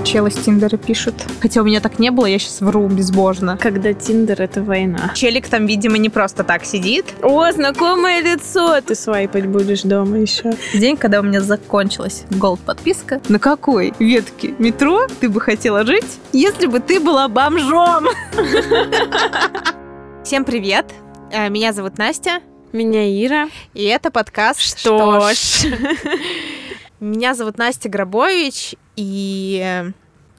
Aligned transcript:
Это 0.00 0.08
челы 0.08 0.30
с 0.30 0.34
Тиндера 0.34 0.78
пишут. 0.78 1.14
Хотя 1.42 1.60
у 1.60 1.64
меня 1.64 1.78
так 1.80 1.98
не 1.98 2.10
было, 2.10 2.24
я 2.24 2.38
сейчас 2.38 2.62
вру 2.62 2.88
безбожно. 2.88 3.58
Когда 3.58 3.92
Тиндер— 3.92 4.40
это 4.42 4.62
война. 4.62 5.12
Челик 5.14 5.46
там, 5.46 5.66
видимо, 5.66 5.98
не 5.98 6.08
просто 6.08 6.42
так 6.42 6.64
сидит. 6.64 7.04
О, 7.22 7.52
знакомое 7.52 8.22
лицо! 8.22 8.80
Ты 8.80 8.94
свайпать 8.94 9.46
будешь 9.46 9.82
дома 9.82 10.16
еще. 10.16 10.54
День, 10.72 10.96
когда 10.96 11.20
у 11.20 11.22
меня 11.22 11.42
закончилась 11.42 12.24
голд 12.30 12.60
подписка. 12.60 13.20
На 13.28 13.38
какой 13.38 13.92
ветке 13.98 14.54
метро 14.58 15.06
ты 15.20 15.28
бы 15.28 15.38
хотела 15.38 15.84
жить, 15.84 16.18
если 16.32 16.64
бы 16.66 16.80
ты 16.80 16.98
была 16.98 17.28
бомжом? 17.28 18.06
Всем 20.24 20.46
привет! 20.46 20.86
Э, 21.30 21.50
Меня 21.50 21.74
зовут 21.74 21.98
Настя, 21.98 22.40
Меня 22.72 23.06
Ира. 23.06 23.50
и 23.74 23.84
это 23.84 24.10
подкаст 24.10 24.78
Что 24.78 25.30
ж. 25.34 25.66
Меня 27.00 27.34
зовут 27.34 27.56
Настя 27.56 27.88
Грабович, 27.88 28.76
и 29.00 29.62
э, 29.64 29.92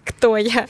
кто 0.06 0.38
я? 0.38 0.68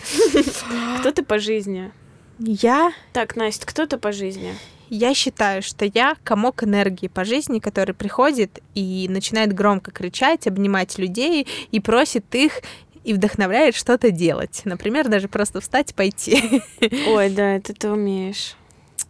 Кто 0.99 1.11
ты 1.11 1.23
по 1.23 1.39
жизни? 1.39 1.91
Я 2.39 2.93
Так, 3.11 3.35
Настя, 3.35 3.67
кто 3.67 3.85
ты 3.85 3.97
по 3.97 4.11
жизни? 4.11 4.55
Я 4.89 5.13
считаю, 5.13 5.61
что 5.61 5.85
я 5.85 6.15
комок 6.23 6.63
энергии 6.63 7.07
по 7.07 7.25
жизни, 7.25 7.59
который 7.59 7.93
приходит 7.93 8.59
и 8.75 9.07
начинает 9.09 9.53
громко 9.53 9.91
кричать, 9.91 10.47
обнимать 10.47 10.97
людей 10.97 11.47
и 11.71 11.79
просит 11.79 12.33
их 12.33 12.61
и 13.03 13.13
вдохновляет 13.13 13.75
что-то 13.75 14.11
делать. 14.11 14.61
Например, 14.63 15.09
даже 15.09 15.27
просто 15.27 15.59
встать 15.59 15.91
и 15.91 15.93
пойти. 15.93 16.63
Ой, 17.07 17.29
да, 17.29 17.55
это 17.55 17.73
ты 17.73 17.89
умеешь. 17.89 18.55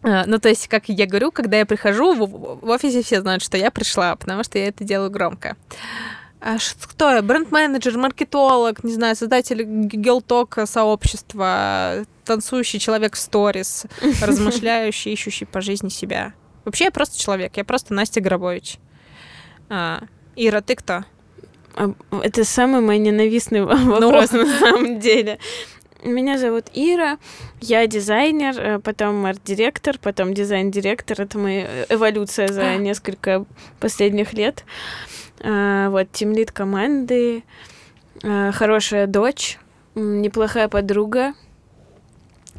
А, 0.02 0.26
Ну, 0.26 0.40
то 0.40 0.50
есть, 0.50 0.68
как 0.68 0.90
я 0.90 1.06
говорю, 1.06 1.32
когда 1.32 1.58
я 1.58 1.66
прихожу, 1.66 2.14
в, 2.14 2.66
в 2.66 2.70
офисе 2.70 3.04
все 3.04 3.22
знают, 3.22 3.44
что 3.44 3.58
я 3.58 3.70
пришла, 3.70 4.16
потому 4.16 4.44
что 4.44 4.58
я 4.58 4.68
это 4.68 4.84
делаю 4.84 5.12
громко. 5.12 5.56
А 6.42 6.58
кто 6.88 7.12
я? 7.12 7.22
Бренд-менеджер, 7.22 7.98
маркетолог, 8.00 8.84
не 8.84 8.94
знаю, 8.94 9.16
создатель 9.16 9.62
гелтока 9.64 10.66
сообщества, 10.66 12.04
танцующий 12.26 12.80
человек 12.80 13.16
в 13.16 13.20
сторис, 13.20 13.86
размышляющий, 14.22 15.14
ищущий 15.14 15.46
по 15.46 15.62
жизни 15.62 15.90
себя. 15.90 16.34
Вообще 16.66 16.86
я 16.86 16.92
просто 16.92 17.20
человек, 17.20 17.58
я 17.58 17.64
просто 17.64 17.94
Настя 17.94 18.22
Грабович. 18.22 18.78
А, 19.70 20.02
Ира, 20.36 20.62
ты 20.62 20.76
кто? 20.76 21.06
А, 21.76 21.94
Это 22.24 22.44
самый 22.44 22.82
мой 22.82 22.98
ненавистный 22.98 23.62
вопрос 23.64 24.32
на 24.32 24.48
самом 24.60 25.00
деле. 25.00 25.38
Меня 26.04 26.40
зовут 26.40 26.66
Ира, 26.74 27.20
я 27.60 27.86
дизайнер, 27.86 28.60
э, 28.60 28.80
потом 28.80 29.24
арт-директор, 29.28 30.00
потом 30.00 30.34
дизайн-директор. 30.34 31.22
Это 31.22 31.38
моя 31.38 31.86
эволюция 31.90 32.48
за 32.48 32.76
несколько 32.78 33.46
последних 33.80 34.34
лет. 34.34 34.66
А, 35.44 35.90
Вот, 35.90 36.12
тимлит 36.12 36.52
команды, 36.52 37.44
а, 38.24 38.52
хорошая 38.52 39.08
дочь, 39.08 39.58
неплохая 39.96 40.68
подруга. 40.68 41.34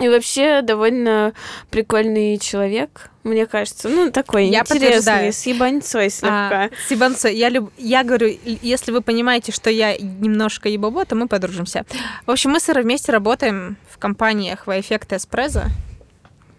И 0.01 0.09
вообще 0.09 0.63
довольно 0.63 1.35
прикольный 1.71 2.39
человек, 2.39 3.11
мне 3.25 3.47
кажется. 3.47 3.89
Ну, 3.89 4.11
такой 4.11 4.47
Я 4.47 4.61
интересный, 4.61 5.33
с 5.33 5.45
ебаньцой 5.47 6.09
слегка. 6.09 6.65
А, 6.65 6.71
Сибанцо, 6.89 7.29
я, 7.29 7.51
люб... 7.51 7.71
я 7.77 8.03
говорю, 8.03 8.35
если 8.45 8.91
вы 8.91 9.03
понимаете, 9.03 9.53
что 9.53 9.71
я 9.71 9.97
немножко 9.97 10.69
ебобо, 10.69 11.05
то 11.05 11.15
мы 11.15 11.29
подружимся. 11.29 11.85
В 12.27 12.31
общем, 12.31 12.51
мы 12.51 12.59
с 12.59 12.69
Ирой 12.71 12.85
вместе 12.85 13.13
работаем 13.13 13.77
в 13.91 13.99
компаниях 13.99 14.67
Вайфект 14.67 15.13
и 15.13 15.17
Эспрезо. 15.17 15.67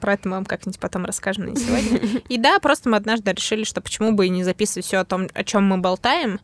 Про 0.04 0.16
это 0.16 0.28
мы 0.28 0.36
вам 0.36 0.44
как-нибудь 0.44 0.82
потом 0.82 1.06
расскажем, 1.06 1.46
не 1.46 1.56
сегодня. 1.56 2.22
И 2.28 2.38
да, 2.38 2.60
просто 2.60 2.90
мы 2.90 2.98
однажды 2.98 3.32
решили, 3.32 3.64
что 3.64 3.80
почему 3.80 4.12
бы 4.12 4.26
и 4.26 4.30
не 4.30 4.44
записывать 4.44 4.86
все 4.86 4.98
о 4.98 5.06
том, 5.06 5.30
о 5.34 5.44
чем 5.46 5.64
мы 5.64 5.78
болтаем, 5.78 6.42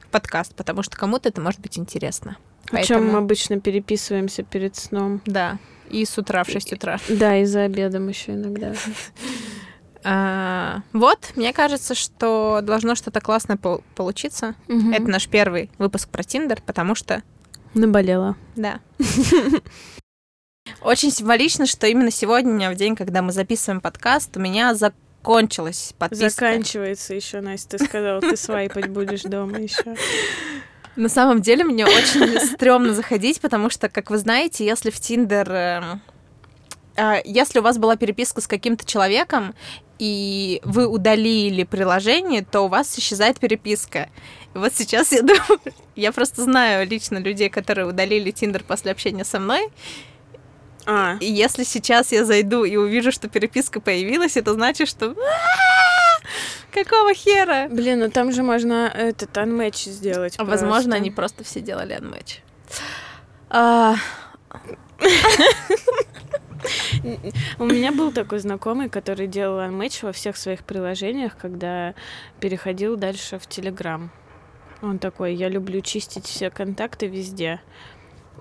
в 0.00 0.06
подкаст, 0.06 0.54
потому 0.54 0.82
что 0.82 0.96
кому-то 0.96 1.28
это 1.28 1.38
может 1.42 1.60
быть 1.60 1.78
интересно. 1.78 2.38
О 2.72 2.82
чем 2.82 3.00
мы 3.00 3.02
Поэтому- 3.10 3.18
обычно 3.18 3.60
переписываемся 3.60 4.42
перед 4.42 4.74
сном. 4.76 5.20
Да, 5.26 5.58
и 5.90 6.02
с 6.06 6.16
утра 6.16 6.44
в 6.44 6.48
6 6.48 6.72
утра. 6.72 6.98
Да, 7.10 7.36
и 7.36 7.44
за 7.44 7.64
обедом 7.64 8.08
еще 8.08 8.32
иногда. 8.32 8.72
А, 10.06 10.80
вот, 10.92 11.32
мне 11.34 11.52
кажется, 11.54 11.94
что 11.94 12.60
должно 12.62 12.94
что-то 12.94 13.20
классное 13.22 13.56
пол- 13.56 13.82
получиться. 13.94 14.54
Это 14.68 15.08
наш 15.08 15.28
первый 15.28 15.70
выпуск 15.78 16.08
про 16.10 16.22
Тиндер, 16.22 16.60
потому 16.64 16.94
что 16.94 17.22
Наболела. 17.74 18.36
Да. 18.56 18.80
Очень 20.84 21.10
символично, 21.10 21.64
что 21.64 21.86
именно 21.86 22.10
сегодня, 22.10 22.70
в 22.70 22.74
день, 22.74 22.94
когда 22.94 23.22
мы 23.22 23.32
записываем 23.32 23.80
подкаст, 23.80 24.36
у 24.36 24.40
меня 24.40 24.74
закончилась 24.74 25.94
подписка. 25.98 26.28
Заканчивается 26.28 27.14
еще, 27.14 27.40
Настя, 27.40 27.78
ты 27.78 27.84
сказала, 27.86 28.20
ты 28.20 28.36
свайпать 28.36 28.90
будешь 28.90 29.22
дома 29.22 29.58
еще. 29.58 29.96
На 30.94 31.08
самом 31.08 31.40
деле, 31.40 31.64
мне 31.64 31.86
очень 31.86 32.38
стрёмно 32.38 32.92
заходить, 32.92 33.40
потому 33.40 33.70
что, 33.70 33.88
как 33.88 34.10
вы 34.10 34.18
знаете, 34.18 34.66
если 34.66 34.90
в 34.90 35.00
Тиндер... 35.00 35.50
эм, 35.50 36.02
а, 36.96 37.18
Если 37.24 37.60
у 37.60 37.62
вас 37.62 37.78
была 37.78 37.96
переписка 37.96 38.42
с 38.42 38.46
каким-то 38.46 38.84
человеком, 38.84 39.54
и 39.98 40.60
вы 40.64 40.86
удалили 40.86 41.64
приложение, 41.64 42.44
то 42.44 42.60
у 42.60 42.68
вас 42.68 42.96
исчезает 42.98 43.40
переписка. 43.40 44.10
И 44.54 44.58
вот 44.58 44.74
сейчас 44.74 45.12
я 45.12 45.22
думаю, 45.22 45.60
я 45.96 46.12
просто 46.12 46.42
знаю 46.42 46.86
лично 46.86 47.16
людей, 47.16 47.48
которые 47.48 47.86
удалили 47.88 48.30
Тиндер 48.30 48.64
после 48.64 48.92
общения 48.92 49.24
со 49.24 49.40
мной, 49.40 49.70
А, 50.86 51.16
И 51.20 51.26
если 51.26 51.64
сейчас 51.64 52.12
я 52.12 52.24
зайду 52.24 52.64
и 52.64 52.76
увижу, 52.76 53.10
что 53.12 53.28
переписка 53.28 53.80
появилась, 53.80 54.36
это 54.36 54.52
значит, 54.52 54.88
что 54.88 55.10
«А, 55.10 56.20
какого 56.72 57.14
хера? 57.14 57.68
блин, 57.70 58.00
ну 58.00 58.10
там 58.10 58.32
же 58.32 58.42
можно 58.42 58.90
этот 58.94 59.36
анмэч 59.38 59.84
сделать. 59.84 60.34
А 60.38 60.44
Возможно, 60.44 60.96
они 60.96 61.10
просто 61.10 61.42
все 61.44 61.60
делали 61.60 61.94
анмэч. 61.94 62.42
У 67.58 67.64
меня 67.66 67.92
был 67.92 68.10
такой 68.12 68.38
знакомый, 68.38 68.88
который 68.88 69.26
делал 69.26 69.58
анмэч 69.60 70.02
во 70.02 70.12
всех 70.12 70.36
своих 70.36 70.64
приложениях, 70.64 71.36
когда 71.36 71.94
переходил 72.40 72.96
дальше 72.96 73.38
в 73.38 73.46
Телеграм. 73.46 74.10
Он 74.82 74.98
такой, 74.98 75.34
я 75.34 75.48
люблю 75.48 75.80
чистить 75.80 76.26
все 76.26 76.50
контакты 76.50 77.06
везде. 77.06 77.60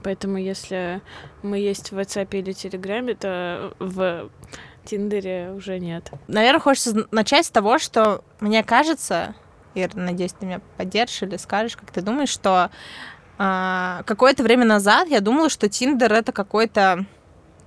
Поэтому 0.04 0.38
если 0.38 1.02
мы 1.42 1.58
есть 1.60 1.92
в 1.92 1.98
WhatsApp 1.98 2.28
или 2.32 2.52
Телеграме, 2.52 3.16
то 3.16 3.74
в 3.80 4.30
Тиндере 4.86 5.52
уже 5.56 5.80
нет. 5.80 6.12
Наверное, 6.28 6.60
хочется 6.60 7.08
начать 7.12 7.46
с 7.46 7.50
того, 7.50 7.80
что 7.80 8.24
мне 8.40 8.64
кажется, 8.64 9.36
Ир, 9.76 9.96
надеюсь, 9.96 10.34
ты 10.34 10.46
меня 10.46 10.62
поддержишь 10.78 11.24
или 11.24 11.38
скажешь, 11.38 11.78
как 11.78 11.92
ты 11.92 12.02
думаешь, 12.02 12.30
что 12.30 12.70
а, 13.38 14.04
какое-то 14.06 14.44
время 14.44 14.66
назад 14.66 15.08
я 15.08 15.20
думала, 15.20 15.50
что 15.50 15.70
Тиндер 15.70 16.14
это 16.14 16.32
какой-то 16.32 17.06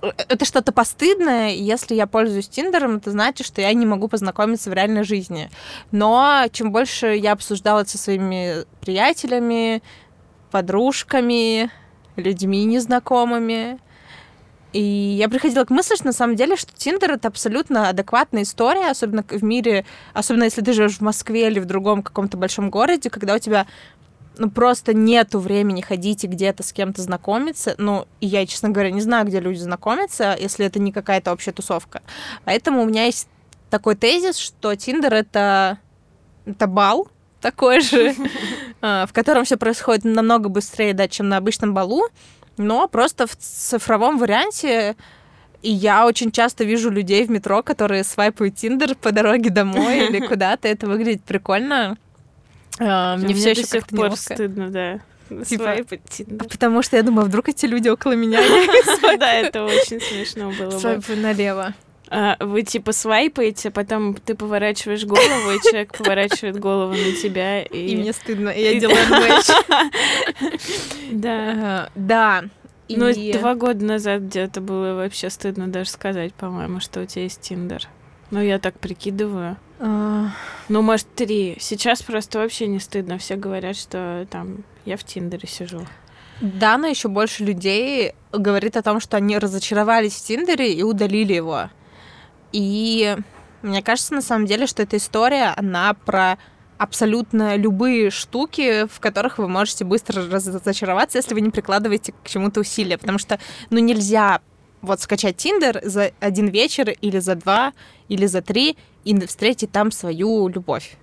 э, 0.01 0.11
это 0.29 0.45
что-то 0.45 0.71
постыдное, 0.71 1.49
если 1.49 1.95
я 1.95 2.07
пользуюсь 2.07 2.47
Тиндером, 2.47 2.97
это 2.97 3.11
значит, 3.11 3.45
что 3.45 3.61
я 3.61 3.73
не 3.73 3.85
могу 3.85 4.07
познакомиться 4.07 4.69
в 4.69 4.73
реальной 4.73 5.03
жизни. 5.03 5.49
Но 5.91 6.45
чем 6.51 6.71
больше 6.71 7.07
я 7.15 7.33
обсуждала 7.33 7.81
это 7.81 7.89
со 7.89 7.97
своими 7.97 8.65
приятелями, 8.79 9.83
подружками, 10.51 11.69
людьми 12.17 12.65
незнакомыми, 12.65 13.79
и 14.73 14.81
я 14.81 15.29
приходила 15.29 15.63
к 15.63 15.69
мысли, 15.69 15.95
что 15.95 16.05
на 16.05 16.13
самом 16.13 16.35
деле, 16.35 16.55
что 16.55 16.73
Тиндер 16.75 17.13
это 17.13 17.29
абсолютно 17.29 17.89
адекватная 17.89 18.43
история, 18.43 18.91
особенно 18.91 19.23
в 19.23 19.43
мире, 19.43 19.85
особенно 20.13 20.43
если 20.43 20.61
ты 20.61 20.73
живешь 20.73 20.97
в 20.97 21.01
Москве 21.01 21.47
или 21.47 21.59
в 21.59 21.65
другом 21.65 22.03
каком-то 22.03 22.37
большом 22.37 22.69
городе, 22.69 23.09
когда 23.09 23.35
у 23.35 23.39
тебя 23.39 23.65
ну, 24.37 24.51
просто 24.51 24.93
нету 24.93 25.39
времени 25.39 25.81
ходить 25.81 26.23
и 26.23 26.27
где-то 26.27 26.63
с 26.63 26.73
кем-то 26.73 27.01
знакомиться. 27.01 27.75
Ну, 27.77 28.07
и 28.19 28.27
я, 28.27 28.45
честно 28.45 28.69
говоря, 28.69 28.91
не 28.91 29.01
знаю, 29.01 29.25
где 29.25 29.39
люди 29.39 29.59
знакомятся, 29.59 30.35
если 30.39 30.65
это 30.65 30.79
не 30.79 30.91
какая-то 30.91 31.31
общая 31.31 31.53
тусовка. 31.53 32.01
Поэтому 32.43 32.83
у 32.83 32.85
меня 32.85 33.05
есть 33.05 33.27
такой 33.69 33.95
тезис, 33.95 34.37
что 34.37 34.75
Тиндер— 34.75 35.13
это, 35.15 35.79
это 36.45 36.67
бал 36.67 37.07
такой 37.41 37.81
же, 37.81 38.15
а, 38.81 39.05
в 39.05 39.13
котором 39.13 39.45
все 39.45 39.57
происходит 39.57 40.03
намного 40.05 40.49
быстрее, 40.49 40.93
да, 40.93 41.07
чем 41.07 41.29
на 41.29 41.37
обычном 41.37 41.73
балу, 41.73 42.07
но 42.57 42.87
просто 42.87 43.27
в 43.27 43.35
цифровом 43.35 44.17
варианте 44.17 44.95
и 45.61 45.71
я 45.71 46.05
очень 46.05 46.31
часто 46.31 46.63
вижу 46.63 46.89
людей 46.89 47.25
в 47.25 47.31
метро, 47.31 47.63
которые 47.63 48.03
свайпают 48.03 48.55
Тиндер 48.55 48.95
по 48.95 49.11
дороге 49.11 49.49
домой 49.49 50.07
или 50.07 50.19
куда-то. 50.27 50.67
Это 50.67 50.87
выглядит 50.87 51.23
прикольно. 51.23 51.97
А, 52.79 53.17
Мне 53.17 53.33
все 53.33 53.51
еще 53.51 53.65
как-то 53.65 53.95
неловко. 53.95 54.15
стыдно, 54.17 54.69
да. 54.69 54.99
Типа, 55.43 55.63
Свайпать 55.63 56.03
Тиндер. 56.09 56.47
Потому 56.47 56.81
что 56.81 56.95
я 56.95 57.03
думаю, 57.03 57.23
а 57.23 57.27
вдруг 57.27 57.49
эти 57.49 57.65
люди 57.65 57.89
около 57.89 58.13
меня 58.13 58.39
Да, 59.19 59.33
это 59.33 59.65
очень 59.65 59.99
смешно 59.99 60.51
было 60.51 60.79
бы. 60.79 61.15
налево. 61.15 61.73
А, 62.09 62.37
Вы 62.39 62.63
типа 62.63 62.91
свайпаете, 62.93 63.71
потом 63.71 64.13
ты 64.15 64.35
поворачиваешь 64.35 65.03
голову, 65.05 65.51
и 65.51 65.59
человек 65.69 65.97
поворачивает 65.97 66.59
голову 66.59 66.93
на 66.93 67.11
тебя. 67.21 67.61
И, 67.63 67.93
И 67.93 67.95
мне 67.97 68.13
стыдно, 68.13 68.49
и 68.49 68.63
я 68.63 68.79
делаю 68.79 68.97
матч. 69.09 69.45
Да. 71.11 71.51
Ага, 71.51 71.89
Да. 71.95 72.43
Ну, 72.89 73.11
два 73.33 73.55
года 73.55 73.83
назад 73.83 74.21
где-то 74.21 74.61
было 74.61 74.93
вообще 74.93 75.29
стыдно 75.29 75.67
даже 75.67 75.89
сказать, 75.89 76.33
по-моему, 76.33 76.79
что 76.79 77.01
у 77.01 77.05
тебя 77.05 77.23
есть 77.23 77.41
Тиндер. 77.41 77.87
Ну, 78.31 78.41
я 78.41 78.59
так 78.59 78.79
прикидываю. 78.79 79.57
А, 79.79 80.29
Ну, 80.69 80.81
может, 80.81 81.07
три. 81.13 81.57
Сейчас 81.59 82.01
просто 82.01 82.39
вообще 82.39 82.67
не 82.67 82.79
стыдно. 82.79 83.17
Все 83.17 83.35
говорят, 83.35 83.75
что 83.75 84.25
там 84.29 84.63
я 84.85 84.95
в 84.95 85.03
Тиндере 85.03 85.47
сижу. 85.47 85.85
Да, 86.39 86.77
но 86.77 86.87
еще 86.87 87.07
больше 87.07 87.43
людей 87.43 88.13
говорит 88.31 88.77
о 88.77 88.83
том, 88.83 88.99
что 88.99 89.17
они 89.17 89.37
разочаровались 89.37 90.13
в 90.15 90.23
Тиндере 90.25 90.71
и 90.71 90.83
удалили 90.83 91.33
его. 91.33 91.69
И 92.51 93.15
мне 93.61 93.81
кажется, 93.81 94.13
на 94.13 94.21
самом 94.21 94.45
деле, 94.45 94.67
что 94.67 94.83
эта 94.83 94.97
история, 94.97 95.53
она 95.57 95.93
про 95.93 96.37
абсолютно 96.77 97.55
любые 97.55 98.11
штуки, 98.11 98.87
в 98.87 98.99
которых 98.99 99.39
вы 99.39 99.47
можете 99.47 99.83
быстро 99.83 100.29
разочароваться, 100.29 101.17
если 101.17 101.33
вы 101.33 101.41
не 101.41 101.49
прикладываете 101.49 102.13
к 102.23 102.27
чему-то 102.27 102.59
усилия. 102.59 102.97
Потому 102.97 103.17
что, 103.17 103.39
ну, 103.69 103.79
нельзя 103.79 104.41
вот 104.81 105.01
скачать 105.01 105.37
Тиндер 105.37 105.81
за 105.83 106.11
один 106.19 106.47
вечер 106.47 106.89
или 106.89 107.19
за 107.19 107.35
два, 107.35 107.73
или 108.09 108.25
за 108.25 108.41
три, 108.41 108.77
и 109.03 109.19
встретить 109.25 109.71
там 109.71 109.91
свою 109.91 110.47
любовь. 110.47 110.97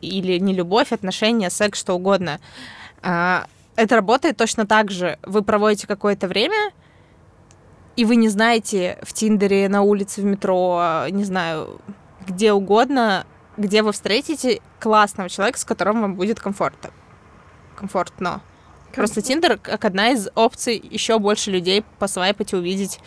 Или 0.00 0.38
не 0.38 0.54
любовь, 0.54 0.92
отношения, 0.92 1.50
секс, 1.50 1.80
что 1.80 1.94
угодно. 1.94 2.38
А, 3.02 3.46
это 3.74 3.96
работает 3.96 4.36
точно 4.36 4.66
так 4.66 4.90
же. 4.90 5.18
Вы 5.22 5.42
проводите 5.42 5.86
какое-то 5.86 6.28
время, 6.28 6.72
и 7.98 8.04
вы 8.04 8.14
не 8.14 8.28
знаете 8.28 8.96
в 9.02 9.12
Тиндере, 9.12 9.68
на 9.68 9.82
улице, 9.82 10.20
в 10.20 10.24
метро, 10.24 11.02
не 11.10 11.24
знаю, 11.24 11.80
где 12.28 12.52
угодно, 12.52 13.26
где 13.56 13.82
вы 13.82 13.90
встретите 13.90 14.60
классного 14.78 15.28
человека, 15.28 15.58
с 15.58 15.64
которым 15.64 16.02
вам 16.02 16.14
будет 16.14 16.38
комфортно. 16.38 16.90
Комфортно. 17.74 18.40
Просто 18.94 19.20
Тиндер 19.20 19.58
как 19.58 19.84
одна 19.84 20.10
из 20.10 20.28
опций 20.36 20.80
еще 20.80 21.18
больше 21.18 21.50
людей 21.50 21.84
посвайпать 21.98 22.52
и 22.52 22.56
увидеть 22.56 23.00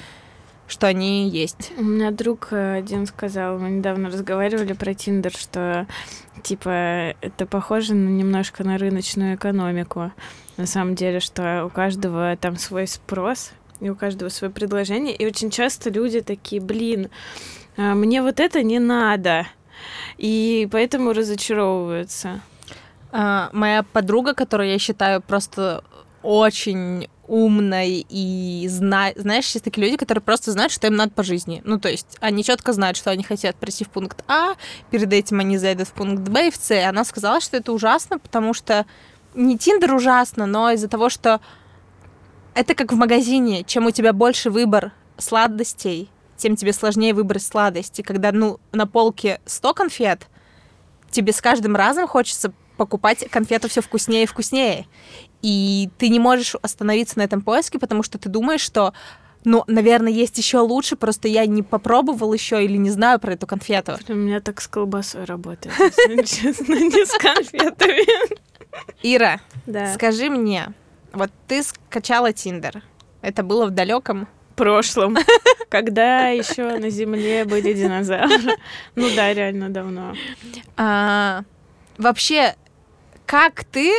что 0.68 0.88
они 0.88 1.28
есть. 1.28 1.74
У 1.78 1.84
меня 1.84 2.12
друг 2.12 2.48
э, 2.52 2.78
один 2.78 3.06
сказал, 3.06 3.60
мы 3.60 3.70
недавно 3.72 4.10
разговаривали 4.10 4.72
про 4.72 4.94
Тиндер, 4.94 5.34
что 5.34 5.86
типа 6.44 7.14
это 7.20 7.46
похоже 7.46 7.94
на, 7.94 8.08
немножко 8.08 8.64
на 8.64 8.78
рыночную 8.78 9.36
экономику. 9.36 10.14
На 10.56 10.66
самом 10.66 10.96
деле, 10.96 11.20
что 11.20 11.66
у 11.66 11.70
каждого 11.70 12.38
там 12.38 12.56
свой 12.56 12.88
спрос, 12.88 13.52
и 13.82 13.90
у 13.90 13.96
каждого 13.96 14.30
свое 14.30 14.54
предложение. 14.54 15.16
И 15.16 15.26
очень 15.26 15.50
часто 15.50 15.90
люди 15.90 16.22
такие, 16.22 16.62
блин, 16.62 17.10
а, 17.76 17.96
мне 17.96 18.22
вот 18.22 18.40
это 18.40 18.64
не 18.64 18.80
надо. 18.80 19.48
И 20.18 20.68
поэтому 20.72 21.14
разочаровываются. 21.14 22.42
А, 23.12 23.50
моя 23.52 23.84
подруга, 23.84 24.34
которую 24.34 24.70
я 24.70 24.80
считаю 24.80 25.22
просто 25.22 25.84
очень 26.24 27.10
умной 27.28 28.06
и 28.10 28.68
зна... 28.70 29.12
знаешь, 29.16 29.50
есть 29.52 29.64
такие 29.64 29.86
люди, 29.86 29.98
которые 29.98 30.22
просто 30.22 30.52
знают, 30.52 30.72
что 30.72 30.88
им 30.88 30.96
надо 30.96 31.12
по 31.12 31.24
жизни. 31.24 31.62
Ну, 31.64 31.80
то 31.80 31.90
есть 31.90 32.18
они 32.20 32.44
четко 32.44 32.74
знают, 32.74 32.98
что 32.98 33.10
они 33.10 33.24
хотят 33.24 33.56
прийти 33.56 33.86
в 33.86 33.90
пункт 33.90 34.24
А, 34.28 34.56
перед 34.92 35.12
этим 35.12 35.40
они 35.40 35.58
зайдут 35.58 35.88
в 35.88 35.94
пункт 35.94 36.28
Б 36.30 36.50
и 36.50 36.52
в 36.52 36.56
С. 36.58 36.72
Она 36.88 37.04
сказала, 37.06 37.42
что 37.42 37.58
это 37.58 37.72
ужасно, 37.72 38.20
потому 38.20 38.54
что 38.54 38.86
не 39.34 39.58
Тиндер 39.58 39.94
ужасно, 39.94 40.46
но 40.46 40.72
из-за 40.72 40.90
того, 40.90 41.10
что 41.10 41.40
это 42.54 42.76
как 42.76 42.92
в 42.92 42.96
магазине. 42.96 43.64
Чем 43.64 43.86
у 43.86 43.92
тебя 43.92 44.14
больше 44.14 44.50
выбор 44.50 44.92
сладостей, 45.18 46.10
тем 46.38 46.56
тебе 46.56 46.74
сложнее 46.74 47.14
выбрать 47.14 47.44
сладости. 47.44 48.02
Когда, 48.02 48.32
ну, 48.32 48.60
на 48.72 48.88
полке 48.88 49.40
100 49.46 49.74
конфет, 49.74 50.28
тебе 51.10 51.34
с 51.34 51.42
каждым 51.42 51.76
разом 51.76 52.08
хочется 52.08 52.54
покупать 52.78 53.30
конфету 53.30 53.70
все 53.70 53.82
вкуснее 53.82 54.24
и 54.24 54.26
вкуснее. 54.26 54.88
И 55.42 55.90
ты 55.98 56.10
не 56.10 56.20
можешь 56.20 56.56
остановиться 56.62 57.20
на 57.20 57.24
этом 57.24 57.42
поиске, 57.42 57.80
потому 57.80 58.04
что 58.04 58.18
ты 58.18 58.30
думаешь, 58.30 58.62
что 58.62 58.94
ну, 59.44 59.64
наверное, 59.68 60.12
есть 60.12 60.38
еще 60.38 60.60
лучше, 60.60 60.96
просто 60.96 61.28
я 61.28 61.48
не 61.48 61.64
попробовал 61.64 62.32
еще 62.32 62.64
или 62.64 62.78
не 62.78 62.92
знаю 62.92 63.20
про 63.20 63.34
эту 63.34 63.48
конфету. 63.48 63.98
У 64.08 64.14
меня 64.14 64.40
так 64.40 64.62
с 64.62 64.68
колбасой 64.68 65.26
работает, 65.26 65.76
честно, 66.26 66.74
не 66.74 67.06
с 67.06 67.12
конфетами. 67.18 68.06
Ира, 69.02 69.42
скажи 69.96 70.30
мне, 70.30 70.74
вот 71.14 71.32
ты 71.48 71.64
скачала 71.64 72.34
Тиндер. 72.34 72.84
Это 73.22 73.44
было 73.44 73.66
в 73.66 73.72
далеком 73.72 74.28
прошлом, 74.56 75.18
когда 75.70 76.28
еще 76.28 76.78
на 76.78 76.90
Земле 76.90 77.46
были 77.46 77.74
динозавры. 77.74 78.56
Ну 78.96 79.08
да, 79.16 79.34
реально 79.34 79.70
давно. 79.70 80.14
А, 80.78 81.44
вообще, 81.98 82.56
как 83.26 83.64
ты 83.64 83.92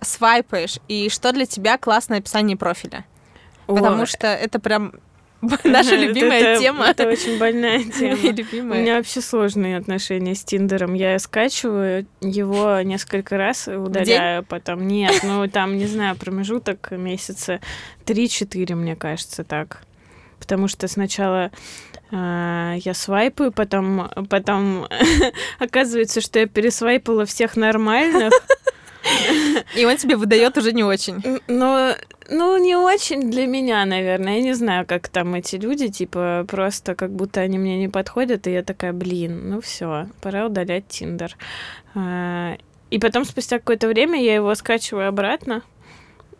свайпаешь, 0.00 0.78
и 0.88 1.08
что 1.08 1.32
для 1.32 1.46
тебя 1.46 1.78
классное 1.78 2.18
описание 2.18 2.56
профиля? 2.56 3.04
Потому 3.66 4.06
что 4.06 4.26
это 4.26 4.58
прям 4.58 4.94
Наша 5.64 5.94
любимая 5.96 6.40
это, 6.40 6.60
тема. 6.60 6.86
Это 6.86 7.06
очень 7.06 7.38
больная 7.38 7.84
тема. 7.98 8.16
любимая. 8.32 8.78
У 8.78 8.82
меня 8.82 8.96
вообще 8.96 9.20
сложные 9.20 9.76
отношения 9.76 10.34
с 10.34 10.42
Тиндером. 10.42 10.94
Я 10.94 11.18
скачиваю 11.18 12.06
его 12.20 12.80
несколько 12.80 13.36
раз, 13.36 13.68
удаляю 13.68 14.42
потом. 14.42 14.86
Нет, 14.86 15.20
ну 15.22 15.46
там, 15.48 15.76
не 15.76 15.86
знаю, 15.86 16.16
промежуток 16.16 16.90
месяца 16.90 17.60
3-4, 18.06 18.74
мне 18.74 18.96
кажется, 18.96 19.44
так. 19.44 19.82
Потому 20.40 20.66
что 20.66 20.88
сначала 20.88 21.50
э, 22.10 22.74
я 22.78 22.94
свайпаю, 22.94 23.52
потом, 23.52 24.10
потом 24.28 24.88
оказывается, 25.58 26.20
что 26.20 26.40
я 26.40 26.46
пересвайпала 26.46 27.26
всех 27.26 27.56
нормальных. 27.56 28.32
И 29.76 29.84
он 29.84 29.96
тебе 29.96 30.16
выдает 30.16 30.56
уже 30.58 30.72
не 30.72 30.84
очень. 30.84 31.40
Но, 31.46 31.94
ну, 32.28 32.56
не 32.58 32.76
очень 32.76 33.30
для 33.30 33.46
меня, 33.46 33.84
наверное. 33.84 34.36
Я 34.36 34.42
не 34.42 34.54
знаю, 34.54 34.86
как 34.86 35.08
там 35.08 35.34
эти 35.34 35.56
люди, 35.56 35.88
типа, 35.88 36.44
просто 36.48 36.94
как 36.94 37.10
будто 37.12 37.40
они 37.40 37.58
мне 37.58 37.78
не 37.78 37.88
подходят, 37.88 38.46
и 38.46 38.52
я 38.52 38.62
такая, 38.62 38.92
блин, 38.92 39.50
ну 39.50 39.60
все, 39.60 40.08
пора 40.20 40.46
удалять 40.46 40.88
Тиндер. 40.88 41.36
А, 41.94 42.56
и 42.90 42.98
потом, 42.98 43.24
спустя 43.24 43.58
какое-то 43.58 43.88
время, 43.88 44.22
я 44.22 44.34
его 44.34 44.54
скачиваю 44.54 45.08
обратно, 45.08 45.62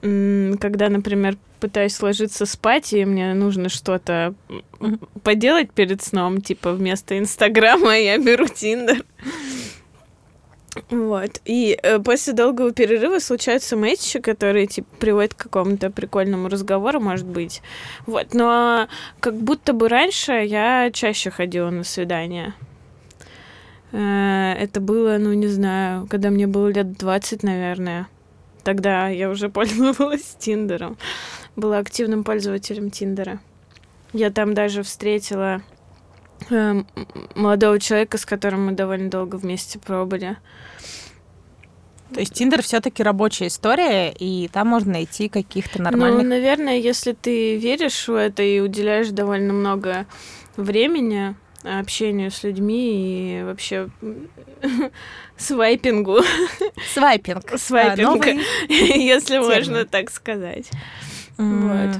когда, 0.00 0.88
например, 0.88 1.36
пытаюсь 1.60 2.00
ложиться 2.00 2.46
спать, 2.46 2.92
и 2.92 3.04
мне 3.04 3.34
нужно 3.34 3.68
что-то 3.68 4.34
поделать 5.22 5.72
перед 5.72 6.02
сном, 6.02 6.40
типа 6.40 6.72
вместо 6.72 7.18
Инстаграма 7.18 7.98
я 7.98 8.18
беру 8.18 8.46
Тиндер. 8.46 9.04
Вот. 10.90 11.40
И 11.44 11.78
э, 11.82 11.98
после 11.98 12.32
долгого 12.32 12.72
перерыва 12.72 13.18
случаются 13.18 13.76
матчи, 13.76 14.20
которые 14.20 14.66
типа 14.66 14.88
приводят 14.98 15.34
к 15.34 15.44
какому-то 15.44 15.90
прикольному 15.90 16.48
разговору, 16.48 17.00
может 17.00 17.26
быть. 17.26 17.62
Вот. 18.06 18.34
Но 18.34 18.88
как 19.20 19.34
будто 19.34 19.72
бы 19.72 19.88
раньше 19.88 20.32
я 20.32 20.90
чаще 20.92 21.30
ходила 21.30 21.70
на 21.70 21.84
свидания. 21.84 22.54
Э, 23.92 24.54
это 24.58 24.80
было, 24.80 25.18
ну, 25.18 25.32
не 25.32 25.48
знаю, 25.48 26.06
когда 26.08 26.30
мне 26.30 26.46
было 26.46 26.68
лет 26.68 26.96
20, 26.96 27.42
наверное. 27.42 28.08
Тогда 28.62 29.08
я 29.08 29.30
уже 29.30 29.48
пользовалась 29.50 30.36
Тиндером. 30.38 30.96
Была 31.56 31.78
активным 31.78 32.24
пользователем 32.24 32.90
Тиндера. 32.90 33.40
Я 34.12 34.30
там 34.30 34.54
даже 34.54 34.82
встретила 34.82 35.62
молодого 37.34 37.78
человека, 37.78 38.18
с 38.18 38.24
которым 38.24 38.66
мы 38.66 38.72
довольно 38.72 39.10
долго 39.10 39.36
вместе 39.36 39.78
пробыли. 39.78 40.36
То 42.12 42.20
есть 42.20 42.32
Тиндер 42.32 42.62
все-таки 42.62 43.02
рабочая 43.02 43.48
история, 43.48 44.10
и 44.10 44.48
там 44.48 44.68
можно 44.68 44.92
найти 44.92 45.28
каких-то 45.28 45.82
нормальных. 45.82 46.22
Ну, 46.22 46.28
наверное, 46.28 46.78
если 46.78 47.12
ты 47.12 47.56
веришь 47.56 48.08
в 48.08 48.14
это 48.14 48.42
и 48.42 48.60
уделяешь 48.60 49.08
довольно 49.08 49.52
много 49.52 50.06
времени 50.56 51.34
общению 51.64 52.30
с 52.30 52.42
людьми 52.44 53.40
и 53.40 53.42
вообще 53.42 53.90
свайпингу. 55.36 56.20
Свайпинг. 56.94 57.50
Свайпинг, 57.58 58.26
а, 58.26 58.72
если 58.72 59.38
можно 59.38 59.84
так 59.84 60.10
сказать. 60.10 60.70
Вот. 61.36 61.96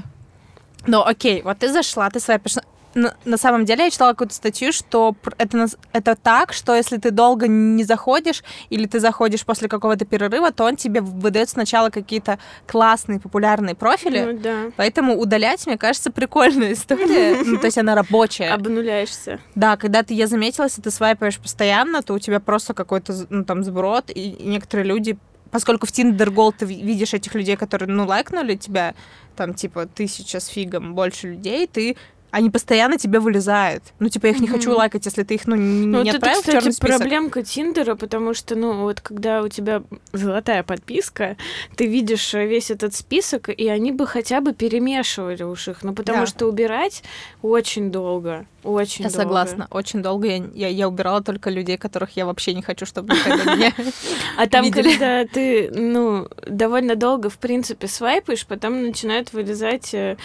Ну, 0.87 1.03
окей, 1.05 1.41
вот 1.43 1.59
ты 1.59 1.71
зашла, 1.71 2.09
ты 2.09 2.19
свайпишь 2.19 2.55
на, 2.99 3.15
на 3.25 3.37
самом 3.37 3.65
деле 3.65 3.85
я 3.85 3.89
читала 3.89 4.11
какую-то 4.11 4.33
статью, 4.33 4.71
что 4.71 5.15
это, 5.37 5.67
это 5.93 6.15
так, 6.15 6.53
что 6.53 6.75
если 6.75 6.97
ты 6.97 7.11
долго 7.11 7.47
не 7.47 7.83
заходишь 7.83 8.43
или 8.69 8.85
ты 8.85 8.99
заходишь 8.99 9.45
после 9.45 9.67
какого-то 9.67 10.05
перерыва, 10.05 10.51
то 10.51 10.65
он 10.65 10.75
тебе 10.75 11.01
выдает 11.01 11.49
сначала 11.49 11.89
какие-то 11.89 12.39
классные, 12.67 13.19
популярные 13.19 13.75
профили. 13.75 14.33
Ну, 14.33 14.39
да. 14.39 14.71
Поэтому 14.75 15.17
удалять, 15.17 15.65
мне 15.65 15.77
кажется, 15.77 16.11
прикольная 16.11 16.73
история. 16.73 17.39
Ну, 17.49 17.57
то 17.57 17.65
есть 17.65 17.77
она 17.77 17.95
рабочая. 17.95 18.53
Обнуляешься. 18.53 19.39
Да, 19.55 19.77
когда 19.77 20.03
ты, 20.03 20.13
я 20.13 20.27
заметила, 20.27 20.65
если 20.65 20.81
ты 20.81 20.91
свайпаешь 20.91 21.39
постоянно, 21.39 22.03
то 22.03 22.13
у 22.13 22.19
тебя 22.19 22.39
просто 22.39 22.73
какой-то, 22.73 23.13
ну, 23.29 23.43
там, 23.43 23.63
сброд, 23.63 24.11
и 24.13 24.35
некоторые 24.39 24.85
люди 24.85 25.17
поскольку 25.51 25.87
в 25.87 25.91
Tinder 25.91 26.27
Gold 26.27 26.55
ты 26.59 26.65
видишь 26.65 27.13
этих 27.13 27.33
людей, 27.35 27.55
которые, 27.55 27.89
ну, 27.89 28.05
лайкнули 28.05 28.55
тебя, 28.55 28.95
там, 29.35 29.53
типа, 29.53 29.85
тысяча 29.85 30.39
с 30.39 30.47
фигом 30.47 30.93
больше 30.93 31.29
людей, 31.29 31.67
ты 31.67 31.95
они 32.31 32.49
постоянно 32.49 32.97
тебе 32.97 33.19
вылезают. 33.19 33.83
Ну, 33.99 34.09
типа, 34.09 34.27
я 34.27 34.31
их 34.33 34.39
не 34.39 34.47
хочу 34.47 34.71
лайкать, 34.75 35.05
если 35.05 35.23
ты 35.23 35.35
их, 35.35 35.47
ну, 35.47 35.55
не, 35.55 35.85
Ну, 35.87 36.03
не 36.03 36.11
вот 36.11 36.15
это, 36.15 36.17
отправил 36.17 36.41
в 36.41 36.45
черный 36.45 36.59
кстати, 36.59 36.75
список. 36.75 36.97
проблемка 36.99 37.43
Тиндера, 37.43 37.95
потому 37.95 38.33
что, 38.33 38.55
ну, 38.55 38.81
вот 38.81 39.01
когда 39.01 39.41
у 39.41 39.47
тебя 39.47 39.83
золотая 40.13 40.63
подписка, 40.63 41.37
ты 41.75 41.85
видишь 41.87 42.33
э, 42.33 42.45
весь 42.45 42.71
этот 42.71 42.93
список, 42.93 43.49
и 43.49 43.67
они 43.67 43.91
бы 43.91 44.05
хотя 44.07 44.41
бы 44.41 44.53
перемешивали 44.53 45.43
уж 45.43 45.67
их. 45.67 45.83
Ну, 45.83 45.93
потому 45.93 46.19
Да. 46.21 46.25
что 46.25 46.45
убирать 46.47 47.03
очень 47.41 47.91
долго. 47.91 48.45
Очень 48.63 49.05
Я 49.05 49.09
долго. 49.09 49.23
согласна. 49.23 49.67
Очень 49.71 50.01
долго 50.01 50.27
я, 50.27 50.43
я, 50.53 50.67
я 50.67 50.87
убирала 50.89 51.21
только 51.23 51.49
людей, 51.49 51.77
которых 51.77 52.17
я 52.17 52.25
вообще 52.25 52.53
не 52.53 52.61
хочу, 52.61 52.85
чтобы 52.85 53.13
меня 53.13 53.71
А 54.37 54.47
там, 54.47 54.69
когда 54.71 55.25
ты, 55.25 55.69
ну, 55.71 56.27
довольно 56.45 56.95
долго, 56.95 57.29
в 57.29 57.37
принципе, 57.37 57.87
свайпаешь, 57.87 58.45
потом 58.45 58.83
начинают 58.83 59.31
вылезать 59.33 59.93
э, 59.93 60.17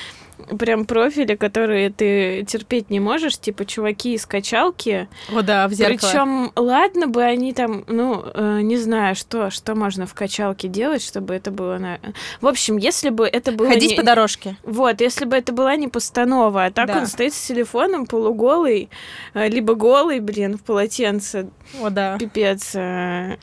прям 0.59 0.85
профили, 0.85 1.35
которые 1.35 1.91
ты 1.91 2.45
терпеть 2.47 2.91
не 2.91 3.01
можешь, 3.01 3.39
типа 3.39 3.65
чуваки 3.65 4.15
из 4.15 4.27
качалки. 4.27 5.09
О, 5.35 5.43
да, 5.43 5.69
в 5.69 5.73
зеркало. 5.73 6.11
Причем, 6.11 6.53
ладно 6.57 7.07
бы 7.07 7.23
они 7.23 7.53
там, 7.53 7.85
ну, 7.89 8.23
э, 8.35 8.61
не 8.63 8.77
знаю, 8.77 9.15
что, 9.15 9.51
что 9.51 9.75
можно 9.75 10.07
в 10.07 10.15
качалке 10.15 10.69
делать, 10.69 11.03
чтобы 11.03 11.35
это 11.35 11.51
было 11.51 11.79
на... 11.79 11.99
В 12.41 12.47
общем, 12.47 12.77
если 12.77 13.11
бы 13.11 13.27
это 13.27 13.53
было... 13.53 13.69
Ходить 13.69 13.91
не- 13.91 13.97
по 13.97 14.03
дорожке. 14.03 14.57
Вот, 14.63 15.01
если 15.01 15.25
бы 15.25 15.37
это 15.37 15.53
была 15.53 15.77
не 15.77 15.89
постанова, 15.89 16.67
а 16.67 16.71
так 16.71 16.89
Да. 16.89 16.99
он 16.99 17.07
стоит 17.07 17.35
с 17.35 17.47
телефоном 17.47 18.07
полуголый, 18.07 18.89
э, 19.35 19.49
либо 19.49 19.75
голый, 19.75 20.21
блин, 20.21 20.57
в 20.59 20.63
полотенце, 20.63 21.49
О, 21.81 21.91
да. 21.91 22.19
Пипец. 22.19 22.73
э, 22.75 23.37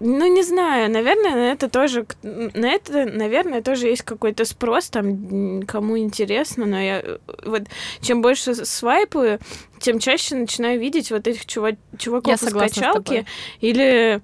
Ну, 0.00 0.32
не 0.34 0.42
знаю, 0.42 0.90
наверное, 0.90 1.32
на 1.34 1.52
это 1.52 1.68
тоже, 1.68 2.06
на 2.22 2.66
это, 2.68 3.04
наверное, 3.06 3.62
тоже 3.62 3.86
есть 3.88 4.02
какой-то 4.02 4.44
спрос, 4.44 4.88
там, 4.90 5.62
кому 5.66 5.98
интересно, 5.98 6.43
но 6.56 6.80
я 6.80 7.00
э, 7.00 7.18
вот 7.44 7.62
чем 8.00 8.22
больше 8.22 8.54
свайпаю, 8.54 9.38
тем 9.80 9.98
чаще 9.98 10.34
начинаю 10.36 10.80
видеть 10.80 11.10
вот 11.10 11.26
этих 11.26 11.44
чува- 11.46 11.76
чуваков 11.98 12.28
Я 12.28 12.48
из 12.48 12.52
качалки, 12.52 13.26
или 13.60 14.22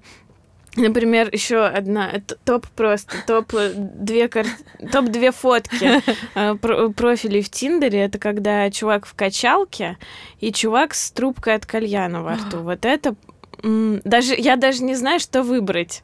Например, 0.77 1.29
еще 1.31 1.65
одна 1.65 2.09
это 2.09 2.35
топ 2.45 2.65
просто 2.67 3.15
топ 3.27 3.53
э, 3.55 3.73
две 3.75 4.29
кар... 4.29 4.45
топ 4.91 5.05
две 5.05 5.31
фотки 5.31 6.01
э, 6.35 6.55
про- 6.55 6.89
профилей 6.89 7.41
в 7.41 7.49
Тиндере. 7.49 7.99
Это 7.99 8.17
когда 8.19 8.69
чувак 8.71 9.05
в 9.05 9.13
качалке 9.13 9.97
и 10.39 10.53
чувак 10.53 10.93
с 10.93 11.11
трубкой 11.11 11.55
от 11.55 11.65
кальяна 11.65 12.23
во 12.23 12.35
рту. 12.35 12.59
Вот 12.61 12.85
это 12.85 13.15
даже 13.63 14.33
я 14.35 14.55
даже 14.55 14.83
не 14.83 14.95
знаю, 14.95 15.19
что 15.19 15.43
выбрать. 15.43 16.03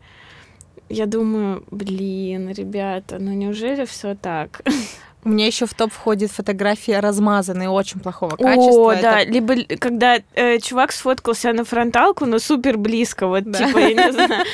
Я 0.89 1.05
думаю, 1.05 1.63
блин, 1.71 2.51
ребята, 2.51 3.19
ну 3.19 3.31
неужели 3.31 3.85
все 3.85 4.15
так? 4.15 4.61
У 5.27 5.29
меня 5.29 5.45
еще 5.45 5.65
в 5.65 5.73
топ 5.73 5.91
входит 5.91 6.31
фотография 6.31 7.01
размазанные, 7.01 7.67
очень 7.69 7.99
плохого 7.99 8.37
качества. 8.37 8.87
О, 8.87 8.93
Это- 8.93 9.01
да, 9.01 9.23
либо 9.25 9.55
когда 9.77 10.19
э, 10.35 10.59
чувак 10.59 10.93
сфоткался 10.93 11.51
на 11.51 11.65
фронталку, 11.65 12.25
но 12.25 12.39
супер 12.39 12.77
близко, 12.77 13.27
вот 13.27 13.43
Да. 13.43 13.59
типа 13.67 13.77
я 13.79 13.93
не 13.93 14.11
знаю. 14.13 14.45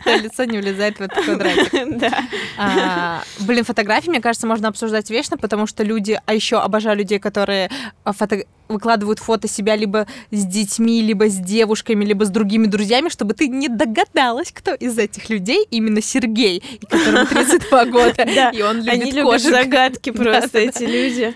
что 0.00 0.14
лицо 0.14 0.44
не 0.44 0.58
влезает 0.58 0.98
в 0.98 1.00
этот 1.00 1.24
квадратик. 1.24 1.72
Да. 1.98 2.24
А, 2.56 3.22
блин, 3.40 3.64
фотографии, 3.64 4.10
мне 4.10 4.20
кажется, 4.20 4.46
можно 4.46 4.68
обсуждать 4.68 5.10
вечно, 5.10 5.36
потому 5.36 5.66
что 5.66 5.82
люди, 5.82 6.20
а 6.24 6.34
еще 6.34 6.58
обожаю 6.60 6.96
людей, 6.96 7.18
которые 7.18 7.68
а, 8.04 8.12
фото- 8.12 8.44
выкладывают 8.68 9.18
фото 9.18 9.46
себя 9.48 9.76
либо 9.76 10.06
с 10.30 10.44
детьми, 10.46 11.02
либо 11.02 11.28
с 11.28 11.34
девушками, 11.36 12.04
либо 12.04 12.24
с 12.24 12.30
другими 12.30 12.66
друзьями, 12.66 13.08
чтобы 13.10 13.34
ты 13.34 13.48
не 13.48 13.68
догадалась, 13.68 14.50
кто 14.52 14.72
из 14.72 14.96
этих 14.98 15.28
людей 15.28 15.66
именно 15.70 16.00
Сергей, 16.00 16.62
которому 16.88 17.26
32 17.30 17.84
года, 17.86 18.14
Да, 18.34 18.50
и 18.50 18.62
он 18.62 18.82
любит 18.82 19.22
кошек. 19.22 19.50
Загадки 19.64 20.10
просто, 20.12 20.58
эти 20.58 20.84
люди. 20.84 21.34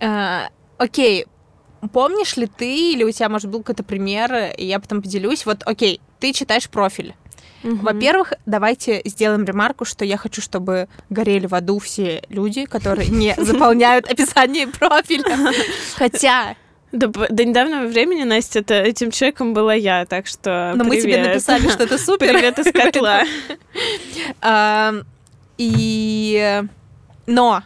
А, 0.00 0.48
Окей, 0.78 1.26
помнишь 1.92 2.36
ли 2.36 2.46
ты, 2.46 2.92
или 2.92 3.02
у 3.04 3.10
тебя, 3.10 3.28
может, 3.28 3.50
был 3.50 3.60
какой-то 3.60 3.82
пример, 3.82 4.52
и 4.56 4.64
я 4.64 4.78
потом 4.78 5.02
поделюсь, 5.02 5.44
вот, 5.44 5.62
окей, 5.66 6.00
ты 6.20 6.32
читаешь 6.32 6.68
профиль, 6.68 7.14
Во-первых, 7.62 8.34
давайте 8.46 9.02
сделаем 9.04 9.44
ремарку, 9.44 9.84
что 9.84 10.04
я 10.04 10.16
хочу, 10.16 10.40
чтобы 10.40 10.86
горели 11.10 11.46
в 11.46 11.54
аду 11.54 11.80
все 11.80 12.22
люди, 12.28 12.64
которые 12.64 13.08
не 13.08 13.34
заполняют 13.38 14.08
описание 14.08 14.68
профиля. 14.68 15.24
Хотя, 15.96 16.54
До, 16.92 17.08
до 17.08 17.44
недавнего 17.44 17.86
времени, 17.88 18.22
Настя, 18.22 18.60
это, 18.60 18.74
этим 18.74 19.10
человеком 19.10 19.52
была 19.52 19.74
я, 19.74 20.06
так 20.06 20.28
что 20.28 20.72
но 20.76 20.84
мы 20.84 20.96
тебе 20.96 21.14
привет. 21.14 21.26
написали, 21.28 21.68
что 21.68 21.82
это 21.82 21.98
супер. 21.98 22.28
Привет 22.32 22.58
из 22.60 22.72
котла. 22.72 23.24
А, 24.40 24.94
И... 25.58 26.62
Но, 27.28 27.62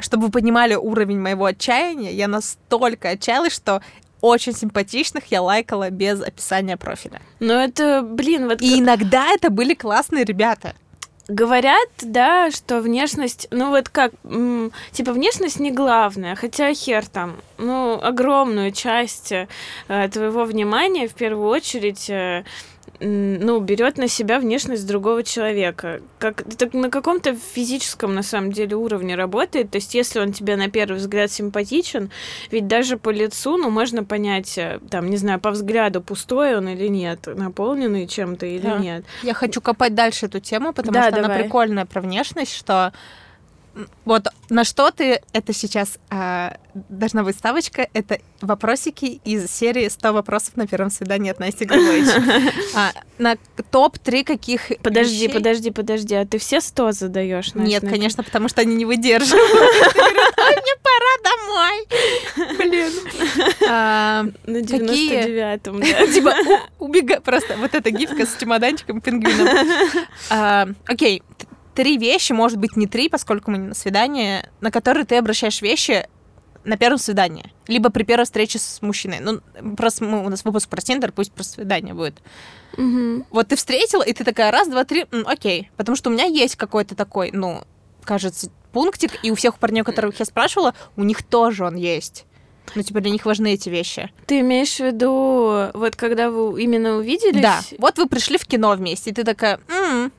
чтобы 0.00 0.26
вы 0.26 0.32
понимали 0.32 0.74
уровень 0.74 1.20
моего 1.20 1.44
отчаяния, 1.44 2.10
я 2.10 2.26
настолько 2.26 3.10
отчаялась, 3.10 3.54
что 3.54 3.80
очень 4.20 4.52
симпатичных 4.52 5.26
я 5.26 5.40
лайкала 5.40 5.90
без 5.90 6.20
описания 6.20 6.76
профиля. 6.76 7.22
Ну 7.38 7.54
это, 7.54 8.02
блин, 8.02 8.48
вот 8.48 8.60
И 8.60 8.80
иногда 8.80 9.28
это 9.28 9.50
были 9.50 9.74
классные 9.74 10.24
ребята. 10.24 10.74
Говорят, 11.28 11.88
да, 12.00 12.50
что 12.50 12.80
внешность, 12.80 13.46
ну 13.52 13.68
вот 13.70 13.88
как, 13.88 14.12
типа 14.90 15.12
внешность 15.12 15.60
не 15.60 15.70
главное, 15.70 16.34
хотя 16.34 16.74
хер 16.74 17.06
там, 17.06 17.36
ну 17.58 18.00
огромную 18.02 18.72
часть 18.72 19.30
э, 19.30 19.46
твоего 20.12 20.44
внимания 20.44 21.06
в 21.06 21.14
первую 21.14 21.48
очередь, 21.48 22.10
э, 22.10 22.44
ну 23.04 23.60
берет 23.60 23.98
на 23.98 24.08
себя 24.08 24.38
внешность 24.38 24.86
другого 24.86 25.22
человека, 25.22 26.00
как 26.18 26.42
это 26.42 26.74
на 26.76 26.90
каком-то 26.90 27.34
физическом 27.34 28.14
на 28.14 28.22
самом 28.22 28.52
деле 28.52 28.76
уровне 28.76 29.14
работает, 29.16 29.70
то 29.70 29.76
есть 29.76 29.94
если 29.94 30.20
он 30.20 30.32
тебе 30.32 30.56
на 30.56 30.70
первый 30.70 30.98
взгляд 30.98 31.30
симпатичен, 31.30 32.10
ведь 32.50 32.66
даже 32.68 32.96
по 32.96 33.10
лицу, 33.10 33.56
ну 33.56 33.70
можно 33.70 34.04
понять, 34.04 34.56
э, 34.58 34.78
там 34.90 35.10
не 35.10 35.16
знаю, 35.16 35.40
по 35.40 35.50
взгляду 35.50 36.00
пустой 36.00 36.56
он 36.56 36.68
или 36.68 36.88
нет, 36.88 37.26
наполненный 37.26 38.06
чем-то 38.06 38.46
или 38.46 38.60
Да. 38.66 38.78
нет. 38.78 39.04
Я 39.22 39.34
хочу 39.34 39.60
копать 39.60 39.94
дальше 39.94 40.26
эту 40.26 40.40
тему, 40.40 40.72
потому 40.72 40.94
Да, 40.94 41.08
что 41.08 41.18
она 41.18 41.28
давай. 41.28 41.42
прикольная 41.44 41.86
про 41.86 42.00
внешность, 42.00 42.54
что 42.54 42.92
вот 44.04 44.26
на 44.50 44.64
что 44.64 44.90
ты 44.90 45.20
это 45.32 45.52
сейчас 45.54 45.98
а, 46.10 46.56
должна 46.88 47.22
быть 47.22 47.36
ставочка, 47.36 47.88
это 47.94 48.18
вопросики 48.42 49.20
из 49.24 49.50
серии 49.50 49.88
100 49.88 50.12
вопросов 50.12 50.56
на 50.56 50.66
первом 50.66 50.90
свидании 50.90 51.30
от 51.30 51.38
Насти 51.38 51.64
Григорьевич. 51.64 52.52
А, 52.74 52.92
на 53.18 53.36
топ-3 53.70 54.24
каких 54.24 54.72
Подожди, 54.82 55.26
вещей- 55.26 55.32
подожди, 55.32 55.70
подожди, 55.70 56.14
а 56.14 56.26
ты 56.26 56.38
все 56.38 56.60
сто 56.60 56.92
задаешь? 56.92 57.54
Нет, 57.54 57.82
конечно, 57.86 58.22
потому 58.22 58.48
что 58.48 58.60
они 58.62 58.74
не 58.74 58.84
выдерживают. 58.84 59.50
Они 59.52 59.92
говорят, 59.94 60.38
«Ой, 60.38 60.56
мне 60.56 60.74
пора 60.82 61.12
домой. 61.30 62.56
Блин. 62.58 62.92
А, 63.68 64.24
На 64.46 64.60
Какие? 64.60 65.56
99-м, 65.58 65.80
да. 65.80 66.06
Типа, 66.12 66.34
убегай, 66.78 67.20
просто 67.20 67.56
вот 67.56 67.74
эта 67.74 67.90
гифка 67.90 68.26
с 68.26 68.36
чемоданчиком 68.38 69.00
пингвином. 69.00 69.48
А, 70.30 70.66
Окей, 70.86 71.22
три 71.74 71.98
вещи, 71.98 72.32
может 72.32 72.58
быть, 72.58 72.76
не 72.76 72.86
три, 72.86 73.08
поскольку 73.08 73.50
мы 73.50 73.58
не 73.58 73.68
на 73.68 73.74
свидание, 73.74 74.50
на 74.60 74.70
которые 74.70 75.04
ты 75.04 75.16
обращаешь 75.16 75.62
вещи 75.62 76.06
на 76.64 76.76
первом 76.76 76.98
свидании, 76.98 77.52
либо 77.66 77.90
при 77.90 78.04
первой 78.04 78.24
встрече 78.24 78.58
с 78.58 78.80
мужчиной. 78.82 79.18
Ну, 79.20 79.40
просто 79.76 80.04
мы, 80.04 80.24
у 80.24 80.28
нас 80.28 80.44
выпуск 80.44 80.68
про 80.68 80.80
Тиндер, 80.80 81.10
пусть 81.12 81.32
про 81.32 81.42
свидание 81.42 81.94
будет. 81.94 82.22
Мгм. 82.76 83.26
Вот 83.30 83.48
ты 83.48 83.56
встретила, 83.56 84.02
и 84.02 84.12
ты 84.12 84.24
такая, 84.24 84.50
раз, 84.52 84.68
два, 84.68 84.84
три, 84.84 85.06
м, 85.10 85.26
окей. 85.26 85.70
Потому 85.76 85.96
что 85.96 86.10
у 86.10 86.12
меня 86.12 86.24
есть 86.24 86.56
какой-то 86.56 86.94
такой, 86.94 87.30
ну, 87.32 87.62
кажется, 88.04 88.50
пунктик, 88.72 89.12
и 89.24 89.30
у 89.30 89.34
всех 89.34 89.58
парней, 89.58 89.82
которых 89.82 90.18
я 90.20 90.24
спрашивала, 90.24 90.74
у 90.96 91.02
них 91.02 91.22
тоже 91.22 91.64
он 91.64 91.74
есть. 91.74 92.26
Ну, 92.74 92.82
типа, 92.82 93.00
для 93.00 93.10
них 93.10 93.26
важны 93.26 93.54
эти 93.54 93.68
вещи. 93.68 94.10
Ты 94.26 94.40
имеешь 94.40 94.76
в 94.76 94.80
виду, 94.80 95.70
вот 95.74 95.96
когда 95.96 96.30
вы 96.30 96.62
именно 96.62 96.96
увиделись? 96.96 97.42
Да. 97.42 97.60
Вот 97.78 97.98
вы 97.98 98.06
пришли 98.08 98.38
в 98.38 98.46
кино 98.46 98.70
вместе, 98.76 99.10
и 99.10 99.12
ты 99.12 99.24
такая, 99.24 99.60
«М, 99.68 100.12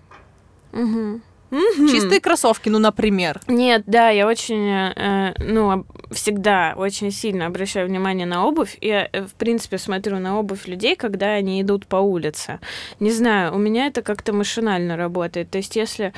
Мгм. 0.73 1.21
Мгм. 1.53 1.87
чистые 1.87 2.19
кроссовки, 2.19 2.69
ну, 2.69 2.79
например. 2.79 3.39
Нет, 3.47 3.83
да, 3.85 4.09
я 4.09 4.27
очень, 4.27 4.67
э, 4.69 5.33
ну, 5.39 5.69
об- 5.71 5.85
всегда 6.13 6.73
очень 6.77 7.11
сильно 7.11 7.45
обращаю 7.47 7.87
внимание 7.87 8.25
на 8.25 8.45
обувь. 8.45 8.77
Я, 8.81 9.09
э, 9.11 9.21
в 9.23 9.33
принципе, 9.33 9.77
смотрю 9.77 10.19
на 10.19 10.39
обувь 10.39 10.67
людей, 10.67 10.95
когда 10.95 11.33
они 11.33 11.61
идут 11.61 11.87
по 11.87 11.97
улице. 11.97 12.59
Не 12.99 13.11
знаю, 13.11 13.53
у 13.53 13.57
меня 13.57 13.87
это 13.87 14.01
как-то 14.01 14.33
машинально 14.33 14.97
работает. 14.97 15.49
То 15.49 15.57
есть, 15.57 15.75
если, 15.75 16.13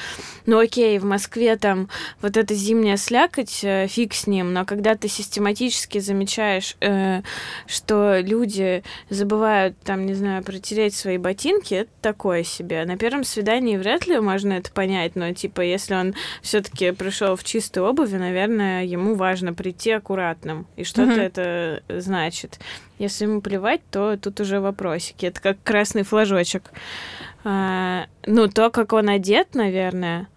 ну, 0.46 0.60
окей, 0.60 1.00
в 1.00 1.06
Москве 1.06 1.56
там 1.56 1.90
вот 2.22 2.38
эта 2.38 2.54
зимняя 2.54 2.98
слякоть, 2.98 3.64
э, 3.64 3.88
фиг 3.88 4.14
с 4.14 4.28
ним, 4.28 4.54
но 4.54 4.66
когда 4.66 4.96
ты 4.96 5.08
систематически 5.08 6.00
замечаешь, 6.00 6.76
э, 6.82 7.22
что 7.68 8.20
люди 8.20 8.84
забывают, 9.10 9.78
там, 9.80 10.06
не 10.06 10.14
знаю, 10.14 10.44
протереть 10.44 10.96
свои 10.96 11.18
ботинки, 11.18 11.74
это 11.74 11.92
такое 12.02 12.44
себе. 12.44 12.86
На 12.86 12.98
первом 12.98 13.24
свидании 13.24 13.78
вряд 13.78 14.08
ли 14.08 14.20
можно 14.20 14.54
это 14.54 14.72
понять, 14.72 15.16
но, 15.16 15.34
типа, 15.34 15.62
если 15.62 15.96
он 15.96 16.14
все-таки 16.42 16.92
пришел 16.92 17.36
в 17.36 17.44
чистой 17.44 17.80
обуви, 17.80 18.18
наверное, 18.18 18.84
ему 18.84 19.16
важно 19.16 19.54
прийти 19.54 19.85
аккуратным. 19.92 20.68
И 20.76 20.84
что-то 20.84 21.12
Мгм. 21.12 21.20
это 21.20 21.84
значит. 21.90 22.60
Если 23.00 23.26
ему 23.26 23.42
плевать, 23.42 23.82
то 23.92 24.18
тут 24.18 24.40
уже 24.40 24.60
вопросики. 24.60 25.26
Это 25.26 25.42
как 25.42 25.58
красный 25.64 26.04
флажочек. 26.04 26.72
А, 27.44 28.08
ну, 28.26 28.48
то, 28.48 28.70
как 28.70 28.94
он 28.94 29.10
одет, 29.10 29.54
наверное, 29.54 30.28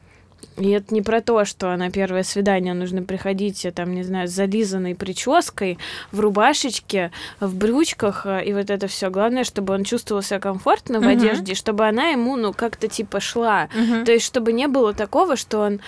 И 0.57 0.71
это 0.71 0.93
не 0.93 1.03
про 1.03 1.21
то, 1.21 1.45
что 1.45 1.75
на 1.77 1.91
первое 1.91 2.23
свидание 2.23 2.75
нужно 2.75 3.03
приходить, 3.03 3.65
э, 3.65 3.71
там, 3.71 3.95
не 3.95 4.03
знаю, 4.03 4.29
с 4.29 4.33
зализанной 4.33 4.95
прической, 4.95 5.79
в 6.13 6.21
рубашечке, 6.21 7.13
в 7.41 7.55
брючках, 7.55 8.27
э, 8.27 8.45
и 8.45 8.53
вот 8.53 8.71
это 8.71 8.89
все. 8.89 9.11
Главное, 9.11 9.45
чтобы 9.45 9.75
он 9.75 9.85
чувствовал 9.85 10.23
себя 10.23 10.41
комфортно 10.41 11.01
в 11.01 11.05
uh-huh. 11.05 11.13
одежде, 11.13 11.55
чтобы 11.55 11.87
она 11.87 12.09
ему, 12.09 12.37
ну, 12.37 12.53
как-то 12.53 12.89
типа 12.89 13.21
шла. 13.21 13.69
Uh-huh. 13.75 14.05
То 14.05 14.13
есть, 14.13 14.27
чтобы 14.27 14.53
не 14.53 14.67
было 14.67 14.93
такого, 14.95 15.37
что 15.37 15.61
он 15.61 15.81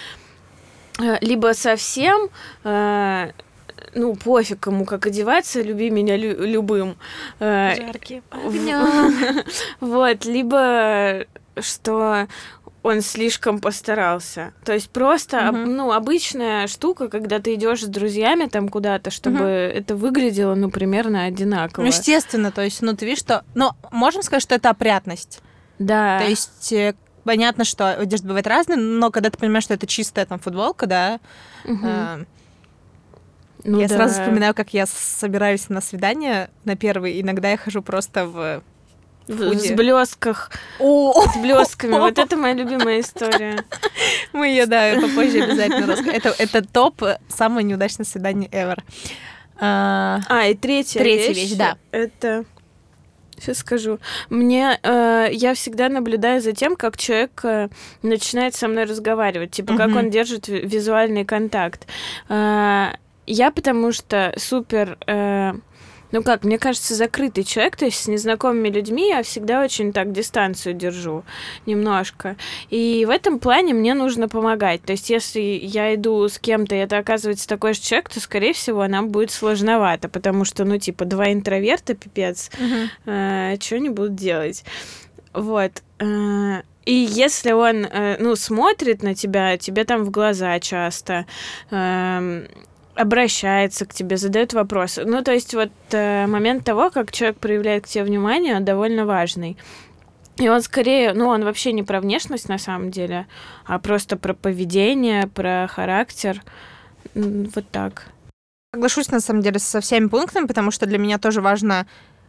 э, 1.00 1.18
либо 1.20 1.52
совсем 1.52 2.28
э, 2.64 3.32
ну, 3.94 4.14
пофиг 4.14 4.60
кому 4.60 4.84
как 4.84 5.06
одеваться, 5.06 5.62
люби 5.62 5.90
меня 5.90 6.16
лю- 6.16 6.44
любым. 6.44 6.96
Жаркие 7.38 8.22
Вот, 9.80 10.25
либо 10.25 11.26
что 11.60 12.28
он 12.82 13.02
слишком 13.02 13.58
постарался. 13.58 14.52
То 14.64 14.72
есть 14.72 14.90
просто, 14.90 15.38
uh-huh. 15.38 15.66
ну, 15.66 15.92
обычная 15.92 16.66
штука, 16.66 17.08
когда 17.08 17.38
ты 17.38 17.54
идешь 17.54 17.82
с 17.82 17.87
друзьями 17.87 18.46
там 18.46 18.68
куда-то, 18.68 19.10
чтобы 19.10 19.40
uh-huh. 19.40 19.72
это 19.72 19.96
выглядело, 19.96 20.54
ну, 20.54 20.70
примерно 20.70 21.25
одинаково. 21.25 21.82
Ну, 21.82 21.88
естественно, 21.88 22.50
то 22.50 22.62
есть, 22.62 22.80
ну, 22.80 22.96
ты 22.96 23.04
видишь, 23.04 23.20
что... 23.20 23.44
Ну, 23.54 23.72
можем 23.90 24.22
сказать, 24.22 24.42
что 24.42 24.54
это 24.54 24.70
опрятность. 24.70 25.40
Да. 25.78 26.20
То 26.20 26.28
есть, 26.28 26.72
э, 26.72 26.94
понятно, 27.25 27.64
что 27.64 27.92
одежда 27.92 28.28
бывает 28.28 28.46
разная, 28.46 28.78
но 28.78 29.10
когда 29.10 29.28
ты 29.28 29.37
понимаешь, 29.37 29.64
что 29.64 29.75
это 29.75 29.87
чистая 29.87 30.25
там 30.25 30.38
футболка, 30.38 30.87
да, 30.87 31.20
uh-huh. 31.64 32.22
э, 32.22 32.25
ну, 33.64 33.80
я 33.80 33.88
да. 33.88 33.94
сразу 33.96 34.14
вспоминаю, 34.14 34.54
как 34.54 34.72
я 34.74 34.86
собираюсь 34.86 35.68
на 35.68 35.80
свидание 35.80 36.50
на 36.64 36.76
первый. 36.76 37.20
Иногда 37.20 37.50
я 37.50 37.56
хожу 37.56 37.82
просто 37.82 38.26
в 38.26 38.62
в 39.28 39.74
блесках. 39.76 40.50
С 40.78 41.38
блесками. 41.40 41.92
Вот 41.92 42.18
это 42.18 42.36
моя 42.36 42.54
любимая 42.54 43.00
история. 43.00 43.64
Мы 44.32 44.48
ее, 44.48 44.66
да, 44.66 44.94
попозже 45.00 45.42
обязательно 45.42 45.86
расскажем. 45.86 46.14
Это, 46.14 46.34
это 46.36 46.66
топ 46.66 47.02
самое 47.28 47.64
неудачное 47.64 48.04
свидание 48.04 48.48
ever. 48.50 48.78
А, 49.60 50.20
а 50.28 50.46
и 50.46 50.54
третья, 50.54 50.98
третья 50.98 51.28
вещь, 51.28 51.50
вещь, 51.50 51.56
да. 51.56 51.76
Это 51.92 52.44
Сейчас 53.40 53.58
скажу. 53.58 53.98
Мне 54.28 54.78
э, 54.82 55.28
я 55.32 55.54
всегда 55.54 55.88
наблюдаю 55.88 56.42
за 56.42 56.52
тем, 56.52 56.76
как 56.76 56.98
человек 56.98 57.40
э, 57.42 57.68
начинает 58.02 58.54
со 58.54 58.68
мной 58.68 58.84
разговаривать, 58.84 59.52
типа 59.52 59.72
mm-hmm. 59.72 59.76
как 59.78 59.96
он 59.96 60.10
держит 60.10 60.48
визуальный 60.48 61.24
контакт. 61.24 61.86
Э, 62.28 62.92
я 63.32 63.50
потому 63.50 63.92
что 63.92 64.32
супер 64.37 64.99
э, 65.06 65.52
ну 66.12 66.22
как, 66.22 66.44
мне 66.44 66.58
кажется, 66.58 66.94
закрытый 66.94 67.44
человек, 67.44 67.76
то 67.76 67.84
есть 67.84 68.02
с 68.02 68.08
незнакомыми 68.08 68.68
людьми 68.68 69.08
я 69.08 69.22
всегда 69.22 69.62
очень 69.62 69.92
так 69.92 70.12
дистанцию 70.12 70.75
держу 70.75 71.25
немножко. 71.66 72.37
И 72.68 73.04
в 73.06 73.10
этом 73.10 73.38
плане 73.38 73.75
мне 73.75 73.94
нужно 73.94 74.28
помогать. 74.28 74.82
То 74.82 74.92
есть 74.92 75.10
если 75.10 75.40
я 75.40 75.94
иду 75.94 76.28
с 76.28 76.38
кем-то, 76.38 76.75
и 76.75 76.78
это 76.78 76.99
оказывается 76.99 77.49
такой 77.49 77.75
же 77.75 77.80
человек, 77.80 78.08
то, 78.08 78.20
скорее 78.20 78.52
всего, 78.52 78.87
нам 78.87 79.10
будет 79.10 79.30
сложновато, 79.30 80.08
потому 80.08 80.44
что, 80.44 80.64
ну, 80.64 80.78
типа, 80.78 81.04
два 81.04 81.32
интроверта, 81.32 81.94
пипец, 81.94 82.50
uh-huh. 82.58 83.54
э, 83.54 83.60
что 83.60 83.76
они 83.76 83.90
будут 83.90 84.16
делать? 84.16 84.64
Вот. 85.32 85.82
Э, 85.99 86.62
и 86.87 86.94
если 86.94 87.52
он, 87.52 87.84
э, 87.84 88.16
ну, 88.18 88.34
смотрит 88.37 89.02
на 89.02 89.14
тебя, 89.14 89.58
тебе 89.58 89.84
там 89.84 90.02
в 90.04 90.10
глаза 90.10 90.58
часто, 90.58 91.26
э, 91.70 92.46
обращается 92.94 93.87
к 93.87 93.94
тебе, 93.94 94.16
задает 94.16 94.52
вопросы. 94.52 95.04
Ну, 95.04 95.23
то 95.23 95.32
есть 95.32 95.54
вот 95.54 95.70
э, 95.92 96.26
момент 96.26 96.64
того, 96.64 96.90
как 96.90 97.12
человек 97.12 97.38
проявляет 97.38 97.85
к 97.85 97.88
тебе 97.88 98.04
внимание, 98.04 98.56
он 98.56 98.64
довольно 98.64 99.06
важный. 99.06 99.56
И 100.37 100.49
он 100.49 100.62
скорее, 100.62 101.12
ну, 101.12 101.28
он 101.28 101.44
вообще 101.44 101.73
не 101.73 101.82
про 101.82 102.00
внешность 102.00 102.49
на 102.49 102.59
самом 102.59 102.90
деле, 102.90 103.26
а 103.66 103.78
просто 103.78 104.16
про 104.16 104.35
поведение, 104.35 105.26
про 105.26 105.68
характер. 105.68 106.42
Вот 107.14 107.64
так. 107.70 108.06
Соглашусь, 108.73 109.11
на 109.11 109.20
самом 109.20 109.42
деле, 109.42 109.59
со 109.59 109.80
всеми 109.80 110.09
пунктами, 110.09 110.47
потому 110.47 110.70
что 110.70 110.87
для 110.87 110.99
меня 110.99 111.18
тоже 111.18 111.40
важно 111.40 111.87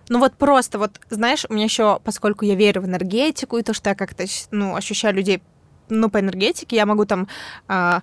ну 0.10 0.20
вот 0.20 0.34
просто 0.34 0.78
вот, 0.78 1.00
знаешь, 1.10 1.46
у 1.48 1.54
меня 1.54 1.66
еще, 1.66 2.02
поскольку 2.04 2.44
я 2.44 2.56
верю 2.56 2.82
в 2.82 2.86
энергетику 2.86 3.58
и 3.58 3.64
то, 3.64 3.74
что 3.74 3.92
я 3.92 3.96
как-то, 3.96 4.26
ну, 4.50 4.76
ощущаю 4.76 5.16
людей, 5.16 5.42
ну, 5.88 6.10
по 6.10 6.20
энергетике, 6.20 6.76
я 6.76 6.86
могу 6.86 7.06
там 7.06 7.30
а, 7.70 8.02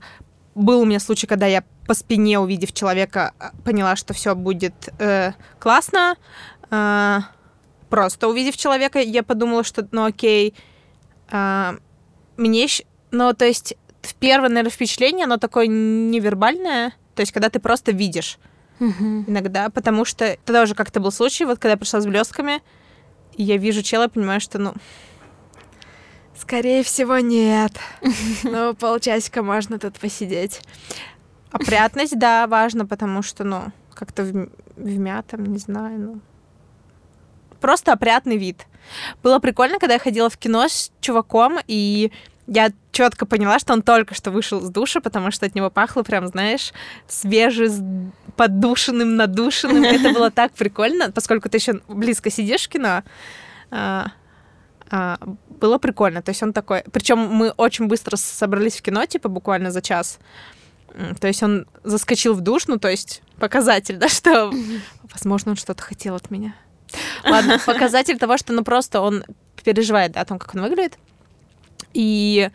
был 0.58 0.80
у 0.80 0.84
меня 0.84 1.00
случай, 1.00 1.26
когда 1.26 1.46
я 1.46 1.64
по 1.86 1.94
спине, 1.94 2.38
увидев 2.38 2.72
человека, 2.72 3.32
а, 3.38 3.52
поняла, 3.64 3.96
что 3.96 4.12
все 4.14 4.34
будет 4.34 4.74
э, 4.98 5.32
классно. 5.58 6.16
Э, 6.70 7.20
просто 7.88 8.28
увидев 8.28 8.56
человека, 8.56 8.98
я 8.98 9.22
подумала, 9.22 9.64
что, 9.64 9.86
ну 9.90 10.04
окей, 10.04 10.54
э, 11.30 11.76
мне, 12.36 12.66
ну 13.10 13.32
то 13.32 13.44
есть 13.44 13.74
в 14.02 14.14
первое, 14.14 14.48
наверное, 14.48 14.70
впечатление, 14.70 15.24
оно 15.24 15.38
такое 15.38 15.66
невербальное, 15.66 16.92
то 17.14 17.20
есть 17.20 17.32
когда 17.32 17.48
ты 17.48 17.58
просто 17.58 17.92
видишь 17.92 18.38
угу. 18.80 19.24
иногда, 19.26 19.70
потому 19.70 20.04
что 20.04 20.36
тогда 20.44 20.62
уже 20.62 20.74
как-то 20.74 21.00
был 21.00 21.10
случай, 21.10 21.44
вот 21.44 21.58
когда 21.58 21.72
я 21.72 21.76
пришла 21.76 22.00
с 22.00 22.06
блестками, 22.06 22.62
я 23.36 23.56
вижу 23.56 23.82
чела, 23.82 24.08
понимаю, 24.08 24.40
что, 24.40 24.58
ну, 24.58 24.74
Скорее 26.40 26.82
всего, 26.82 27.18
нет. 27.18 27.72
Ну, 28.44 28.74
полчасика 28.74 29.42
можно 29.42 29.78
тут 29.78 29.98
посидеть. 29.98 30.60
Опрятность, 31.50 32.18
да, 32.18 32.46
важно, 32.46 32.86
потому 32.86 33.22
что, 33.22 33.44
ну, 33.44 33.72
как-то 33.94 34.22
в, 34.24 34.48
вмятом, 34.76 35.46
не 35.46 35.58
знаю, 35.58 35.98
ну. 35.98 36.20
Просто 37.60 37.92
опрятный 37.92 38.36
вид. 38.36 38.66
Было 39.22 39.40
прикольно, 39.40 39.78
когда 39.78 39.94
я 39.94 39.98
ходила 39.98 40.30
в 40.30 40.38
кино 40.38 40.68
с 40.68 40.92
чуваком, 41.00 41.58
и 41.66 42.12
я 42.46 42.70
четко 42.92 43.26
поняла, 43.26 43.58
что 43.58 43.72
он 43.72 43.82
только 43.82 44.14
что 44.14 44.30
вышел 44.30 44.60
с 44.60 44.70
душа, 44.70 45.00
потому 45.00 45.30
что 45.30 45.46
от 45.46 45.54
него 45.54 45.70
пахло 45.70 46.02
прям, 46.02 46.28
знаешь, 46.28 46.72
свежим, 47.08 48.12
поддушенным, 48.36 49.16
надушенным. 49.16 49.82
Это 49.84 50.12
было 50.12 50.30
так 50.30 50.52
прикольно, 50.52 51.10
поскольку 51.10 51.48
ты 51.48 51.58
еще 51.58 51.80
близко 51.88 52.30
сидишь 52.30 52.66
в 52.66 52.68
кино. 52.68 53.02
Было 55.58 55.78
прикольно. 55.78 56.22
То 56.22 56.30
есть 56.30 56.42
он 56.42 56.52
такой... 56.52 56.82
Причем 56.92 57.18
мы 57.18 57.50
очень 57.50 57.86
быстро 57.86 58.16
собрались 58.16 58.76
в 58.76 58.82
кино, 58.82 59.06
типа 59.06 59.28
буквально 59.28 59.70
за 59.70 59.82
час. 59.82 60.18
То 61.20 61.26
есть 61.26 61.42
он 61.42 61.66
заскочил 61.84 62.34
в 62.34 62.40
душ, 62.40 62.66
ну, 62.66 62.78
то 62.78 62.88
есть 62.88 63.22
показатель, 63.38 63.96
да, 63.98 64.08
что, 64.08 64.52
возможно, 65.12 65.52
он 65.52 65.56
что-то 65.56 65.82
хотел 65.82 66.14
от 66.14 66.30
меня. 66.30 66.54
Ладно, 67.24 67.60
показатель 67.66 68.18
того, 68.18 68.36
что, 68.36 68.52
ну, 68.52 68.64
просто 68.64 69.00
он 69.00 69.24
переживает 69.64 70.12
да, 70.12 70.22
о 70.22 70.24
том, 70.24 70.38
как 70.38 70.54
он 70.54 70.62
выглядит. 70.62 70.98
И 71.92 72.50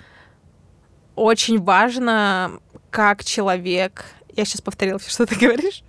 очень 1.16 1.62
важно, 1.62 2.60
как 2.90 3.24
человек... 3.24 4.06
Я 4.36 4.46
сейчас 4.46 4.62
повторила, 4.62 5.00
что 5.00 5.28
ты 5.28 5.36
говоришь. 5.36 5.84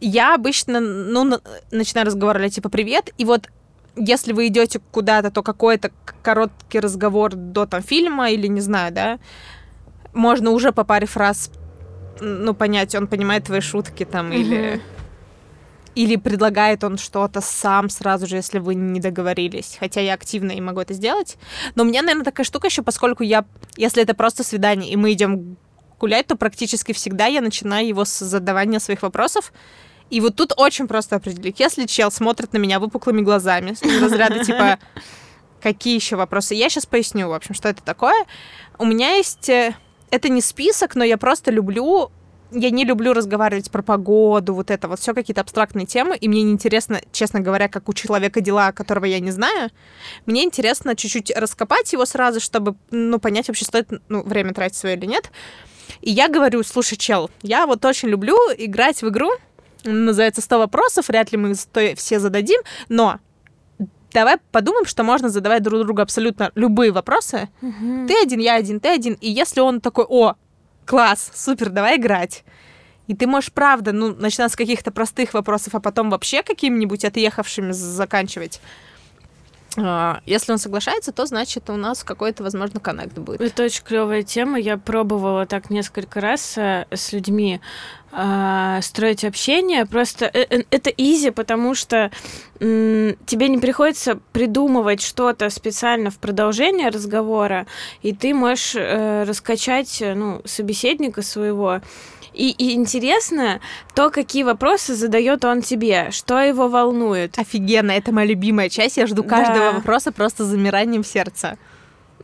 Я 0.00 0.34
обычно, 0.34 0.80
ну, 0.80 1.40
начинаю 1.70 2.06
разговаривать, 2.06 2.54
типа, 2.54 2.68
привет, 2.68 3.10
и 3.16 3.24
вот 3.24 3.48
если 3.96 4.32
вы 4.32 4.48
идете 4.48 4.80
куда-то, 4.90 5.30
то 5.30 5.42
какой-то 5.42 5.90
короткий 6.22 6.80
разговор 6.80 7.34
до 7.34 7.66
там 7.66 7.82
фильма 7.82 8.30
или 8.30 8.46
не 8.46 8.60
знаю, 8.60 8.92
да, 8.92 9.18
можно 10.12 10.50
уже 10.50 10.72
по 10.72 10.84
паре 10.84 11.06
фраз, 11.06 11.50
ну, 12.20 12.54
понять, 12.54 12.94
он 12.94 13.06
понимает 13.06 13.44
твои 13.44 13.60
шутки 13.60 14.04
там 14.04 14.30
mm-hmm. 14.30 14.36
или 14.36 14.82
или 15.94 16.16
предлагает 16.16 16.82
он 16.82 16.98
что-то 16.98 17.40
сам 17.40 17.88
сразу 17.88 18.26
же, 18.26 18.36
если 18.36 18.58
вы 18.58 18.74
не 18.74 19.00
договорились. 19.00 19.76
Хотя 19.78 20.00
я 20.00 20.14
активно 20.14 20.50
и 20.50 20.60
могу 20.60 20.80
это 20.80 20.92
сделать. 20.92 21.36
Но 21.74 21.84
у 21.84 21.86
меня, 21.86 22.02
наверное, 22.02 22.24
такая 22.24 22.44
штука 22.44 22.66
еще, 22.66 22.82
поскольку 22.82 23.22
я, 23.22 23.44
если 23.76 24.02
это 24.02 24.14
просто 24.14 24.42
свидание, 24.42 24.90
и 24.90 24.96
мы 24.96 25.12
идем 25.12 25.56
гулять, 26.00 26.26
то 26.26 26.36
практически 26.36 26.92
всегда 26.92 27.26
я 27.26 27.40
начинаю 27.40 27.86
его 27.86 28.04
с 28.04 28.18
задавания 28.18 28.80
своих 28.80 29.02
вопросов. 29.02 29.52
И 30.10 30.20
вот 30.20 30.36
тут 30.36 30.52
очень 30.56 30.86
просто 30.86 31.16
определить. 31.16 31.60
Если 31.60 31.86
чел 31.86 32.10
смотрит 32.10 32.52
на 32.52 32.58
меня 32.58 32.78
выпуклыми 32.78 33.22
глазами, 33.22 33.70
из 33.70 34.02
разряда 34.02 34.44
типа 34.44 34.78
какие 35.64 35.94
еще 35.94 36.16
вопросы. 36.16 36.54
Я 36.54 36.68
сейчас 36.68 36.84
поясню, 36.84 37.28
в 37.28 37.32
общем, 37.32 37.54
что 37.54 37.68
это 37.68 37.82
такое. 37.82 38.26
У 38.78 38.84
меня 38.84 39.16
есть... 39.16 39.48
Э, 39.48 39.74
это 40.10 40.28
не 40.28 40.42
список, 40.42 40.94
но 40.94 41.04
я 41.04 41.16
просто 41.16 41.50
люблю... 41.50 42.10
Я 42.52 42.70
не 42.70 42.84
люблю 42.84 43.14
разговаривать 43.14 43.70
про 43.70 43.82
погоду, 43.82 44.54
вот 44.54 44.70
это 44.70 44.86
вот 44.86 45.00
все 45.00 45.14
какие-то 45.14 45.40
абстрактные 45.40 45.86
темы, 45.86 46.16
и 46.16 46.28
мне 46.28 46.42
неинтересно, 46.42 47.00
честно 47.10 47.40
говоря, 47.40 47.68
как 47.68 47.88
у 47.88 47.94
человека 47.94 48.40
дела, 48.40 48.70
которого 48.70 49.06
я 49.06 49.18
не 49.18 49.32
знаю. 49.32 49.70
Мне 50.26 50.44
интересно 50.44 50.94
чуть-чуть 50.94 51.32
раскопать 51.34 51.92
его 51.94 52.04
сразу, 52.04 52.38
чтобы, 52.38 52.76
ну, 52.92 53.18
понять 53.18 53.48
вообще, 53.48 53.64
стоит 53.64 53.88
ну, 54.08 54.22
время 54.22 54.52
тратить 54.52 54.76
свое 54.76 54.96
или 54.96 55.06
нет. 55.06 55.32
И 56.00 56.10
я 56.10 56.28
говорю, 56.28 56.62
слушай, 56.62 56.96
чел, 56.96 57.30
я 57.42 57.66
вот 57.66 57.84
очень 57.84 58.08
люблю 58.08 58.36
играть 58.56 59.02
в 59.02 59.08
игру, 59.08 59.30
называется 59.84 60.40
100 60.40 60.58
вопросов, 60.58 61.08
вряд 61.08 61.32
ли 61.32 61.38
мы 61.38 61.54
все 61.54 62.18
зададим, 62.18 62.60
но 62.88 63.18
давай 64.12 64.38
подумаем, 64.52 64.86
что 64.86 65.02
можно 65.02 65.28
задавать 65.28 65.62
друг 65.62 65.80
другу 65.80 66.00
абсолютно 66.00 66.50
любые 66.54 66.92
вопросы. 66.92 67.48
Угу. 67.60 68.06
Ты 68.08 68.14
один, 68.22 68.38
я 68.38 68.54
один, 68.54 68.80
ты 68.80 68.88
один. 68.88 69.14
И 69.14 69.30
если 69.30 69.60
он 69.60 69.80
такой, 69.80 70.06
о, 70.08 70.34
класс, 70.86 71.30
супер, 71.34 71.70
давай 71.70 71.96
играть. 71.96 72.44
И 73.06 73.14
ты 73.14 73.26
можешь, 73.26 73.52
правда, 73.52 73.92
ну, 73.92 74.14
начинать 74.14 74.52
с 74.52 74.56
каких-то 74.56 74.90
простых 74.90 75.34
вопросов, 75.34 75.74
а 75.74 75.80
потом 75.80 76.08
вообще 76.08 76.42
какими-нибудь 76.42 77.04
отъехавшими 77.04 77.72
заканчивать. 77.72 78.60
А, 79.76 80.20
если 80.26 80.52
он 80.52 80.58
соглашается, 80.58 81.12
то 81.12 81.26
значит 81.26 81.68
у 81.70 81.76
нас 81.76 82.04
какой-то, 82.04 82.42
возможно, 82.42 82.80
коннект 82.80 83.18
будет. 83.18 83.40
Это 83.40 83.64
очень 83.64 83.82
клевая 83.82 84.22
тема. 84.22 84.58
Я 84.58 84.76
пробовала 84.76 85.46
так 85.46 85.70
несколько 85.70 86.20
раз 86.20 86.56
э, 86.56 86.86
с 86.90 87.12
людьми 87.12 87.60
э, 88.12 88.78
строить 88.82 89.24
общение. 89.24 89.84
Просто 89.86 90.26
э, 90.26 90.46
э, 90.48 90.62
это 90.70 90.90
изи, 90.90 91.30
потому 91.30 91.74
что 91.74 92.10
тебе 92.60 93.48
не 93.48 93.58
приходится 93.58 94.20
придумывать 94.32 95.02
что-то 95.02 95.50
специально 95.50 96.10
в 96.10 96.18
продолжение 96.18 96.88
разговора, 96.88 97.66
и 98.00 98.14
ты 98.14 98.32
можешь 98.32 98.76
раскачать 98.76 100.00
ну, 100.00 100.40
собеседника 100.44 101.20
своего 101.22 101.80
и, 102.34 102.50
и 102.50 102.74
интересно 102.74 103.60
то, 103.94 104.10
какие 104.10 104.42
вопросы 104.42 104.94
задает 104.94 105.44
он 105.44 105.62
тебе, 105.62 106.10
что 106.10 106.40
его 106.40 106.68
волнует. 106.68 107.38
Офигенно, 107.38 107.92
это 107.92 108.12
моя 108.12 108.26
любимая 108.26 108.68
часть. 108.68 108.96
Я 108.96 109.06
жду 109.06 109.22
каждого 109.22 109.70
да. 109.70 109.72
вопроса 109.72 110.12
просто 110.12 110.44
замиранием 110.44 111.04
сердца. 111.04 111.56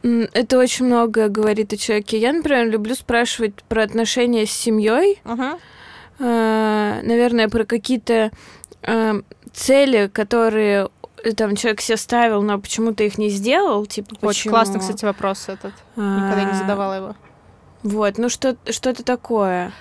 Это 0.02 0.58
очень 0.58 0.86
многое 0.86 1.28
говорит 1.28 1.72
о 1.72 1.76
человеке. 1.76 2.18
Я, 2.18 2.32
например, 2.32 2.68
люблю 2.68 2.94
спрашивать 2.94 3.62
про 3.64 3.82
отношения 3.82 4.46
с 4.46 4.50
семьей. 4.50 5.20
Uh-huh. 5.24 5.58
Наверное, 6.18 7.48
про 7.48 7.64
какие-то 7.64 8.30
э, 8.82 9.22
цели, 9.52 10.10
которые 10.12 10.88
э, 11.22 11.32
там 11.32 11.56
человек 11.56 11.80
себе 11.80 11.96
ставил, 11.96 12.42
но 12.42 12.58
почему-то 12.58 13.04
их 13.04 13.16
не 13.18 13.28
сделал. 13.28 13.86
Типа, 13.86 14.14
Очень 14.14 14.26
почему? 14.26 14.54
классный, 14.54 14.80
кстати, 14.80 15.04
вопрос 15.04 15.48
этот. 15.48 15.72
Никогда 15.96 16.44
не 16.44 16.58
задавала 16.58 16.94
его. 16.94 17.16
Вот, 17.82 18.18
ну 18.18 18.28
что, 18.28 18.56
что-то 18.68 19.02
такое. 19.02 19.72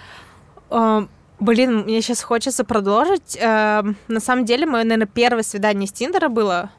Блин, 0.70 1.84
мне 1.84 2.02
сейчас 2.02 2.22
хочется 2.22 2.66
продолжить. 2.66 3.38
Uh, 3.42 3.96
на 4.10 4.20
самом 4.20 4.44
деле, 4.44 4.66
мое, 4.66 4.84
наверное, 4.84 5.08
первое 5.08 5.44
свидание 5.44 5.88
с 5.88 5.92
Тиндера 5.94 6.28
было 6.28 6.70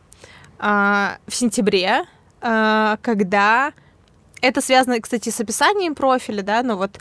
uh, 0.59 1.13
в 1.27 1.35
сентябре, 1.35 2.05
когда 2.41 3.73
это 4.41 4.61
связано, 4.61 5.01
кстати, 5.01 5.29
с 5.29 5.41
описанием 5.41 5.95
профиля, 5.95 6.43
да, 6.43 6.63
но 6.63 6.77
вот... 6.77 6.99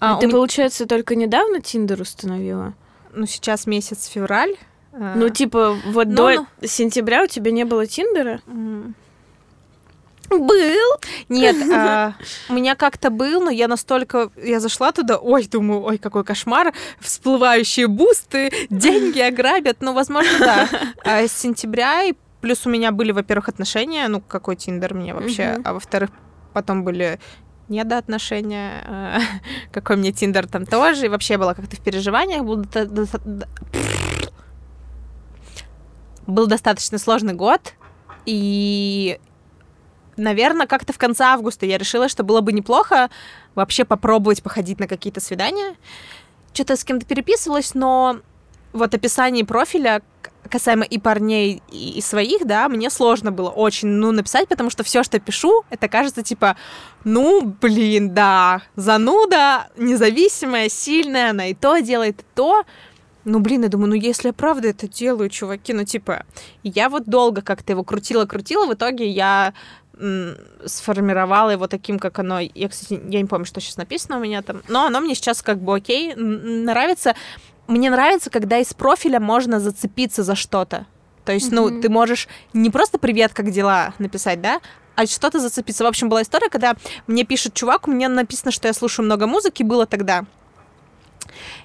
А 0.00 0.16
ты, 0.16 0.28
получается, 0.28 0.86
только 0.86 1.14
недавно 1.14 1.60
Тиндер 1.60 2.00
установила? 2.00 2.74
Ну, 3.14 3.26
сейчас 3.26 3.66
месяц 3.66 4.06
февраль. 4.06 4.56
Ну, 4.92 5.28
типа, 5.28 5.76
вот 5.86 6.08
ну, 6.08 6.14
до 6.14 6.30
ну... 6.32 6.46
сентября 6.66 7.22
у 7.22 7.26
тебя 7.26 7.52
не 7.52 7.64
было 7.64 7.86
Тиндера? 7.86 8.40
Был. 10.38 10.98
Нет, 11.28 11.56
а, 11.72 12.14
у 12.48 12.54
меня 12.54 12.74
как-то 12.74 13.10
был, 13.10 13.42
но 13.42 13.50
я 13.50 13.68
настолько... 13.68 14.30
Я 14.36 14.60
зашла 14.60 14.92
туда, 14.92 15.18
ой, 15.18 15.46
думаю, 15.46 15.82
ой, 15.82 15.98
какой 15.98 16.24
кошмар, 16.24 16.72
всплывающие 17.00 17.86
бусты, 17.86 18.50
деньги 18.70 19.20
ограбят. 19.20 19.78
Ну, 19.80 19.92
возможно, 19.92 20.38
да. 20.38 20.68
А 21.04 21.26
с 21.26 21.32
сентября, 21.32 22.04
и 22.04 22.14
плюс 22.40 22.66
у 22.66 22.70
меня 22.70 22.92
были, 22.92 23.12
во-первых, 23.12 23.48
отношения, 23.48 24.08
ну, 24.08 24.20
какой 24.20 24.56
Тиндер 24.56 24.94
мне 24.94 25.14
вообще, 25.14 25.58
а 25.64 25.72
во-вторых, 25.72 26.10
потом 26.52 26.84
были 26.84 27.18
недоотношения, 27.68 28.84
а, 28.86 29.18
какой 29.72 29.96
мне 29.96 30.12
Тиндер 30.12 30.46
там 30.46 30.66
тоже, 30.66 31.06
и 31.06 31.08
вообще 31.08 31.38
было 31.38 31.54
как-то 31.54 31.76
в 31.76 31.80
переживаниях, 31.80 32.44
был, 32.44 32.64
был 36.26 36.46
достаточно 36.46 36.98
сложный 36.98 37.34
год, 37.34 37.74
и 38.26 39.18
наверное, 40.16 40.66
как-то 40.66 40.92
в 40.92 40.98
конце 40.98 41.24
августа 41.24 41.66
я 41.66 41.78
решила, 41.78 42.08
что 42.08 42.24
было 42.24 42.40
бы 42.40 42.52
неплохо 42.52 43.10
вообще 43.54 43.84
попробовать 43.84 44.42
походить 44.42 44.80
на 44.80 44.88
какие-то 44.88 45.20
свидания. 45.20 45.76
Что-то 46.52 46.76
с 46.76 46.84
кем-то 46.84 47.06
переписывалась, 47.06 47.74
но 47.74 48.18
вот 48.72 48.94
описание 48.94 49.44
профиля 49.44 50.02
касаемо 50.50 50.84
и 50.84 50.98
парней, 50.98 51.62
и 51.70 52.00
своих, 52.00 52.46
да, 52.46 52.68
мне 52.68 52.90
сложно 52.90 53.30
было 53.30 53.48
очень, 53.48 53.88
ну, 53.88 54.12
написать, 54.12 54.48
потому 54.48 54.70
что 54.70 54.82
все, 54.82 55.02
что 55.02 55.18
пишу, 55.20 55.64
это 55.70 55.88
кажется, 55.88 56.22
типа, 56.22 56.56
ну, 57.04 57.42
блин, 57.60 58.12
да, 58.12 58.62
зануда, 58.76 59.68
независимая, 59.76 60.68
сильная, 60.68 61.30
она 61.30 61.46
и 61.46 61.54
то 61.54 61.78
делает, 61.78 62.20
и 62.20 62.24
то. 62.34 62.64
Ну, 63.24 63.38
блин, 63.38 63.62
я 63.62 63.68
думаю, 63.68 63.90
ну, 63.90 63.94
если 63.94 64.28
я 64.28 64.32
правда 64.32 64.68
это 64.68 64.88
делаю, 64.88 65.30
чуваки, 65.30 65.72
ну, 65.72 65.84
типа, 65.84 66.26
я 66.64 66.88
вот 66.88 67.04
долго 67.04 67.40
как-то 67.40 67.72
его 67.72 67.84
крутила-крутила, 67.84 68.66
в 68.66 68.74
итоге 68.74 69.08
я 69.08 69.54
сформировала 70.64 71.50
его 71.50 71.66
таким, 71.66 71.98
как 71.98 72.18
оно. 72.18 72.40
Я, 72.40 72.68
кстати, 72.68 73.00
я 73.08 73.20
не 73.20 73.26
помню, 73.26 73.44
что 73.44 73.60
сейчас 73.60 73.76
написано 73.76 74.16
у 74.16 74.20
меня 74.20 74.42
там, 74.42 74.62
но 74.68 74.86
оно 74.86 75.00
мне 75.00 75.14
сейчас 75.14 75.42
как 75.42 75.58
бы 75.58 75.76
окей, 75.76 76.14
нравится. 76.14 77.14
Мне 77.68 77.90
нравится, 77.90 78.30
когда 78.30 78.58
из 78.58 78.74
профиля 78.74 79.20
можно 79.20 79.60
зацепиться 79.60 80.22
за 80.22 80.34
что-то. 80.34 80.86
То 81.24 81.32
есть, 81.32 81.52
mm-hmm. 81.52 81.70
ну, 81.70 81.80
ты 81.80 81.88
можешь 81.88 82.28
не 82.52 82.70
просто 82.70 82.98
«Привет, 82.98 83.32
как 83.32 83.50
дела?» 83.50 83.94
написать, 83.98 84.40
да, 84.40 84.60
а 84.96 85.06
что-то 85.06 85.38
зацепиться. 85.38 85.84
В 85.84 85.86
общем, 85.86 86.08
была 86.08 86.22
история, 86.22 86.48
когда 86.48 86.74
мне 87.06 87.24
пишет 87.24 87.54
чувак, 87.54 87.86
у 87.86 87.92
меня 87.92 88.08
написано, 88.08 88.50
что 88.50 88.68
я 88.68 88.74
слушаю 88.74 89.06
много 89.06 89.26
музыки, 89.26 89.62
было 89.62 89.86
тогда. 89.86 90.24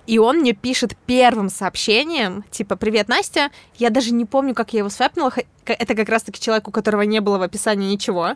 И 0.06 0.20
он 0.20 0.38
мне 0.38 0.54
пишет 0.54 0.96
первым 1.06 1.50
сообщением, 1.50 2.44
типа, 2.52 2.76
«Привет, 2.76 3.08
Настя». 3.08 3.50
Я 3.76 3.90
даже 3.90 4.14
не 4.14 4.26
помню, 4.26 4.54
как 4.54 4.74
я 4.74 4.80
его 4.80 4.90
свэпнула. 4.90 5.34
Это 5.66 5.96
как 5.96 6.10
раз-таки 6.10 6.42
человек, 6.42 6.68
у 6.68 6.72
которого 6.72 7.02
не 7.02 7.20
было 7.20 7.38
в 7.38 7.42
описании 7.42 7.92
ничего. 7.92 8.36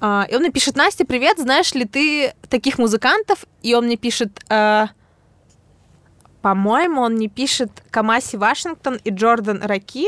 А, 0.00 0.26
и 0.30 0.34
он 0.34 0.42
мне 0.42 0.50
пишет, 0.50 0.76
Настя, 0.76 1.06
привет, 1.06 1.38
знаешь 1.38 1.72
ли 1.74 1.84
ты 1.84 2.34
таких 2.50 2.78
музыкантов? 2.78 3.46
И 3.62 3.74
он 3.74 3.86
мне 3.86 3.96
пишет, 3.96 4.40
э, 4.50 4.86
по-моему, 6.42 7.00
он 7.00 7.14
мне 7.14 7.28
пишет 7.28 7.70
Камаси 7.90 8.36
Вашингтон 8.36 9.00
и 9.02 9.10
Джордан 9.10 9.62
Раки 9.62 10.06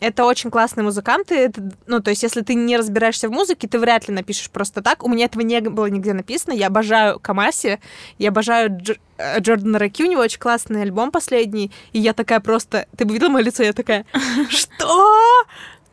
это 0.00 0.24
очень 0.24 0.50
классные 0.50 0.84
музыканты. 0.84 1.34
Это, 1.34 1.70
ну, 1.86 2.00
то 2.00 2.10
есть, 2.10 2.22
если 2.22 2.42
ты 2.42 2.54
не 2.54 2.76
разбираешься 2.76 3.28
в 3.28 3.32
музыке, 3.32 3.68
ты 3.68 3.78
вряд 3.78 4.08
ли 4.08 4.14
напишешь 4.14 4.50
просто 4.50 4.82
так. 4.82 5.02
У 5.02 5.08
меня 5.08 5.26
этого 5.26 5.42
не 5.42 5.60
было 5.60 5.86
нигде 5.86 6.12
написано. 6.12 6.52
Я 6.52 6.66
обожаю 6.66 7.18
Камаси, 7.20 7.80
я 8.18 8.28
обожаю 8.28 8.70
Дж... 8.70 8.96
Э, 9.16 9.40
Джордана 9.40 9.78
Раки, 9.78 10.02
у 10.02 10.10
него 10.10 10.20
очень 10.22 10.38
классный 10.38 10.82
альбом 10.82 11.10
последний. 11.10 11.70
И 11.92 12.00
я 12.00 12.12
такая 12.12 12.40
просто... 12.40 12.86
Ты 12.96 13.04
бы 13.04 13.14
видела 13.14 13.30
мое 13.30 13.44
лицо? 13.44 13.62
Я 13.62 13.72
такая, 13.72 14.04
что? 14.50 15.44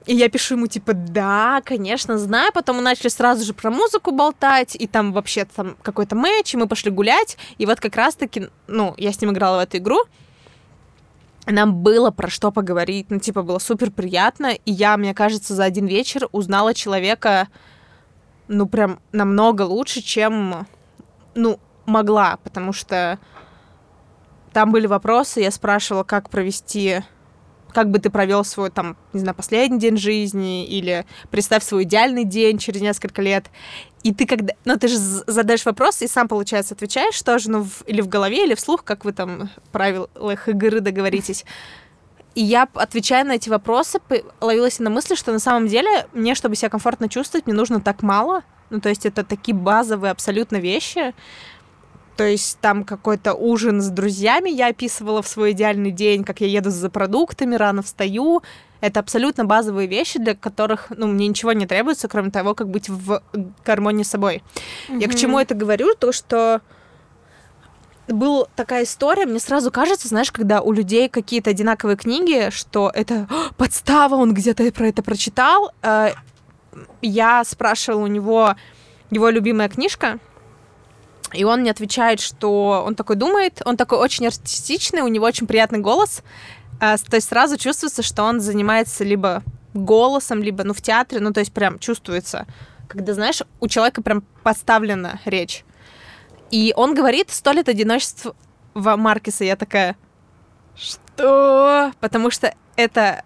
И 0.07 0.15
я 0.15 0.29
пишу 0.29 0.55
ему, 0.55 0.67
типа, 0.67 0.93
да, 0.93 1.61
конечно, 1.63 2.17
знаю. 2.17 2.51
Потом 2.53 2.77
мы 2.77 2.81
начали 2.81 3.07
сразу 3.09 3.45
же 3.45 3.53
про 3.53 3.69
музыку 3.69 4.11
болтать, 4.11 4.75
и 4.75 4.87
там 4.87 5.13
вообще 5.13 5.45
там 5.45 5.77
какой-то 5.81 6.15
матч, 6.15 6.53
и 6.53 6.57
мы 6.57 6.67
пошли 6.67 6.91
гулять. 6.91 7.37
И 7.59 7.65
вот 7.65 7.79
как 7.79 7.95
раз-таки, 7.95 8.49
ну, 8.67 8.95
я 8.97 9.13
с 9.13 9.21
ним 9.21 9.31
играла 9.31 9.57
в 9.57 9.63
эту 9.63 9.77
игру, 9.77 9.99
нам 11.45 11.75
было 11.75 12.11
про 12.11 12.29
что 12.29 12.51
поговорить, 12.51 13.07
ну, 13.09 13.19
типа, 13.19 13.41
было 13.41 13.59
супер 13.59 13.91
приятно, 13.91 14.53
и 14.53 14.71
я, 14.71 14.97
мне 14.97 15.13
кажется, 15.13 15.55
за 15.55 15.63
один 15.63 15.87
вечер 15.87 16.27
узнала 16.31 16.73
человека, 16.73 17.47
ну, 18.47 18.67
прям 18.67 18.99
намного 19.11 19.63
лучше, 19.63 20.01
чем, 20.01 20.67
ну, 21.35 21.59
могла, 21.85 22.37
потому 22.43 22.73
что 22.73 23.19
там 24.53 24.71
были 24.71 24.85
вопросы, 24.85 25.39
я 25.39 25.51
спрашивала, 25.51 26.03
как 26.03 26.29
провести 26.29 27.01
как 27.71 27.89
бы 27.89 27.99
ты 27.99 28.09
провел 28.09 28.43
свой, 28.43 28.69
там, 28.69 28.97
не 29.13 29.19
знаю, 29.19 29.35
последний 29.35 29.79
день 29.79 29.97
жизни, 29.97 30.65
или 30.65 31.05
представь 31.29 31.63
свой 31.63 31.83
идеальный 31.83 32.23
день 32.23 32.57
через 32.57 32.81
несколько 32.81 33.21
лет. 33.21 33.45
И 34.03 34.13
ты 34.13 34.25
когда... 34.25 34.53
Ну, 34.65 34.77
ты 34.77 34.87
же 34.87 34.97
задаешь 34.97 35.65
вопрос 35.65 36.01
и 36.01 36.07
сам, 36.07 36.27
получается, 36.27 36.73
отвечаешь 36.73 37.21
тоже, 37.21 37.49
ну, 37.49 37.63
в, 37.63 37.83
или 37.83 38.01
в 38.01 38.07
голове, 38.07 38.45
или 38.45 38.55
вслух, 38.55 38.83
как 38.83 39.05
вы 39.05 39.13
там 39.13 39.49
правилах 39.71 40.47
игры 40.47 40.79
договоритесь. 40.79 41.45
И 42.33 42.43
я, 42.43 42.67
отвечая 42.73 43.23
на 43.23 43.33
эти 43.33 43.49
вопросы, 43.49 43.99
ловилась 44.39 44.79
на 44.79 44.89
мысли, 44.89 45.15
что 45.15 45.31
на 45.31 45.39
самом 45.39 45.67
деле 45.67 46.07
мне, 46.13 46.33
чтобы 46.33 46.55
себя 46.55 46.69
комфортно 46.69 47.09
чувствовать, 47.09 47.45
мне 47.45 47.55
нужно 47.55 47.81
так 47.81 48.01
мало. 48.03 48.43
Ну, 48.69 48.79
то 48.79 48.87
есть 48.87 49.05
это 49.05 49.25
такие 49.25 49.53
базовые 49.53 50.11
абсолютно 50.11 50.55
вещи. 50.55 51.13
То 52.17 52.23
есть 52.25 52.59
там 52.59 52.83
какой-то 52.83 53.33
ужин 53.33 53.81
с 53.81 53.89
друзьями 53.89 54.49
я 54.49 54.67
описывала 54.67 55.21
в 55.21 55.27
свой 55.27 55.51
идеальный 55.51 55.91
день, 55.91 56.23
как 56.23 56.41
я 56.41 56.47
еду 56.47 56.69
за 56.69 56.89
продуктами, 56.89 57.55
рано 57.55 57.81
встаю. 57.81 58.43
Это 58.81 58.99
абсолютно 58.99 59.45
базовые 59.45 59.87
вещи, 59.87 60.19
для 60.19 60.35
которых, 60.35 60.87
ну, 60.89 61.07
мне 61.07 61.27
ничего 61.27 61.53
не 61.53 61.67
требуется, 61.67 62.07
кроме 62.07 62.31
того, 62.31 62.55
как 62.55 62.69
быть 62.69 62.89
в 62.89 63.21
гармонии 63.63 64.03
с 64.03 64.09
собой. 64.09 64.43
Mm-hmm. 64.89 64.99
Я 64.99 65.07
к 65.07 65.15
чему 65.15 65.39
это 65.39 65.53
говорю? 65.53 65.93
То, 65.95 66.11
что 66.11 66.61
была 68.07 68.45
такая 68.55 68.83
история, 68.83 69.25
мне 69.25 69.39
сразу 69.39 69.71
кажется, 69.71 70.07
знаешь, 70.07 70.31
когда 70.31 70.61
у 70.61 70.71
людей 70.71 71.09
какие-то 71.09 71.51
одинаковые 71.51 71.95
книги, 71.95 72.49
что 72.49 72.91
это 72.93 73.27
подстава, 73.57 74.15
он 74.15 74.33
где-то 74.33 74.69
про 74.71 74.87
это 74.87 75.03
прочитал. 75.03 75.71
Э, 75.81 76.09
я 77.01 77.43
спрашивала 77.43 78.03
у 78.03 78.07
него 78.07 78.55
его 79.11 79.29
любимая 79.29 79.69
книжка, 79.69 80.19
и 81.33 81.43
он 81.43 81.61
мне 81.61 81.71
отвечает, 81.71 82.19
что 82.19 82.83
он 82.85 82.95
такой 82.95 83.15
думает, 83.15 83.61
он 83.65 83.77
такой 83.77 83.97
очень 83.97 84.27
артистичный, 84.27 85.01
у 85.01 85.07
него 85.07 85.25
очень 85.25 85.47
приятный 85.47 85.79
голос. 85.79 86.23
А, 86.79 86.97
то 86.97 87.15
есть 87.15 87.29
сразу 87.29 87.57
чувствуется, 87.57 88.01
что 88.01 88.23
он 88.23 88.39
занимается 88.39 89.03
либо 89.03 89.43
голосом, 89.73 90.43
либо, 90.43 90.63
ну, 90.63 90.73
в 90.73 90.81
театре, 90.81 91.21
ну, 91.21 91.31
то 91.31 91.39
есть 91.39 91.53
прям 91.53 91.79
чувствуется, 91.79 92.45
когда, 92.87 93.13
знаешь, 93.13 93.41
у 93.59 93.67
человека 93.67 94.01
прям 94.01 94.23
поставлена 94.43 95.19
речь. 95.25 95.63
И 96.49 96.73
он 96.75 96.93
говорит 96.93 97.29
«сто 97.29 97.51
лет 97.51 97.69
одиночества 97.69 98.35
Маркеса». 98.73 99.45
Я 99.45 99.55
такая 99.55 99.95
«что?» 100.75 101.93
Потому 102.01 102.29
что 102.31 102.53
это 102.75 103.23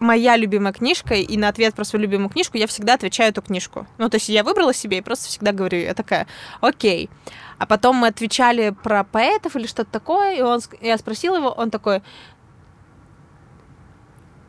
моя 0.00 0.36
любимая 0.36 0.72
книжка, 0.72 1.14
и 1.14 1.36
на 1.36 1.48
ответ 1.48 1.74
про 1.74 1.84
свою 1.84 2.04
любимую 2.04 2.28
книжку 2.28 2.56
я 2.56 2.66
всегда 2.66 2.94
отвечаю 2.94 3.30
эту 3.30 3.42
книжку. 3.42 3.86
Ну, 3.98 4.08
то 4.08 4.16
есть 4.16 4.28
я 4.28 4.44
выбрала 4.44 4.72
себе 4.72 4.98
и 4.98 5.02
просто 5.02 5.28
всегда 5.28 5.52
говорю, 5.52 5.78
я 5.78 5.94
такая, 5.94 6.26
окей. 6.60 7.10
А 7.58 7.66
потом 7.66 7.96
мы 7.96 8.08
отвечали 8.08 8.70
про 8.70 9.04
поэтов 9.04 9.56
или 9.56 9.66
что-то 9.66 9.90
такое, 9.90 10.36
и 10.36 10.42
он, 10.42 10.60
я 10.80 10.96
спросила 10.98 11.36
его, 11.36 11.48
он 11.48 11.70
такой, 11.70 12.02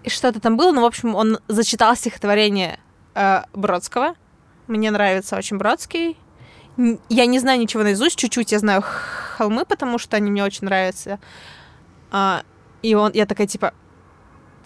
что-то 0.08 0.40
там 0.40 0.58
было, 0.58 0.72
ну, 0.72 0.82
в 0.82 0.86
общем, 0.86 1.16
он 1.16 1.40
зачитал 1.48 1.96
стихотворение 1.96 2.80
э, 3.16 3.42
Бродского. 3.54 4.16
Мне 4.68 4.92
нравится 4.92 5.36
очень 5.36 5.58
Бродский. 5.58 6.18
Я 7.10 7.26
не 7.26 7.40
знаю 7.40 7.60
ничего 7.60 7.84
наизусть, 7.84 8.18
чуть-чуть 8.18 8.52
я 8.52 8.60
знаю 8.60 8.84
холмы, 9.38 9.66
потому 9.66 9.98
что 9.98 10.16
они 10.16 10.32
мне 10.32 10.44
очень 10.44 10.66
нравятся. 10.66 11.20
А, 12.12 12.44
и 12.82 12.94
он, 12.96 13.12
я 13.14 13.26
такая, 13.26 13.48
типа, 13.48 13.74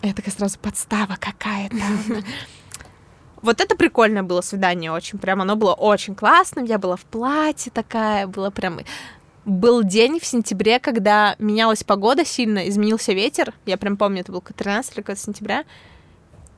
я 0.07 0.13
такая 0.13 0.33
сразу 0.33 0.59
подстава 0.59 1.17
какая-то. 1.19 1.75
Вот 3.41 3.59
это 3.59 3.75
прикольное 3.75 4.23
было 4.23 4.39
свидание 4.39 4.89
очень. 4.89 5.19
Прям 5.19 5.41
оно 5.41 5.57
было 5.57 5.73
очень 5.73 6.15
классным. 6.15 6.63
Я 6.63 6.77
была 6.77 6.95
в 6.95 7.03
платье 7.03 7.71
такая, 7.73 8.25
было 8.25 8.51
прям... 8.51 8.79
Был 9.43 9.83
день 9.83 10.21
в 10.21 10.25
сентябре, 10.25 10.79
когда 10.79 11.35
менялась 11.39 11.83
погода 11.83 12.23
сильно, 12.23 12.69
изменился 12.69 13.11
ветер. 13.11 13.53
Я 13.65 13.75
прям 13.75 13.97
помню, 13.97 14.21
это 14.21 14.31
был 14.31 14.41
13 14.41 14.93
или 14.93 15.01
15 15.01 15.25
сентября. 15.25 15.65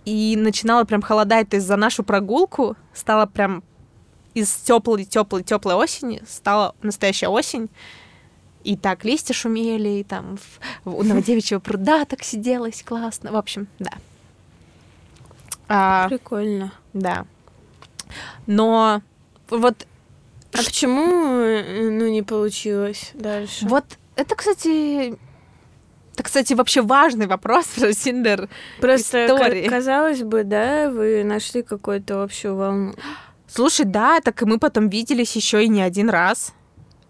И 0.06 0.36
начинало 0.38 0.84
прям 0.84 1.02
холодать. 1.02 1.50
То 1.50 1.56
есть 1.56 1.66
за 1.66 1.76
нашу 1.76 2.04
прогулку 2.04 2.78
стало 2.94 3.26
прям 3.26 3.64
из 4.36 4.54
теплой, 4.54 5.06
теплой, 5.06 5.42
теплой 5.42 5.74
осени 5.74 6.22
стала 6.28 6.76
настоящая 6.84 7.30
осень. 7.30 7.72
И 8.66 8.76
так 8.76 9.06
листья 9.06 9.36
шумели, 9.36 10.00
и 10.00 10.04
там 10.04 10.38
в, 10.38 10.90
у 10.90 11.04
Новодевичьего 11.04 11.60
пруда 11.60 12.04
так 12.06 12.24
сиделось 12.24 12.82
классно. 12.82 13.32
В 13.32 13.36
общем, 13.36 13.68
да. 13.78 13.92
А, 15.68 16.10
Прикольно. 16.10 16.74
Да. 16.92 17.28
Но 18.48 19.04
вот... 19.50 19.86
А 20.52 20.58
почему, 20.58 21.38
э, 21.42 21.92
ну, 21.92 22.08
не 22.08 22.24
получилось 22.24 23.12
дальше? 23.14 23.68
Вот 23.68 23.86
это, 24.16 24.36
кстати, 24.36 25.10
это, 26.14 26.24
кстати, 26.24 26.54
вообще 26.54 26.82
важный 26.82 27.28
вопрос 27.28 27.68
про 27.68 27.94
Тиндер. 27.94 28.50
Просто 28.82 29.28
истории. 29.28 29.68
казалось 29.68 30.24
бы, 30.24 30.44
да, 30.44 30.90
вы 30.90 31.24
нашли 31.24 31.62
какую-то 31.62 32.24
общую 32.24 32.56
волну. 32.56 32.96
Слушай, 33.48 33.86
да, 33.86 34.22
так 34.22 34.42
и 34.42 34.46
мы 34.46 34.58
потом 34.58 34.90
виделись 34.90 35.36
еще 35.36 35.64
и 35.64 35.68
не 35.68 35.84
один 35.84 36.10
раз 36.10 36.52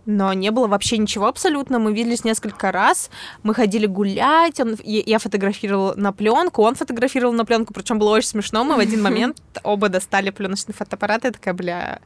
но 0.05 0.33
не 0.33 0.51
было 0.51 0.67
вообще 0.67 0.97
ничего 0.97 1.27
абсолютно. 1.27 1.79
Мы 1.79 1.93
виделись 1.93 2.23
несколько 2.23 2.71
раз, 2.71 3.09
мы 3.43 3.53
ходили 3.53 3.85
гулять, 3.85 4.59
он, 4.59 4.77
я 4.83 5.19
фотографировала 5.19 5.93
на 5.95 6.11
пленку, 6.13 6.61
он 6.61 6.75
фотографировал 6.75 7.33
на 7.33 7.45
пленку, 7.45 7.73
причем 7.73 7.99
было 7.99 8.11
очень 8.11 8.29
смешно. 8.29 8.63
Мы 8.63 8.75
в 8.75 8.79
один 8.79 9.01
момент 9.03 9.37
оба 9.63 9.89
достали 9.89 10.29
пленочный 10.29 10.73
фотоаппарат, 10.73 11.25
и 11.25 11.31
такая, 11.31 11.53
бля, 11.53 11.99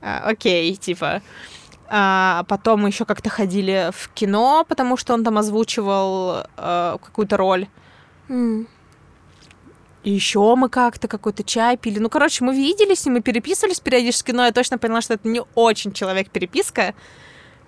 а, 0.00 0.20
окей, 0.24 0.74
типа. 0.76 1.22
А 1.90 2.44
потом 2.48 2.82
мы 2.82 2.88
еще 2.88 3.04
как-то 3.04 3.30
ходили 3.30 3.90
в 3.94 4.10
кино, 4.12 4.64
потому 4.68 4.96
что 4.96 5.14
он 5.14 5.24
там 5.24 5.38
озвучивал 5.38 6.44
э, 6.56 6.96
какую-то 7.02 7.36
роль. 7.38 7.66
Mm. 8.28 8.66
И 10.04 10.10
еще 10.10 10.54
мы 10.54 10.68
как-то 10.68 11.08
какой-то 11.08 11.42
чай 11.42 11.76
пили. 11.76 11.98
Ну, 11.98 12.08
короче, 12.08 12.44
мы 12.44 12.54
виделись, 12.54 13.06
и 13.06 13.10
мы 13.10 13.20
переписывались 13.20 13.80
периодически, 13.80 14.30
но 14.30 14.44
я 14.44 14.52
точно 14.52 14.78
поняла, 14.78 15.00
что 15.00 15.14
это 15.14 15.28
не 15.28 15.42
очень 15.54 15.92
человек-переписка, 15.92 16.94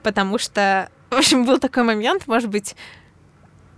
потому 0.02 0.38
что, 0.38 0.90
в 1.10 1.16
общем, 1.16 1.44
был 1.44 1.58
такой 1.58 1.82
момент, 1.82 2.26
может 2.26 2.48
быть, 2.48 2.76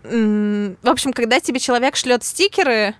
в 0.02 0.88
общем, 0.88 1.12
когда 1.12 1.40
тебе 1.40 1.60
человек 1.60 1.96
шлет 1.96 2.24
стикеры, 2.24 2.94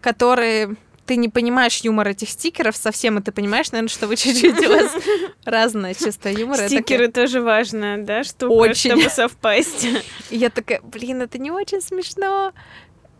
которые 0.00 0.76
ты 1.06 1.16
не 1.16 1.28
понимаешь 1.28 1.80
юмор 1.82 2.08
этих 2.08 2.30
стикеров 2.30 2.76
совсем, 2.76 3.18
и 3.18 3.22
ты 3.22 3.30
понимаешь, 3.30 3.70
наверное, 3.72 3.88
что 3.88 4.06
вы 4.06 4.16
чуть-чуть 4.16 4.66
у 4.66 4.68
вас 4.70 4.90
разное 5.44 5.94
чувство 5.94 6.28
юмора. 6.28 6.66
Стикеры 6.66 7.08
тоже 7.08 7.40
важно, 7.40 7.98
да, 7.98 8.24
штука, 8.24 8.52
очень. 8.52 8.92
чтобы 8.92 9.10
совпасть. 9.10 9.86
Я 10.30 10.50
такая, 10.50 10.80
блин, 10.82 11.22
это 11.22 11.38
не 11.38 11.50
очень 11.50 11.82
смешно. 11.82 12.52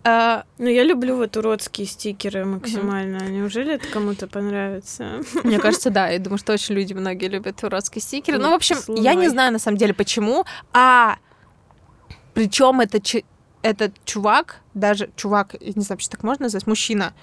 А... 0.05 0.45
Ну, 0.59 0.69
я 0.69 0.85
люблю 0.85 1.17
вот 1.17 1.37
уродские 1.37 1.87
стикеры 1.87 2.45
максимально. 2.45 3.25
Угу. 3.25 3.33
Неужели 3.33 3.75
это 3.75 3.89
кому-то 3.89 4.27
понравится? 4.27 5.21
Мне 5.43 5.59
кажется, 5.61 5.91
да. 5.91 6.09
Я 6.09 6.19
думаю, 6.19 6.39
что 6.39 6.53
очень 6.53 6.75
люди 6.75 6.93
многие 6.93 7.29
любят 7.29 7.63
уродские 7.65 8.03
стикеры. 8.03 8.39
Ну, 8.39 8.51
в 8.51 8.55
общем, 8.55 8.77
Слой. 8.77 9.01
я 9.01 9.15
не 9.15 9.29
знаю 9.29 9.53
на 9.53 9.59
самом 9.59 9.79
деле 9.79 9.95
почему. 9.95 10.45
А 10.73 11.17
причем 12.35 12.81
это 12.81 13.01
этот 13.63 13.95
чувак, 14.05 14.61
даже 14.75 15.11
чувак, 15.17 15.55
не 15.61 15.71
знаю, 15.73 15.97
вообще 15.97 16.11
так 16.11 16.23
можно 16.23 16.45
назвать, 16.45 16.67
мужчина, 16.67 17.15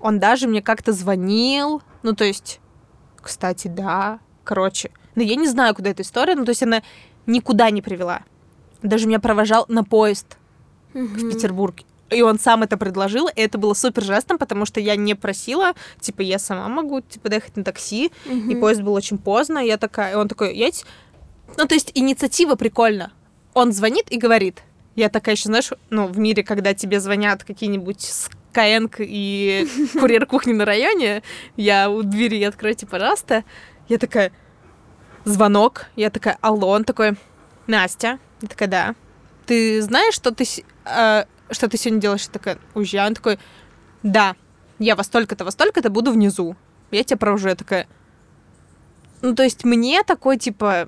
он 0.00 0.18
даже 0.18 0.48
мне 0.48 0.60
как-то 0.60 0.92
звонил. 0.92 1.80
Ну, 2.02 2.12
то 2.12 2.24
есть, 2.24 2.60
кстати, 3.22 3.68
да, 3.68 4.18
короче. 4.42 4.90
Но 5.14 5.22
я 5.22 5.36
не 5.36 5.46
знаю, 5.46 5.74
куда 5.76 5.90
эта 5.90 6.02
история. 6.02 6.34
Ну, 6.34 6.44
то 6.44 6.50
есть 6.50 6.62
она 6.62 6.82
никуда 7.26 7.70
не 7.70 7.82
привела. 7.82 8.22
Даже 8.82 9.06
меня 9.06 9.20
провожал 9.20 9.64
на 9.68 9.84
поезд 9.84 10.38
угу. 10.92 11.06
в 11.06 11.30
Петербург. 11.30 11.76
И 12.10 12.22
он 12.22 12.38
сам 12.38 12.62
это 12.62 12.76
предложил, 12.76 13.28
и 13.28 13.40
это 13.40 13.58
было 13.58 13.74
супер 13.74 14.04
жестом, 14.04 14.38
потому 14.38 14.64
что 14.64 14.80
я 14.80 14.96
не 14.96 15.14
просила, 15.14 15.74
типа, 16.00 16.22
я 16.22 16.38
сама 16.38 16.68
могу, 16.68 17.00
типа, 17.00 17.28
доехать 17.28 17.56
на 17.56 17.64
такси, 17.64 18.12
mm-hmm. 18.26 18.52
и 18.52 18.54
поезд 18.56 18.82
был 18.82 18.92
очень 18.94 19.18
поздно, 19.18 19.58
я 19.58 19.76
такая, 19.76 20.12
и 20.12 20.14
он 20.16 20.28
такой, 20.28 20.56
я... 20.56 20.70
Ну, 21.56 21.66
то 21.66 21.74
есть 21.74 21.90
инициатива 21.94 22.54
прикольно. 22.54 23.12
Он 23.54 23.72
звонит 23.72 24.10
и 24.10 24.18
говорит. 24.18 24.62
Я 24.94 25.08
такая 25.08 25.34
еще, 25.34 25.44
знаешь, 25.44 25.70
ну, 25.90 26.06
в 26.06 26.18
мире, 26.18 26.42
когда 26.42 26.74
тебе 26.74 27.00
звонят 27.00 27.44
какие-нибудь 27.44 27.98
Skyeng 28.54 28.94
и 28.98 29.68
курьер 29.92 30.26
кухни 30.26 30.52
на 30.52 30.64
районе, 30.64 31.22
я 31.56 31.90
у 31.90 32.02
двери 32.02 32.42
откройте, 32.42 32.86
пожалуйста. 32.86 33.44
Я 33.88 33.98
такая, 33.98 34.32
звонок, 35.24 35.86
я 35.96 36.10
такая, 36.10 36.38
алло, 36.40 36.68
он 36.68 36.84
такой, 36.84 37.16
Настя, 37.66 38.18
я 38.40 38.48
такая, 38.48 38.68
да. 38.68 38.94
Ты 39.44 39.82
знаешь, 39.82 40.14
что 40.14 40.30
ты 40.32 40.44
э, 40.84 41.24
что 41.50 41.68
ты 41.68 41.76
сегодня 41.76 42.00
делаешь? 42.00 42.24
Я 42.26 42.32
такая, 42.32 42.58
уезжаю. 42.74 43.08
Он 43.08 43.14
такой, 43.14 43.38
да, 44.02 44.36
я 44.78 44.96
во 44.96 45.04
столько-то, 45.04 45.44
во 45.44 45.50
столько-то 45.50 45.90
буду 45.90 46.12
внизу. 46.12 46.56
Я 46.90 47.04
тебя 47.04 47.16
провожу. 47.16 47.48
Я 47.48 47.56
такая, 47.56 47.86
ну, 49.22 49.34
то 49.34 49.42
есть 49.42 49.64
мне 49.64 50.02
такой, 50.02 50.38
типа, 50.38 50.86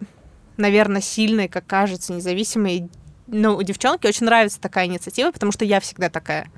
наверное, 0.57 1.01
сильный, 1.01 1.49
как 1.49 1.67
кажется, 1.67 2.13
независимый, 2.13 2.91
ну, 3.27 3.61
девчонки 3.63 4.07
очень 4.07 4.27
нравится 4.27 4.61
такая 4.61 4.87
инициатива, 4.87 5.31
потому 5.31 5.53
что 5.53 5.65
я 5.65 5.81
всегда 5.81 6.09
такая. 6.09 6.51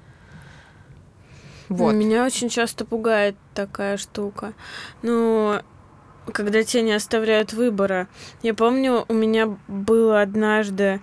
Вот. 1.69 1.93
Меня 1.93 2.25
очень 2.25 2.49
часто 2.49 2.85
пугает 2.85 3.37
такая 3.55 3.97
штука. 3.97 4.55
Ну, 5.03 5.61
когда 6.33 6.63
тебя 6.63 6.83
не 6.83 6.93
оставляют 6.93 7.53
выбора. 7.53 8.09
Я 8.43 8.55
помню, 8.55 9.05
у 9.09 9.15
меня 9.15 9.57
было 9.69 10.21
однажды 10.21 11.01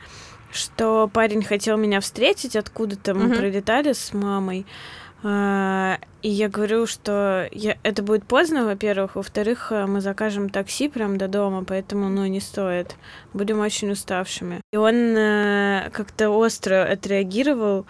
что 0.57 1.09
парень 1.11 1.43
хотел 1.43 1.77
меня 1.77 2.01
встретить 2.01 2.55
откуда-то, 2.55 3.13
мы 3.13 3.25
mm-hmm. 3.25 3.37
прилетали 3.37 3.93
с 3.93 4.13
мамой. 4.13 4.65
А, 5.23 5.99
и 6.21 6.29
я 6.29 6.47
говорю, 6.47 6.85
что 6.85 7.47
я, 7.51 7.77
это 7.83 8.03
будет 8.03 8.25
поздно, 8.25 8.65
во-первых, 8.65 9.15
во-вторых, 9.15 9.71
э, 9.71 9.85
мы 9.87 9.99
закажем 9.99 10.49
такси 10.49 10.89
прям 10.89 11.17
до 11.17 11.27
дома, 11.27 11.63
поэтому, 11.65 12.07
ну, 12.07 12.25
не 12.27 12.39
стоит. 12.39 12.95
Будем 13.33 13.59
очень 13.59 13.91
уставшими. 13.91 14.61
И 14.71 14.77
он 14.77 14.95
э, 14.95 15.89
как-то 15.91 16.29
остро 16.29 16.83
отреагировал, 16.83 17.87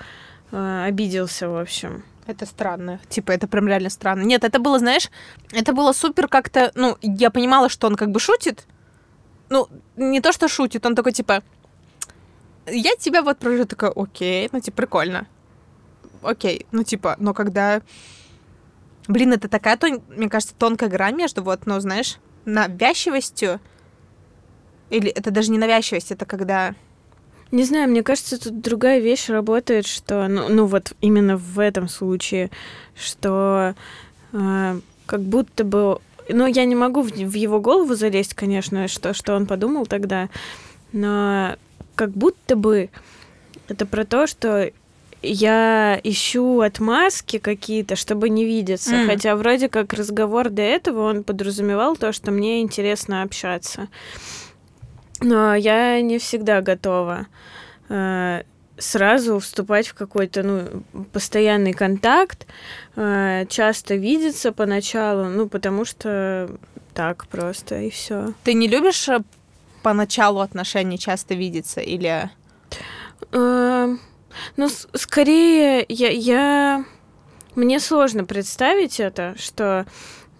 э, 0.52 0.86
обиделся, 0.88 1.50
в 1.50 1.58
общем. 1.58 2.04
Это 2.28 2.46
странно. 2.46 3.00
Типа, 3.10 3.32
это 3.32 3.48
прям 3.48 3.68
реально 3.68 3.90
странно. 3.90 4.24
Нет, 4.24 4.44
это 4.44 4.60
было, 4.60 4.80
знаешь, 4.80 5.10
это 5.52 5.74
было 5.74 5.94
супер 5.94 6.28
как-то... 6.28 6.72
Ну, 6.76 6.98
я 7.02 7.30
понимала, 7.30 7.70
что 7.70 7.88
он 7.88 7.96
как 7.96 8.12
бы 8.12 8.20
шутит. 8.20 8.66
Ну, 9.50 9.68
не 9.96 10.22
то, 10.22 10.32
что 10.34 10.48
шутит, 10.48 10.86
он 10.86 10.96
такой, 10.96 11.14
типа, 11.14 11.42
я 12.68 12.96
тебя 12.98 13.22
вот 13.22 13.38
прожу, 13.38 13.66
такая, 13.66 13.92
окей, 13.92 14.50
ну, 14.52 14.60
типа, 14.60 14.78
прикольно. 14.78 15.28
Окей, 16.22 16.66
ну, 16.72 16.84
типа, 16.84 17.16
но 17.20 17.34
когда... 17.34 17.82
Блин, 19.08 19.34
это 19.34 19.48
такая, 19.48 19.78
тон... 19.78 20.02
мне 20.10 20.30
кажется, 20.30 20.56
тонкая 20.56 20.90
грань 20.90 21.16
между 21.16 21.44
вот, 21.44 21.66
ну, 21.66 21.80
знаешь, 21.80 22.18
навязчивостью, 22.46 23.60
или 24.90 25.10
это 25.10 25.32
даже 25.32 25.52
не 25.52 25.58
навязчивость, 25.58 26.12
это 26.12 26.26
когда... 26.26 26.76
Не 27.52 27.64
знаю, 27.64 27.90
мне 27.90 28.04
кажется, 28.04 28.42
тут 28.42 28.60
другая 28.60 29.00
вещь 29.00 29.30
работает, 29.30 29.88
что, 29.88 30.28
ну, 30.28 30.50
ну 30.50 30.66
вот 30.66 30.92
именно 31.00 31.38
в 31.38 31.60
этом 31.60 31.88
случае, 31.88 32.52
что 32.94 33.74
э, 34.34 34.80
как 35.06 35.22
будто 35.22 35.64
бы, 35.64 36.00
ну, 36.28 36.46
я 36.46 36.66
не 36.66 36.76
могу 36.76 37.02
в, 37.02 37.12
в 37.12 37.34
его 37.34 37.62
голову 37.62 37.96
залезть, 37.96 38.34
конечно, 38.34 38.90
что, 38.90 39.14
что 39.14 39.34
он 39.34 39.46
подумал 39.46 39.86
тогда, 39.86 40.28
но 40.92 41.56
как 41.98 42.12
будто 42.12 42.56
бы 42.56 42.90
это 43.68 43.86
про 43.86 44.06
то, 44.06 44.28
что 44.28 44.72
я 45.22 46.00
ищу 46.04 46.62
отмазки 46.62 47.40
какие-то, 47.40 47.96
чтобы 47.96 48.30
не 48.30 48.46
видеться. 48.46 48.96
Mm. 48.96 49.06
Хотя 49.08 49.36
вроде 49.36 49.68
как 49.68 49.94
разговор 49.94 50.50
до 50.50 50.62
этого 50.62 51.10
он 51.10 51.24
подразумевал 51.24 51.98
то, 51.98 52.14
что 52.14 52.32
мне 52.32 52.62
интересно 52.62 53.24
общаться. 53.24 53.88
Но 55.20 55.56
я 55.56 56.00
не 56.02 56.20
всегда 56.20 56.62
готова. 56.62 57.26
Э, 57.90 58.44
сразу 58.78 59.40
вступать 59.40 59.88
в 59.88 59.96
какой-то 59.96 60.44
ну, 60.44 61.06
постоянный 61.12 61.74
контакт, 61.74 62.46
э, 62.96 63.46
часто 63.50 63.96
видеться 63.96 64.52
поначалу, 64.52 65.26
ну, 65.26 65.50
потому 65.50 65.84
что 65.84 66.48
так 66.94 67.28
просто, 67.28 67.82
и 67.82 67.90
все. 67.90 68.34
Ты 68.44 68.54
не 68.54 68.68
любишь 68.68 69.10
э, 69.88 69.92
поначалу 69.92 70.40
отношений 70.40 70.98
часто 70.98 71.36
видеться 71.36 71.82
или... 71.82 72.30
Э, 73.32 73.96
ну, 74.56 74.70
скорее, 74.94 75.86
я, 75.90 76.10
я... 76.10 76.86
Мне 77.56 77.80
сложно 77.80 78.24
представить 78.26 79.00
это, 79.00 79.36
что... 79.38 79.86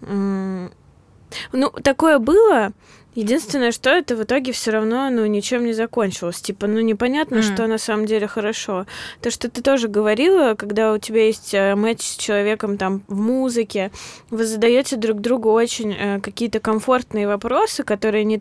Ну, 0.00 1.70
такое 1.82 2.18
было, 2.18 2.72
Единственное, 3.14 3.72
что 3.72 3.90
это 3.90 4.14
в 4.14 4.22
итоге 4.22 4.52
все 4.52 4.70
равно, 4.70 5.10
ну, 5.10 5.26
ничем 5.26 5.64
не 5.64 5.72
закончилось. 5.72 6.40
Типа, 6.40 6.66
ну, 6.66 6.80
непонятно, 6.80 7.36
mm. 7.36 7.42
что 7.42 7.66
на 7.66 7.78
самом 7.78 8.06
деле 8.06 8.28
хорошо. 8.28 8.86
То, 9.22 9.30
что 9.30 9.50
ты 9.50 9.62
тоже 9.62 9.88
говорила, 9.88 10.54
когда 10.54 10.92
у 10.92 10.98
тебя 10.98 11.26
есть 11.26 11.52
э, 11.52 11.74
матч 11.74 12.02
с 12.02 12.16
человеком 12.16 12.76
там 12.76 13.02
в 13.08 13.18
музыке, 13.18 13.90
вы 14.30 14.44
задаете 14.44 14.96
друг 14.96 15.20
другу 15.20 15.50
очень 15.50 15.92
э, 15.92 16.20
какие-то 16.20 16.60
комфортные 16.60 17.26
вопросы, 17.26 17.82
которые 17.82 18.24
не, 18.24 18.40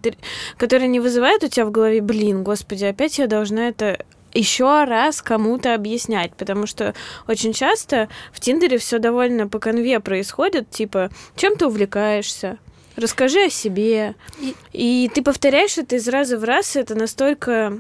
которые 0.58 0.90
не 0.90 1.00
вызывают 1.00 1.44
у 1.44 1.48
тебя 1.48 1.66
в 1.66 1.72
голове, 1.72 2.02
блин, 2.02 2.44
господи, 2.44 2.86
опять 2.86 3.18
я 3.18 3.28
должна 3.28 3.70
это 3.70 4.06
еще 4.34 4.84
раз 4.84 5.22
кому-то 5.22 5.74
объяснять, 5.74 6.34
потому 6.36 6.68
что 6.68 6.94
очень 7.28 7.54
часто 7.54 8.10
в 8.32 8.40
Тиндере 8.40 8.78
все 8.78 9.00
довольно 9.00 9.48
по 9.48 9.60
конве 9.60 10.00
происходит, 10.00 10.70
типа, 10.70 11.10
чем 11.36 11.56
ты 11.56 11.66
увлекаешься, 11.66 12.60
расскажи 12.98 13.46
о 13.46 13.50
себе. 13.50 14.16
И, 14.40 14.56
и 14.74 15.12
ты 15.14 15.22
повторяешь 15.22 15.78
это 15.78 15.96
из 15.96 16.08
раза 16.08 16.38
в 16.38 16.44
раз, 16.44 16.76
это 16.76 16.96
настолько 16.96 17.80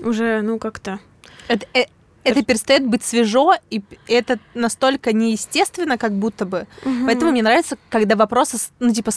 уже, 0.00 0.42
ну, 0.42 0.58
как-то... 0.58 1.00
Это, 1.48 1.66
это, 1.72 1.90
это 2.24 2.44
перестает 2.44 2.86
быть 2.86 3.02
свежо, 3.02 3.54
и 3.70 3.82
это 4.06 4.38
настолько 4.54 5.12
неестественно, 5.12 5.96
как 5.96 6.12
будто 6.12 6.44
бы. 6.44 6.66
Угу. 6.84 7.06
Поэтому 7.06 7.30
мне 7.30 7.42
нравится, 7.42 7.78
когда 7.88 8.16
вопросы, 8.16 8.58
ну, 8.80 8.92
типа, 8.92 9.12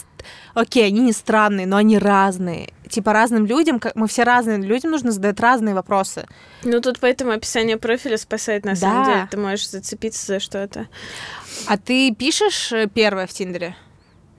окей, 0.54 0.88
они 0.88 1.02
не 1.02 1.12
странные, 1.12 1.68
но 1.68 1.78
они 1.78 1.98
разные. 1.98 2.74
Типа, 2.90 3.14
разным 3.14 3.46
людям, 3.46 3.82
мы 3.96 4.08
все 4.08 4.24
разные, 4.24 4.58
людям 4.58 4.92
нужно 4.92 5.12
задать 5.12 5.40
разные 5.40 5.76
вопросы. 5.76 6.28
Ну, 6.64 6.80
тут 6.82 7.00
поэтому 7.00 7.32
описание 7.32 7.78
профиля 7.78 8.18
спасает, 8.18 8.66
на 8.66 8.72
да. 8.72 8.78
самом 8.78 9.06
деле. 9.06 9.28
Ты 9.30 9.38
можешь 9.38 9.70
зацепиться 9.70 10.26
за 10.26 10.40
что-то. 10.40 10.88
А 11.68 11.78
ты 11.78 12.14
пишешь 12.16 12.72
э, 12.72 12.88
первое 12.88 13.28
в 13.28 13.32
Тиндере? 13.32 13.76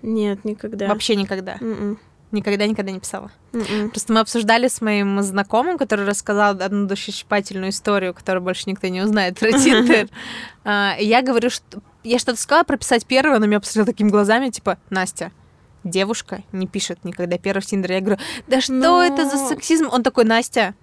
Нет, 0.03 0.45
никогда. 0.45 0.89
Вообще 0.89 1.17
никогда. 1.17 1.57
Mm-mm. 1.57 1.97
Никогда, 2.33 2.67
никогда 2.67 2.93
не 2.93 2.99
писала. 2.99 3.31
Mm-mm. 3.53 3.91
Просто 3.91 4.13
мы 4.13 4.21
обсуждали 4.21 4.69
с 4.69 4.81
моим 4.81 5.23
знакомым, 5.23 5.77
который 5.77 6.07
рассказал 6.07 6.53
одну 6.53 6.87
душещипательную 6.87 7.71
историю, 7.71 8.15
которую 8.15 8.43
больше 8.43 8.65
никто 8.67 8.89
не 8.89 9.03
узнает 9.03 9.39
про 9.39 9.53
Тиндер. 9.53 10.09
А, 10.65 10.95
я 11.01 11.23
говорю, 11.23 11.51
что 11.51 11.83
я 12.05 12.21
что-то 12.21 12.41
сказала 12.41 12.63
прописать 12.63 13.05
первое, 13.05 13.37
он 13.39 13.43
меня 13.49 13.59
посмотрел 13.59 13.85
такими 13.85 14.11
глазами, 14.11 14.49
типа, 14.49 14.79
Настя, 14.91 15.33
девушка 15.83 16.45
не 16.53 16.69
пишет 16.69 17.05
никогда 17.05 17.37
первый 17.37 17.61
в 17.61 17.67
Тиндере. 17.67 17.97
Я 17.97 18.01
говорю, 18.01 18.21
да 18.47 18.61
что 18.61 18.73
Но... 18.73 19.03
это 19.03 19.29
за 19.29 19.37
сексизм? 19.37 19.89
Он 19.91 20.05
такой, 20.05 20.25
Настя, 20.25 20.75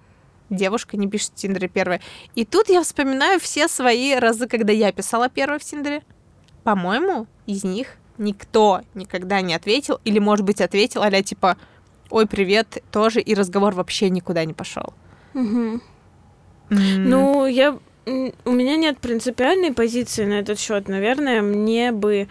девушка 0.50 0.96
не 0.96 1.08
пишет 1.08 1.30
в 1.30 1.34
Тиндере 1.36 1.68
первое. 1.68 2.00
И 2.34 2.44
тут 2.44 2.68
я 2.68 2.82
вспоминаю 2.82 3.40
все 3.40 3.68
свои 3.68 4.14
разы, 4.14 4.46
когда 4.46 4.72
я 4.72 4.92
писала 4.92 5.28
первое 5.28 5.58
в 5.58 5.64
Тиндере. 5.64 6.02
По-моему, 6.62 7.26
из 7.46 7.64
них 7.64 7.96
никто 8.20 8.82
никогда 8.94 9.40
не 9.40 9.54
ответил, 9.54 10.00
или, 10.04 10.18
может 10.18 10.46
быть, 10.46 10.60
ответил, 10.60 11.02
а 11.02 11.10
типа, 11.22 11.56
ой, 12.10 12.26
привет, 12.26 12.82
тоже, 12.92 13.20
и 13.20 13.34
разговор 13.34 13.74
вообще 13.74 14.10
никуда 14.10 14.44
не 14.44 14.52
пошел. 14.52 14.94
Угу. 15.34 15.80
Mm. 16.70 16.98
Ну, 16.98 17.46
я 17.46 17.78
у 18.06 18.50
меня 18.50 18.76
нет 18.76 18.98
принципиальной 18.98 19.72
позиции 19.72 20.24
на 20.24 20.34
этот 20.34 20.58
счет. 20.58 20.88
Наверное, 20.88 21.42
мне 21.42 21.92
бы 21.92 22.28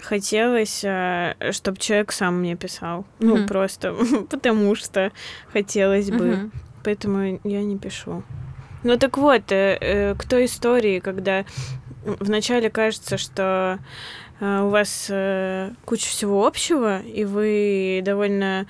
хотелось, 0.00 0.82
а, 0.84 1.34
чтобы 1.50 1.78
человек 1.78 2.12
сам 2.12 2.40
мне 2.40 2.56
писал. 2.56 3.00
Mm-hmm. 3.00 3.26
Ну, 3.26 3.46
просто 3.46 3.94
потому 4.30 4.74
что 4.74 5.12
хотелось 5.52 6.10
бы. 6.10 6.28
Mm-hmm. 6.28 6.50
Поэтому 6.84 7.40
я 7.44 7.62
не 7.62 7.78
пишу. 7.78 8.22
Ну 8.82 8.96
так 8.96 9.18
вот, 9.18 9.52
э, 9.52 9.76
э, 9.78 10.14
к 10.14 10.24
той 10.24 10.46
истории, 10.46 11.00
когда 11.00 11.44
вначале 12.04 12.70
кажется, 12.70 13.18
что 13.18 13.78
у 14.40 14.68
вас 14.68 15.06
э, 15.10 15.70
куча 15.84 16.08
всего 16.08 16.46
общего, 16.46 17.00
и 17.00 17.24
вы 17.24 18.00
довольно 18.02 18.66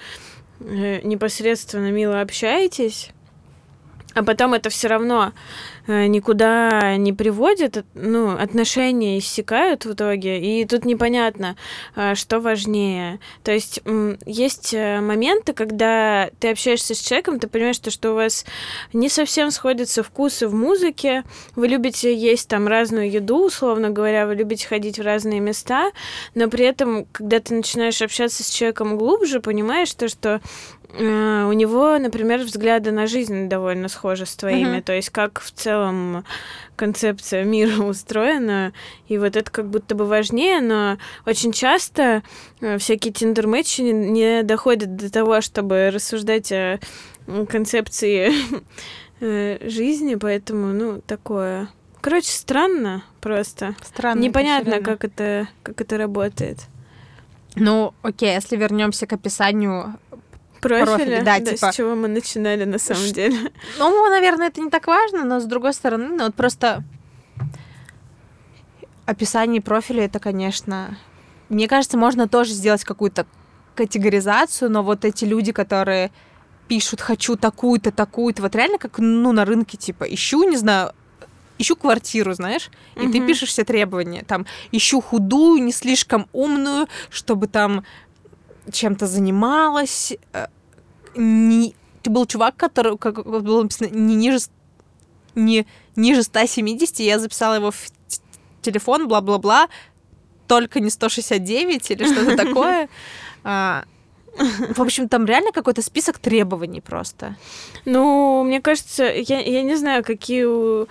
э, 0.61 1.01
непосредственно 1.03 1.91
мило 1.93 2.21
общаетесь, 2.21 3.11
а 4.15 4.23
потом 4.23 4.55
это 4.55 4.71
все 4.71 4.89
равно 4.89 5.33
Э, 5.91 6.07
никуда 6.07 6.97
не 6.97 7.13
приводит, 7.13 7.85
ну, 7.95 8.31
отношения 8.31 9.19
иссякают 9.19 9.85
в 9.87 9.95
итоге, 9.95 10.39
и 10.39 10.65
тут 10.65 10.85
непонятно, 10.85 11.57
э, 11.97 12.15
что 12.15 12.39
важнее. 12.39 13.19
То 13.43 13.51
есть 13.51 13.83
есть 14.25 14.73
э, 14.73 15.01
моменты, 15.01 15.53
когда 15.53 16.31
ты 16.39 16.51
общаешься 16.51 16.95
с 16.95 17.01
человеком, 17.01 17.41
ты 17.41 17.49
понимаешь, 17.49 17.75
что, 17.75 17.91
что 17.91 18.13
у 18.13 18.15
вас 18.15 18.45
не 18.93 19.09
совсем 19.09 19.51
сходятся 19.51 20.05
вкусы 20.05 20.47
в 20.47 20.55
музыке, 20.55 21.25
вы 21.57 21.67
любите 21.67 22.15
есть 22.15 22.49
там 22.49 22.69
разную 22.69 23.11
еду, 23.11 23.47
условно 23.47 23.91
говоря, 23.91 24.27
вы 24.27 24.37
любите 24.37 24.69
ходить 24.69 24.99
в 24.99 25.03
разные 25.03 25.41
места, 25.41 25.91
но 26.37 26.49
при 26.49 26.67
этом, 26.67 27.07
когда 27.07 27.41
ты 27.41 27.53
начинаешь 27.55 28.01
общаться 28.01 28.45
с 28.45 28.51
человеком 28.51 28.97
глубже, 28.97 29.41
понимаешь 29.41 29.93
то, 29.95 30.09
что 30.09 30.41
у 30.95 31.53
него, 31.53 31.99
например, 31.99 32.41
взгляды 32.41 32.91
на 32.91 33.07
жизнь 33.07 33.49
довольно 33.49 33.89
схожи 33.89 34.27
с 34.27 34.35
твоими, 34.35 34.79
mm-hmm. 34.79 34.83
то 34.83 34.93
есть 34.93 35.11
как 35.11 35.41
в 35.41 35.53
целом 35.53 36.25
концепция 36.77 37.45
мира 37.45 37.83
устроена, 37.85 38.73
и 39.07 39.19
вот 39.19 39.37
это 39.37 39.51
как 39.51 39.69
будто 39.69 39.95
бы 39.95 40.07
важнее, 40.07 40.61
но 40.61 40.97
очень 41.27 41.53
часто 41.53 42.23
э, 42.61 42.79
всякие 42.79 43.13
тиндер-мэтчи 43.13 43.83
не 43.83 44.43
доходят 44.43 44.97
до 44.97 45.13
того, 45.13 45.41
чтобы 45.43 45.91
рассуждать 45.91 46.51
о 46.53 46.79
концепции 47.49 48.33
э, 49.21 49.69
жизни, 49.69 50.15
поэтому, 50.15 50.73
ну, 50.73 51.01
такое... 51.07 51.69
Короче, 52.01 52.31
странно 52.31 53.05
просто. 53.21 53.77
Странно. 53.83 54.21
Непонятно, 54.21 54.81
как 54.81 55.05
это, 55.05 55.49
как 55.63 55.83
это 55.83 55.99
работает. 55.99 56.61
Ну, 57.57 57.93
окей, 58.03 58.33
если 58.33 58.57
вернемся 58.57 59.07
к 59.07 59.13
описанию 59.13 59.99
профиля, 60.61 60.87
профиля 60.87 61.23
да, 61.23 61.39
да, 61.39 61.53
типа... 61.53 61.73
с 61.73 61.75
чего 61.75 61.95
мы 61.95 62.09
начинали 62.09 62.65
на 62.65 62.79
самом 62.79 63.07
Ш... 63.07 63.13
деле. 63.13 63.51
Ну, 63.79 64.11
наверное, 64.11 64.49
это 64.49 64.61
не 64.61 64.71
так 64.71 64.87
важно, 64.87 65.25
но 65.25 65.41
с 65.41 65.45
другой 65.45 65.75
стороны, 65.75 66.09
ну 66.09 66.25
вот 66.25 66.35
просто 66.35 66.85
описание 69.07 69.61
профиля 69.61 70.05
это, 70.05 70.21
конечно, 70.21 70.97
мне 71.49 71.67
кажется, 71.69 71.99
можно 71.99 72.29
тоже 72.29 72.53
сделать 72.53 72.85
какую-то 72.85 73.27
категоризацию, 73.75 74.71
но 74.71 74.83
вот 74.83 75.05
эти 75.05 75.25
люди, 75.25 75.53
которые 75.53 76.13
пишут 76.69 77.01
«хочу 77.01 77.37
такую-то, 77.37 77.91
такую-то», 77.91 78.43
вот 78.43 78.55
реально 78.55 78.79
как, 78.79 78.99
ну, 78.99 79.33
на 79.33 79.45
рынке, 79.45 79.77
типа, 79.77 80.05
ищу, 80.05 80.45
не 80.45 80.57
знаю, 80.57 80.93
ищу 81.59 81.77
квартиру, 81.77 82.33
знаешь, 82.33 82.71
и 82.95 83.01
mm-hmm. 83.01 83.13
ты 83.13 83.27
пишешь 83.27 83.49
все 83.49 83.65
требования, 83.65 84.23
там, 84.27 84.47
ищу 84.71 85.01
худую, 85.01 85.63
не 85.63 85.73
слишком 85.73 86.29
умную, 86.33 86.89
чтобы 87.11 87.49
там 87.49 87.85
чем-то 88.71 89.07
занималась. 89.07 90.13
Э, 90.33 90.47
не... 91.15 91.75
Ты 92.03 92.11
был 92.11 92.27
чувак, 92.27 92.57
который, 92.57 92.97
как 92.97 93.25
было 93.27 93.63
написано, 93.63 93.89
не 93.89 94.15
ниже, 94.15 94.39
не 95.35 95.67
ниже 95.97 96.23
170, 96.23 97.01
я 97.01 97.19
записала 97.19 97.55
его 97.55 97.71
в 97.71 97.91
телефон, 98.63 99.07
бла-бла-бла, 99.07 99.69
только 100.47 100.81
не 100.81 100.91
169 100.91 101.91
или 101.91 102.05
что-то 102.05 102.37
такое. 102.45 102.89
В 104.37 104.81
общем, 104.81 105.09
там 105.09 105.27
реально 105.27 105.53
какой-то 105.53 105.83
список 105.83 106.19
требований 106.19 106.81
просто. 106.81 107.37
Ну, 107.85 108.45
мне 108.45 108.61
кажется, 108.61 109.05
я, 109.05 109.41
я 109.41 109.63
не 109.63 109.75
знаю, 109.75 110.05
какие 110.05 110.45
у 110.45 110.87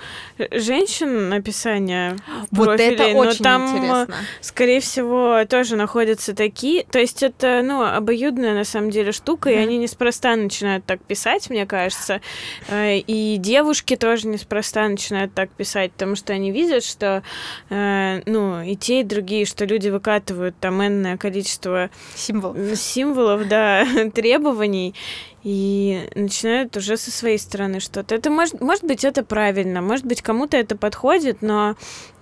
женщин 0.52 1.32
описания 1.32 2.18
вот 2.52 2.66
профилей, 2.66 2.94
это 2.94 3.14
но 3.14 3.20
очень 3.20 3.44
там, 3.44 3.68
интересно. 3.70 4.16
скорее 4.42 4.80
всего, 4.82 5.46
тоже 5.46 5.76
находятся 5.76 6.36
такие. 6.36 6.84
То 6.84 7.00
есть 7.00 7.24
это, 7.24 7.62
ну, 7.64 7.84
обоюдная 7.84 8.54
на 8.54 8.64
самом 8.64 8.90
деле 8.90 9.12
штука, 9.12 9.50
mm. 9.50 9.54
и 9.54 9.58
они 9.58 9.78
неспроста 9.78 10.36
начинают 10.36 10.86
так 10.86 11.02
писать, 11.02 11.50
мне 11.50 11.66
кажется. 11.66 12.22
Э, 12.68 12.98
и 12.98 13.38
девушки 13.38 13.96
тоже 13.96 14.28
неспроста 14.28 14.88
начинают 14.88 15.34
так 15.34 15.50
писать, 15.52 15.92
потому 15.94 16.16
что 16.16 16.34
они 16.34 16.52
видят, 16.52 16.84
что, 16.84 17.24
э, 17.70 18.22
ну, 18.26 18.62
и 18.62 18.76
те, 18.76 19.02
и 19.02 19.04
другие, 19.04 19.46
что 19.46 19.66
люди 19.66 19.90
выкатывают 19.90 20.56
там 20.60 20.86
энное 20.86 21.18
количество 21.18 21.90
символов, 22.16 22.78
символов 22.78 23.29
левелов, 23.30 23.48
да, 23.48 23.86
требований, 24.14 24.96
и 25.44 26.10
начинают 26.16 26.76
уже 26.76 26.98
со 26.98 27.12
своей 27.12 27.38
стороны 27.38 27.80
что-то. 27.80 28.16
Это 28.16 28.30
может, 28.30 28.60
может 28.62 28.84
быть, 28.84 29.04
это 29.06 29.24
правильно, 29.24 29.82
может 29.82 30.06
быть, 30.06 30.22
кому-то 30.22 30.58
это 30.58 30.76
подходит, 30.76 31.42
но 31.42 31.76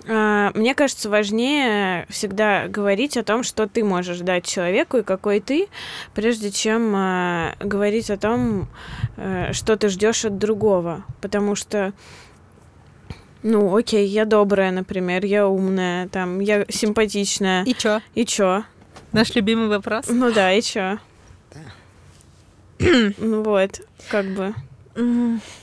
э, 0.05 0.51
мне 0.53 0.75
кажется, 0.75 1.09
важнее 1.09 2.05
всегда 2.09 2.67
говорить 2.67 3.17
о 3.17 3.23
том, 3.23 3.43
что 3.43 3.67
ты 3.67 3.83
можешь 3.83 4.19
дать 4.19 4.45
человеку 4.45 4.97
и 4.97 5.03
какой 5.03 5.39
ты, 5.39 5.67
прежде 6.13 6.51
чем 6.51 6.95
э, 6.95 7.55
говорить 7.59 8.11
о 8.11 8.17
том, 8.17 8.67
э, 9.17 9.51
что 9.53 9.77
ты 9.77 9.89
ждешь 9.89 10.25
от 10.25 10.37
другого. 10.37 11.03
Потому 11.21 11.55
что 11.55 11.93
ну, 13.43 13.75
окей, 13.77 14.05
я 14.07 14.25
добрая, 14.25 14.71
например, 14.71 15.23
я 15.23 15.47
умная, 15.47 16.07
там, 16.09 16.39
я 16.39 16.65
симпатичная. 16.69 17.63
И 17.63 17.73
чё? 17.73 18.01
И 18.13 18.25
чё? 18.25 18.63
Наш 19.11 19.35
любимый 19.35 19.67
вопрос. 19.67 20.05
Ну 20.09 20.31
да, 20.31 20.53
и 20.53 20.61
чё? 20.61 20.99
ну 22.79 23.43
вот, 23.43 23.81
как 24.09 24.25
бы. 24.25 24.53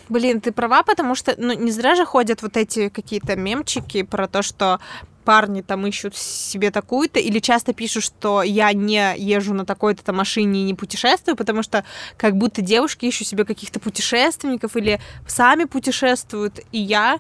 Блин, 0.08 0.40
ты 0.40 0.52
права, 0.52 0.82
потому 0.84 1.14
что 1.14 1.34
ну, 1.38 1.52
не 1.54 1.72
зря 1.72 1.96
же 1.96 2.04
ходят 2.04 2.42
вот 2.42 2.56
эти 2.56 2.88
какие-то 2.88 3.34
мемчики 3.34 4.02
про 4.02 4.28
то, 4.28 4.42
что 4.42 4.80
парни 5.24 5.62
там 5.62 5.86
ищут 5.86 6.16
себе 6.16 6.70
такую-то, 6.70 7.18
или 7.18 7.40
часто 7.40 7.72
пишут, 7.72 8.04
что 8.04 8.42
я 8.42 8.72
не 8.72 9.14
езжу 9.16 9.54
на 9.54 9.64
такой-то 9.64 10.12
машине 10.12 10.60
и 10.60 10.64
не 10.64 10.74
путешествую, 10.74 11.36
потому 11.36 11.62
что 11.62 11.84
как 12.16 12.36
будто 12.36 12.62
девушки 12.62 13.06
ищут 13.06 13.26
себе 13.26 13.44
каких-то 13.44 13.80
путешественников 13.80 14.76
или 14.76 15.00
сами 15.26 15.64
путешествуют, 15.64 16.60
и 16.72 16.78
я 16.78 17.18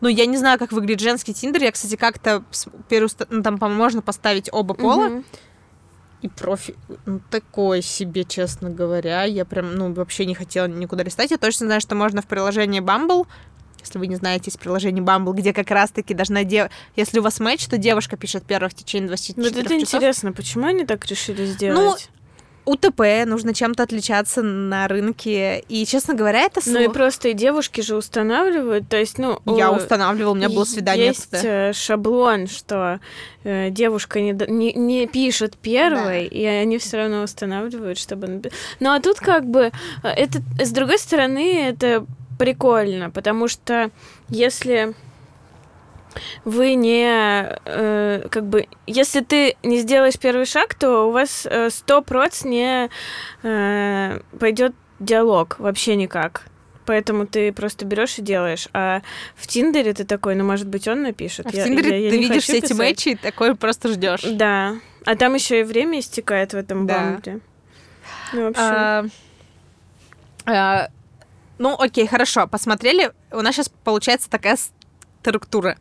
ну, 0.00 0.08
я 0.08 0.26
не 0.26 0.36
знаю, 0.36 0.58
как 0.58 0.72
выглядит 0.72 1.00
женский 1.00 1.34
тиндер. 1.34 1.62
Я, 1.62 1.72
кстати, 1.72 1.96
как-то 1.96 2.44
переуста... 2.88 3.26
ну, 3.30 3.42
там, 3.42 3.58
по-моему, 3.58 3.82
можно 3.82 4.02
поставить 4.02 4.48
оба 4.52 4.74
пола. 4.74 5.08
Mm-hmm. 5.08 5.24
И 6.22 6.28
профиль, 6.28 6.76
ну, 7.04 7.20
такой 7.30 7.82
себе, 7.82 8.24
честно 8.24 8.70
говоря. 8.70 9.24
Я 9.24 9.44
прям, 9.44 9.74
ну, 9.74 9.92
вообще 9.92 10.24
не 10.26 10.34
хотела 10.34 10.66
никуда 10.66 11.04
листать. 11.04 11.30
Я 11.30 11.38
точно 11.38 11.66
знаю, 11.66 11.80
что 11.80 11.94
можно 11.94 12.22
в 12.22 12.26
приложении 12.26 12.80
Bumble 12.80 13.26
если 13.84 13.98
вы 13.98 14.06
не 14.06 14.16
знаете, 14.16 14.44
есть 14.46 14.58
приложение 14.58 15.04
Bumble, 15.04 15.34
где 15.34 15.52
как 15.52 15.70
раз-таки 15.70 16.14
должна 16.14 16.44
дев... 16.44 16.70
Если 16.96 17.18
у 17.18 17.22
вас 17.22 17.38
матч, 17.40 17.66
то 17.66 17.76
девушка 17.76 18.16
пишет 18.16 18.44
первых 18.44 18.72
в 18.72 18.74
течение 18.74 19.08
24 19.08 19.46
ну, 19.46 19.50
часов. 19.50 19.64
это 19.66 19.80
интересно, 19.80 20.32
почему 20.32 20.66
они 20.66 20.86
так 20.86 21.04
решили 21.06 21.42
ну, 21.42 21.46
сделать? 21.46 22.08
Ну, 22.10 22.23
УТП, 22.64 23.26
нужно 23.26 23.54
чем-то 23.54 23.82
отличаться 23.82 24.42
на 24.42 24.88
рынке. 24.88 25.60
И, 25.68 25.84
честно 25.86 26.14
говоря, 26.14 26.40
это 26.40 26.60
слух. 26.62 26.76
Ну 26.76 26.80
и 26.80 26.88
просто 26.88 27.28
и 27.28 27.32
девушки 27.34 27.80
же 27.80 27.96
устанавливают. 27.96 28.88
То 28.88 28.96
есть, 28.96 29.18
ну... 29.18 29.40
Я 29.46 29.70
устанавливала, 29.70 30.32
у 30.32 30.36
меня 30.36 30.48
было 30.48 30.64
свидание. 30.64 31.08
Есть 31.08 31.28
э, 31.32 31.72
шаблон, 31.72 32.46
что 32.46 33.00
э, 33.44 33.70
девушка 33.70 34.20
не, 34.20 34.32
не, 34.48 34.72
не 34.72 35.06
пишет 35.06 35.56
первой, 35.56 36.28
да. 36.28 36.36
и 36.36 36.44
они 36.44 36.78
все 36.78 36.98
равно 36.98 37.22
устанавливают, 37.22 37.98
чтобы... 37.98 38.42
Ну 38.80 38.92
а 38.92 39.00
тут 39.00 39.18
как 39.18 39.44
бы... 39.46 39.70
Э, 40.02 40.08
это, 40.08 40.40
с 40.58 40.70
другой 40.70 40.98
стороны, 40.98 41.68
это 41.68 42.06
прикольно, 42.38 43.10
потому 43.10 43.48
что 43.48 43.90
если 44.28 44.94
вы 46.44 46.74
не 46.74 47.58
э, 47.64 48.28
как 48.30 48.46
бы 48.46 48.66
если 48.86 49.20
ты 49.20 49.56
не 49.62 49.78
сделаешь 49.78 50.18
первый 50.18 50.46
шаг, 50.46 50.74
то 50.74 51.08
у 51.08 51.10
вас 51.10 51.46
э, 51.50 51.70
сто 51.70 52.02
проц 52.02 52.44
не 52.44 52.90
э, 53.42 54.20
пойдет 54.38 54.74
диалог 55.00 55.56
вообще 55.58 55.96
никак. 55.96 56.46
Поэтому 56.86 57.26
ты 57.26 57.52
просто 57.52 57.86
берешь 57.86 58.18
и 58.18 58.22
делаешь. 58.22 58.68
А 58.74 59.00
в 59.34 59.46
Тиндере 59.46 59.94
ты 59.94 60.04
такой, 60.04 60.34
ну, 60.34 60.44
может 60.44 60.68
быть, 60.68 60.86
он 60.86 61.02
напишет. 61.02 61.46
А 61.46 61.50
я, 61.50 61.62
в 61.62 61.66
Тиндере 61.66 61.90
я, 61.90 62.04
я 62.04 62.10
ты 62.10 62.18
видишь 62.18 62.42
все 62.42 62.58
эти 62.58 62.72
матчи 62.74 63.10
и 63.10 63.14
такой 63.14 63.54
просто 63.54 63.88
ждешь. 63.88 64.22
Да. 64.22 64.76
А 65.06 65.16
там 65.16 65.34
еще 65.34 65.60
и 65.60 65.62
время 65.62 66.00
истекает 66.00 66.52
в 66.52 66.56
этом 66.56 66.86
да. 66.86 66.98
бамбле. 66.98 67.40
Ну, 68.32 68.44
в 68.44 68.46
общем. 68.48 68.62
А, 68.62 69.04
а, 70.46 70.88
ну, 71.58 71.74
окей, 71.78 72.06
хорошо. 72.06 72.46
Посмотрели. 72.46 73.12
У 73.30 73.40
нас 73.40 73.54
сейчас 73.54 73.70
получается 73.84 74.28
такая 74.28 74.58
структура. 75.24 75.78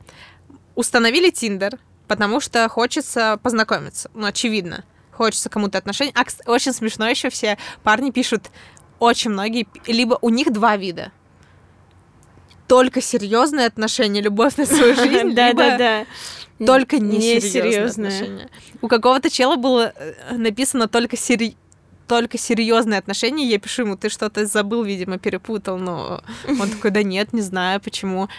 Установили 0.75 1.29
Тиндер, 1.29 1.77
потому 2.07 2.39
что 2.39 2.67
хочется 2.69 3.39
познакомиться. 3.43 4.09
Ну, 4.13 4.25
очевидно. 4.25 4.85
Хочется 5.11 5.49
кому-то 5.49 5.77
отношений. 5.77 6.13
А, 6.15 6.23
очень 6.49 6.73
смешно 6.73 7.07
еще 7.07 7.29
все 7.29 7.57
парни 7.83 8.09
пишут, 8.09 8.49
очень 8.99 9.31
многие, 9.31 9.67
либо 9.85 10.17
у 10.21 10.29
них 10.29 10.51
два 10.51 10.77
вида. 10.77 11.11
Только 12.67 13.01
серьезные 13.01 13.67
отношения, 13.67 14.21
любовь 14.21 14.55
на 14.55 14.65
свою 14.65 14.95
жизнь, 15.03 15.33
да, 15.35 15.53
да, 15.53 15.77
да. 15.77 16.05
Только 16.65 16.99
несерьезные 16.99 17.85
отношения. 17.85 18.49
У 18.81 18.87
какого-то 18.87 19.29
чела 19.29 19.57
было 19.57 19.93
э, 19.95 20.35
написано 20.37 20.87
только 20.87 21.17
сери 21.17 21.57
только 22.07 22.37
серьезные 22.37 22.99
отношения, 22.99 23.45
я 23.45 23.59
пишу 23.59 23.83
ему, 23.83 23.97
ты 23.97 24.09
что-то 24.09 24.45
забыл, 24.45 24.83
видимо, 24.83 25.17
перепутал, 25.17 25.77
но 25.77 26.21
он 26.47 26.69
такой, 26.69 26.91
да 26.91 27.01
нет, 27.01 27.33
не 27.33 27.41
знаю, 27.41 27.79
почему. 27.81 28.29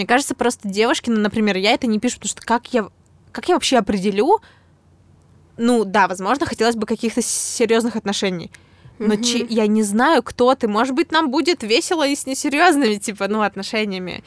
Мне 0.00 0.06
кажется, 0.06 0.34
просто 0.34 0.66
девушки, 0.66 1.10
ну, 1.10 1.20
например, 1.20 1.58
я 1.58 1.72
это 1.72 1.86
не 1.86 1.98
пишу, 2.00 2.14
потому 2.14 2.30
что 2.30 2.40
как 2.40 2.72
я, 2.72 2.88
как 3.32 3.50
я 3.50 3.54
вообще 3.54 3.76
определю, 3.76 4.40
ну, 5.58 5.84
да, 5.84 6.08
возможно, 6.08 6.46
хотелось 6.46 6.74
бы 6.74 6.86
каких-то 6.86 7.20
серьезных 7.20 7.96
отношений. 7.96 8.50
Но 9.00 9.14
mm-hmm. 9.14 9.22
чи- 9.22 9.46
я 9.48 9.66
не 9.66 9.82
знаю, 9.82 10.22
кто 10.22 10.54
ты. 10.54 10.68
Может 10.68 10.94
быть, 10.94 11.10
нам 11.10 11.30
будет 11.30 11.62
весело 11.62 12.06
и 12.06 12.14
с 12.14 12.26
несерьезными, 12.26 12.96
типа, 12.96 13.28
ну, 13.28 13.40
отношениями. 13.40 14.22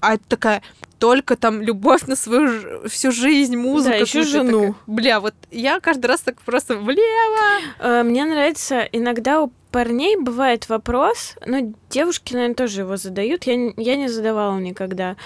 А 0.00 0.14
это 0.14 0.24
такая 0.28 0.62
только 0.98 1.36
там 1.36 1.60
любовь 1.60 2.06
на 2.06 2.16
свою 2.16 2.88
всю 2.88 3.12
жизнь, 3.12 3.56
музыка. 3.56 3.96
Да, 3.96 4.00
еще 4.00 4.22
жену. 4.22 4.60
Такая, 4.60 4.74
бля, 4.86 5.20
вот 5.20 5.34
я 5.50 5.78
каждый 5.80 6.06
раз 6.06 6.22
так 6.22 6.40
просто 6.40 6.76
влево. 6.76 7.60
Э, 7.78 8.02
мне 8.02 8.24
нравится 8.24 8.88
иногда 8.90 9.42
у 9.42 9.52
парней 9.70 10.16
бывает 10.16 10.68
вопрос, 10.68 11.34
ну, 11.44 11.74
девушки, 11.90 12.32
наверное, 12.32 12.54
тоже 12.54 12.82
его 12.82 12.96
задают, 12.96 13.42
я, 13.44 13.72
я 13.76 13.96
не 13.96 14.08
задавала 14.08 14.56
никогда, 14.60 15.16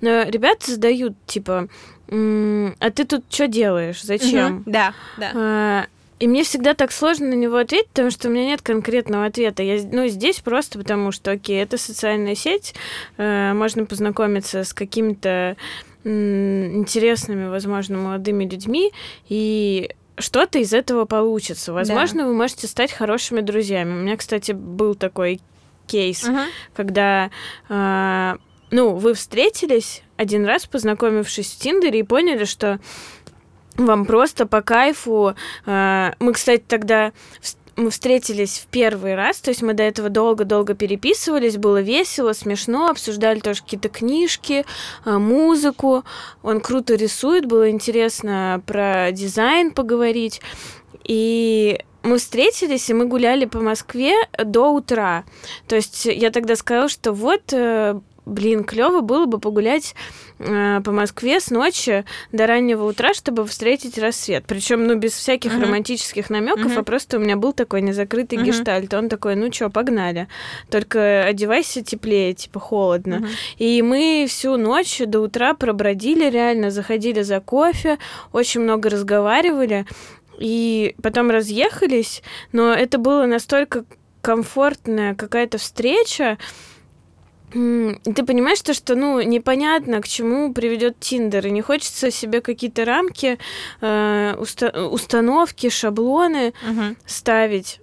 но 0.00 0.22
ребята 0.22 0.70
задают, 0.70 1.12
типа, 1.26 1.68
а 2.10 2.90
ты 2.90 3.04
тут 3.04 3.24
что 3.28 3.48
делаешь, 3.48 4.02
зачем? 4.02 4.56
Угу, 4.56 4.62
да, 4.64 4.94
да. 5.18 5.32
А, 5.34 5.86
и 6.18 6.26
мне 6.26 6.42
всегда 6.42 6.74
так 6.74 6.92
сложно 6.92 7.28
на 7.28 7.34
него 7.34 7.56
ответить, 7.56 7.88
потому 7.88 8.10
что 8.10 8.28
у 8.28 8.30
меня 8.30 8.46
нет 8.46 8.62
конкретного 8.62 9.26
ответа. 9.26 9.62
Я, 9.62 9.80
ну, 9.90 10.08
здесь 10.08 10.40
просто 10.40 10.78
потому, 10.78 11.12
что, 11.12 11.32
окей, 11.32 11.62
это 11.62 11.78
социальная 11.78 12.34
сеть, 12.34 12.74
э, 13.16 13.52
можно 13.54 13.84
познакомиться 13.84 14.64
с 14.64 14.72
какими-то 14.72 15.56
интересными, 16.04 17.48
возможно, 17.48 17.98
молодыми 17.98 18.44
людьми, 18.44 18.92
и 19.28 19.90
что-то 20.16 20.58
из 20.58 20.72
этого 20.72 21.04
получится. 21.04 21.72
Возможно, 21.72 22.22
да. 22.22 22.28
вы 22.28 22.34
можете 22.34 22.66
стать 22.66 22.92
хорошими 22.92 23.40
друзьями. 23.40 23.92
У 23.92 24.02
меня, 24.02 24.16
кстати, 24.16 24.52
был 24.52 24.94
такой 24.94 25.40
кейс, 25.86 26.24
uh-huh. 26.24 26.46
когда 26.74 27.30
э, 27.68 28.36
ну, 28.70 28.94
вы 28.94 29.14
встретились 29.14 30.02
один 30.16 30.44
раз, 30.44 30.66
познакомившись 30.66 31.52
в 31.52 31.58
Тиндере, 31.58 32.00
и 32.00 32.02
поняли, 32.02 32.44
что 32.44 32.80
вам 33.78 34.04
просто 34.04 34.46
по 34.46 34.60
кайфу. 34.60 35.34
Э, 35.66 36.12
мы, 36.18 36.32
кстати, 36.32 36.64
тогда 36.66 37.12
мы 37.76 37.90
встретились 37.90 38.58
в 38.58 38.66
первый 38.66 39.14
раз, 39.14 39.38
то 39.40 39.50
есть 39.50 39.62
мы 39.62 39.72
до 39.72 39.84
этого 39.84 40.08
долго-долго 40.08 40.74
переписывались, 40.74 41.56
было 41.56 41.80
весело, 41.80 42.32
смешно, 42.32 42.88
обсуждали 42.88 43.38
тоже 43.38 43.62
какие-то 43.62 43.88
книжки, 43.88 44.66
а, 45.04 45.20
музыку. 45.20 46.02
Он 46.42 46.60
круто 46.60 46.96
рисует, 46.96 47.46
было 47.46 47.70
интересно 47.70 48.60
про 48.66 49.12
дизайн 49.12 49.70
поговорить. 49.70 50.40
И 51.04 51.78
мы 52.02 52.18
встретились, 52.18 52.90
и 52.90 52.94
мы 52.94 53.06
гуляли 53.06 53.44
по 53.44 53.60
Москве 53.60 54.14
до 54.36 54.72
утра. 54.72 55.24
То 55.68 55.76
есть 55.76 56.04
я 56.04 56.30
тогда 56.30 56.56
сказала, 56.56 56.88
что 56.88 57.12
вот 57.12 57.52
э, 57.52 58.00
блин, 58.28 58.64
клево 58.64 59.00
было 59.00 59.26
бы 59.26 59.38
погулять 59.38 59.94
э, 60.38 60.80
по 60.84 60.92
Москве 60.92 61.40
с 61.40 61.50
ночи 61.50 62.04
до 62.32 62.46
раннего 62.46 62.84
утра, 62.84 63.14
чтобы 63.14 63.46
встретить 63.46 63.98
рассвет. 63.98 64.44
Причем, 64.46 64.86
ну, 64.86 64.96
без 64.96 65.12
всяких 65.12 65.52
uh-huh. 65.52 65.62
романтических 65.62 66.30
намеков, 66.30 66.72
uh-huh. 66.72 66.80
а 66.80 66.82
просто 66.82 67.18
у 67.18 67.20
меня 67.20 67.36
был 67.36 67.52
такой 67.52 67.82
незакрытый 67.82 68.38
uh-huh. 68.38 68.44
гештальт. 68.44 68.92
Он 68.94 69.08
такой, 69.08 69.36
ну 69.36 69.52
что, 69.52 69.70
погнали. 69.70 70.28
Только 70.70 71.24
одевайся 71.24 71.82
теплее, 71.82 72.34
типа 72.34 72.60
холодно. 72.60 73.14
Uh-huh. 73.14 73.28
И 73.58 73.82
мы 73.82 74.26
всю 74.28 74.56
ночь 74.56 75.00
до 75.04 75.20
утра 75.20 75.54
пробродили 75.54 76.30
реально, 76.30 76.70
заходили 76.70 77.22
за 77.22 77.40
кофе, 77.40 77.98
очень 78.32 78.60
много 78.60 78.90
разговаривали. 78.90 79.86
И 80.38 80.94
потом 81.02 81.30
разъехались, 81.30 82.22
но 82.52 82.72
это 82.72 82.98
было 82.98 83.26
настолько 83.26 83.84
комфортная 84.20 85.14
какая-то 85.14 85.58
встреча, 85.58 86.38
ты 87.50 88.24
понимаешь, 88.24 88.60
то, 88.60 88.74
что 88.74 88.94
ну 88.94 89.20
непонятно, 89.20 90.00
к 90.00 90.08
чему 90.08 90.52
приведет 90.52 91.00
Тиндер, 91.00 91.46
и 91.46 91.50
не 91.50 91.62
хочется 91.62 92.10
себе 92.10 92.40
какие-то 92.40 92.84
рамки, 92.84 93.38
э, 93.80 94.34
уста- 94.38 94.86
установки, 94.88 95.68
шаблоны 95.68 96.52
uh-huh. 96.62 96.96
ставить. 97.06 97.80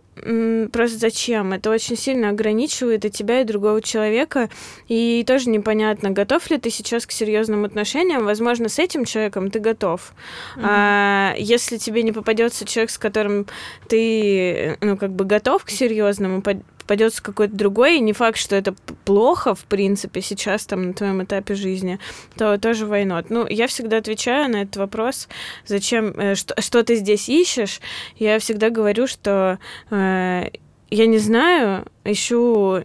просто 0.72 0.98
зачем? 0.98 1.54
Это 1.54 1.70
очень 1.72 1.98
сильно 1.98 2.30
ограничивает 2.30 3.06
и 3.06 3.10
тебя, 3.10 3.42
и 3.42 3.44
другого 3.44 3.82
человека. 3.82 4.50
И 4.88 5.24
тоже 5.28 5.50
непонятно, 5.50 6.12
готов 6.12 6.50
ли 6.50 6.58
ты 6.58 6.70
сейчас 6.70 7.06
к 7.06 7.12
серьезным 7.12 7.66
отношениям. 7.66 8.24
Возможно, 8.24 8.70
с 8.70 8.80
этим 8.80 9.06
человеком 9.06 9.50
ты 9.52 9.60
готов. 9.60 10.14
Mm-hmm. 10.56 10.62
А 10.64 11.36
если 11.38 11.78
тебе 11.78 12.04
не 12.04 12.12
попадется 12.12 12.66
человек, 12.66 12.92
с 12.92 12.98
которым 12.98 13.48
ты, 13.90 14.78
ну, 14.82 14.96
как 14.96 15.12
бы 15.12 15.26
готов 15.26 15.66
к 15.66 15.70
серьезному, 15.70 16.42
попадется 16.86 17.24
какой-то 17.24 17.56
другой, 17.56 17.98
и 17.98 18.00
не 18.00 18.14
факт, 18.14 18.38
что 18.38 18.56
это 18.56 18.76
плохо, 19.06 19.56
в 19.56 19.66
принципе, 19.66 20.22
сейчас 20.22 20.68
там 20.68 20.88
на 20.88 20.94
твоем 20.94 21.24
этапе 21.24 21.56
жизни, 21.56 22.00
то 22.38 22.60
тоже 22.60 22.86
войнот. 22.86 23.32
Ну, 23.32 23.48
я 23.48 23.66
всегда 23.68 23.98
отвечаю 23.98 24.52
на 24.52 24.62
этот 24.62 24.78
вопрос, 24.78 25.28
зачем, 25.66 26.12
э, 26.12 26.36
что, 26.36 26.60
что 26.62 26.84
ты 26.84 26.96
здесь 26.96 27.28
ищешь, 27.28 27.82
я 28.18 28.38
всегда 28.38 28.70
говорю, 28.70 29.08
что 29.08 29.58
э, 29.90 30.50
я 30.92 31.08
не 31.08 31.18
знаю, 31.18 31.88
ищу 32.04 32.80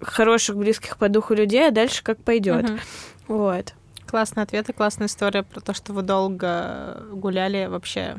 хороших, 0.00 0.56
близких 0.56 0.96
по 0.96 1.10
духу 1.10 1.34
людей, 1.34 1.68
а 1.68 1.70
дальше 1.70 2.02
как 2.02 2.18
пойдет. 2.18 2.70
Угу. 2.70 2.78
Вот. 3.28 3.74
Классный 4.06 4.44
ответ 4.44 4.68
и 4.70 4.72
классная 4.72 5.08
история 5.08 5.42
про 5.42 5.60
то, 5.60 5.74
что 5.74 5.92
вы 5.92 6.00
долго 6.00 7.02
гуляли 7.12 7.66
вообще. 7.66 8.16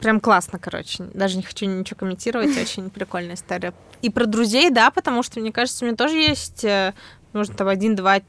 Прям 0.00 0.20
классно, 0.20 0.58
короче. 0.58 1.04
Даже 1.14 1.36
не 1.36 1.42
хочу 1.42 1.66
ничего 1.66 1.98
комментировать. 1.98 2.56
Очень 2.58 2.90
прикольная 2.90 3.36
история. 3.36 3.72
И 4.02 4.10
про 4.10 4.26
друзей, 4.26 4.70
да, 4.70 4.90
потому 4.90 5.22
что, 5.22 5.40
мне 5.40 5.52
кажется, 5.52 5.84
у 5.84 5.88
меня 5.88 5.96
тоже 5.96 6.16
есть, 6.16 6.64
э, 6.64 6.92
может, 7.32 7.56
там 7.56 7.68
один-два 7.68 8.20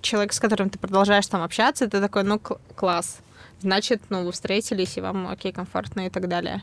человека, 0.00 0.34
с 0.34 0.40
которым 0.40 0.68
ты 0.68 0.78
продолжаешь 0.78 1.26
там 1.26 1.42
общаться, 1.42 1.88
ты 1.88 2.00
такой, 2.00 2.24
ну, 2.24 2.40
класс. 2.40 3.18
Значит, 3.60 4.02
ну, 4.08 4.24
вы 4.24 4.32
встретились, 4.32 4.96
и 4.96 5.00
вам 5.00 5.28
окей, 5.28 5.52
комфортно 5.52 6.06
и 6.06 6.10
так 6.10 6.28
далее. 6.28 6.62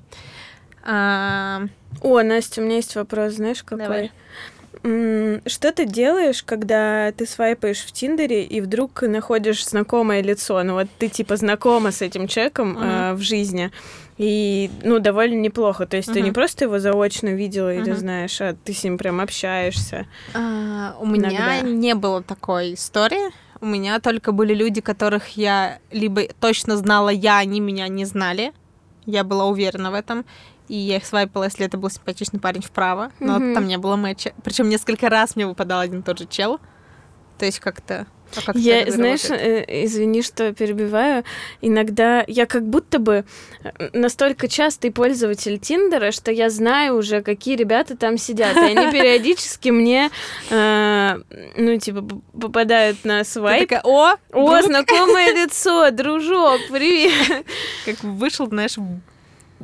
А... 0.84 1.62
О, 2.02 2.22
Настя, 2.22 2.62
у 2.62 2.66
меня 2.66 2.78
есть 2.78 2.96
вопрос, 2.96 3.34
знаешь, 3.34 3.64
какой? 3.64 3.86
Давай. 3.86 4.12
Что 4.82 5.72
ты 5.74 5.86
делаешь, 5.86 6.44
когда 6.44 7.12
ты 7.12 7.26
свайпаешь 7.26 7.80
в 7.80 7.92
Тиндере 7.92 8.44
и 8.44 8.62
вдруг 8.62 9.02
находишь 9.02 9.66
знакомое 9.68 10.22
лицо? 10.22 10.62
Ну 10.64 10.76
вот 10.76 10.88
ты 11.00 11.10
типа 11.10 11.36
знакома 11.36 11.92
с 11.92 12.02
этим 12.02 12.28
человеком 12.28 12.78
uh-huh. 12.78 13.12
э, 13.12 13.14
в 13.16 13.20
жизни, 13.20 13.72
и 14.20 14.70
ну 14.84 15.00
довольно 15.00 15.40
неплохо. 15.40 15.88
То 15.88 15.98
есть 15.98 16.10
uh-huh. 16.10 16.14
ты 16.14 16.22
не 16.22 16.32
просто 16.32 16.66
его 16.66 16.78
заочно 16.78 17.30
видела 17.30 17.74
uh-huh. 17.74 17.82
или 17.82 17.94
знаешь, 17.94 18.40
а 18.42 18.54
ты 18.54 18.74
с 18.74 18.84
ним 18.84 18.98
прям 18.98 19.22
общаешься. 19.22 20.08
Uh, 20.34 20.92
у 21.00 21.06
меня 21.06 21.30
иногда. 21.30 21.62
не 21.62 21.96
было 21.96 22.22
такой 22.22 22.74
истории. 22.74 23.32
У 23.62 23.66
меня 23.66 24.00
только 24.00 24.34
были 24.34 24.54
люди, 24.54 24.82
которых 24.82 25.30
я 25.38 25.80
либо 25.92 26.24
точно 26.40 26.76
знала 26.78 27.10
я, 27.10 27.38
они 27.38 27.62
меня 27.62 27.88
не 27.88 28.04
знали. 28.04 28.52
Я 29.06 29.24
была 29.24 29.46
уверена 29.46 29.90
в 29.90 29.94
этом 29.94 30.26
и 30.68 30.76
я 30.76 30.98
их 30.98 31.06
свайпала, 31.06 31.46
если 31.46 31.66
это 31.66 31.78
был 31.78 31.90
симпатичный 31.90 32.40
парень 32.40 32.62
вправо, 32.62 33.12
но 33.20 33.38
mm-hmm. 33.38 33.54
там 33.56 33.68
не 33.68 33.78
было 33.78 33.96
матча. 33.96 34.34
Причем 34.44 34.70
несколько 34.70 35.10
раз 35.10 35.36
мне 35.36 35.48
выпадал 35.48 35.80
один 35.80 36.02
и 36.02 36.04
тот 36.04 36.20
же 36.20 36.28
чел. 36.28 36.60
То 37.40 37.46
есть 37.46 37.60
как-то 37.60 38.06
а 38.36 38.42
как 38.42 38.56
я, 38.56 38.90
знаешь, 38.92 39.26
э, 39.30 39.66
извини, 39.86 40.22
что 40.22 40.54
перебиваю, 40.54 41.24
иногда 41.62 42.24
я 42.28 42.46
как 42.46 42.68
будто 42.68 43.00
бы 43.00 43.26
э, 43.64 43.90
настолько 43.94 44.48
частый 44.48 44.92
пользователь 44.92 45.60
Тиндера, 45.60 46.12
что 46.12 46.32
я 46.32 46.50
знаю 46.50 46.98
уже, 46.98 47.22
какие 47.22 47.56
ребята 47.56 47.98
там 47.98 48.18
сидят, 48.18 48.56
и 48.58 48.60
они 48.60 48.92
периодически 48.92 49.70
мне, 49.70 50.10
э, 50.50 51.20
ну, 51.58 51.78
типа, 51.78 52.06
попадают 52.40 53.04
на 53.04 53.24
свайп. 53.24 53.72
О, 53.84 54.16
о, 54.34 54.62
знакомое 54.62 55.34
лицо, 55.34 55.92
дружок, 55.92 56.60
привет. 56.70 57.46
Как 57.86 58.04
вышел, 58.04 58.48
знаешь, 58.48 58.78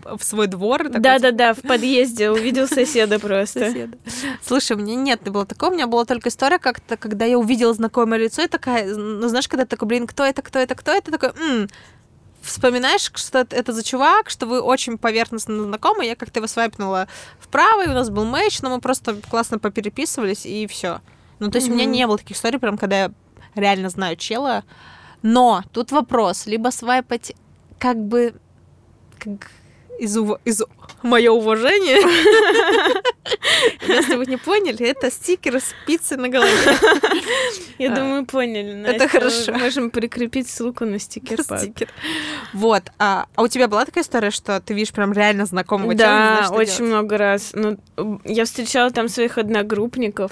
в 0.05 0.23
свой 0.23 0.47
двор. 0.47 0.89
Да-да-да, 0.89 1.53
в 1.53 1.61
подъезде 1.61 2.29
увидел 2.29 2.67
соседа 2.67 3.19
просто. 3.19 3.59
Соседа. 3.59 3.97
Слушай, 4.43 4.77
у 4.77 4.79
меня 4.79 4.95
нет, 4.95 5.25
не 5.25 5.31
было 5.31 5.45
такого, 5.45 5.71
у 5.71 5.73
меня 5.73 5.87
была 5.87 6.05
только 6.05 6.29
история 6.29 6.59
как-то, 6.59 6.95
когда 6.95 7.25
я 7.25 7.37
увидела 7.37 7.73
знакомое 7.73 8.19
лицо, 8.19 8.43
и 8.43 8.47
такая, 8.47 8.93
ну 8.95 9.27
знаешь, 9.27 9.47
когда 9.47 9.65
такой, 9.65 9.87
блин, 9.87 10.07
кто 10.07 10.23
это, 10.23 10.41
кто 10.41 10.59
это, 10.59 10.75
кто 10.75 10.91
это, 10.91 11.11
такой, 11.11 11.31
вспоминаешь, 12.41 13.11
что 13.15 13.39
это 13.49 13.73
за 13.73 13.83
чувак, 13.83 14.29
что 14.29 14.45
вы 14.45 14.61
очень 14.61 14.97
поверхностно 14.97 15.63
знакомы, 15.63 16.05
я 16.05 16.15
как-то 16.15 16.39
его 16.39 16.47
свайпнула 16.47 17.07
вправо, 17.39 17.85
и 17.85 17.89
у 17.89 17.93
нас 17.93 18.09
был 18.09 18.25
матч, 18.25 18.61
но 18.61 18.69
мы 18.69 18.79
просто 18.79 19.15
классно 19.29 19.59
попереписывались, 19.59 20.45
и 20.45 20.67
все. 20.67 21.01
Ну, 21.39 21.49
то 21.49 21.57
есть 21.57 21.67
mm-hmm. 21.67 21.71
у 21.71 21.75
меня 21.75 21.85
не 21.85 22.07
было 22.07 22.17
таких 22.17 22.37
историй, 22.37 22.59
прям 22.59 22.77
когда 22.77 23.05
я 23.05 23.11
реально 23.55 23.89
знаю 23.89 24.15
чела. 24.15 24.63
Но 25.21 25.63
тут 25.73 25.91
вопрос, 25.91 26.45
либо 26.45 26.69
свайпать 26.69 27.33
как 27.79 27.97
бы 27.97 28.35
как, 29.17 29.51
из, 29.99 30.17
ув... 30.17 30.39
из... 30.45 30.63
мое 31.03 31.31
уважение. 31.31 31.97
Если 33.87 34.15
вы 34.15 34.25
не 34.25 34.37
поняли, 34.37 34.87
это 34.87 35.11
стикер 35.11 35.59
с 35.59 35.73
пиццей 35.85 36.17
на 36.17 36.29
голове. 36.29 36.51
Я 37.77 37.89
думаю, 37.89 38.25
поняли. 38.25 38.83
Это 38.87 39.07
хорошо. 39.07 39.53
Можем 39.53 39.89
прикрепить 39.89 40.49
ссылку 40.49 40.85
на 40.85 40.99
стикер. 40.99 41.41
Стикер. 41.41 41.89
Вот. 42.53 42.83
А, 42.99 43.27
а 43.35 43.43
у 43.43 43.47
тебя 43.47 43.67
была 43.67 43.85
такая 43.85 44.03
история, 44.03 44.31
что 44.31 44.59
ты 44.59 44.73
видишь 44.73 44.91
прям 44.91 45.13
реально 45.13 45.45
знакомого 45.45 45.95
человека? 45.95 46.47
Да, 46.49 46.55
очень 46.55 46.85
много 46.85 47.17
раз. 47.17 47.51
Ну, 47.53 47.77
я 48.23 48.45
встречала 48.45 48.91
там 48.91 49.09
своих 49.09 49.37
одногруппников, 49.37 50.31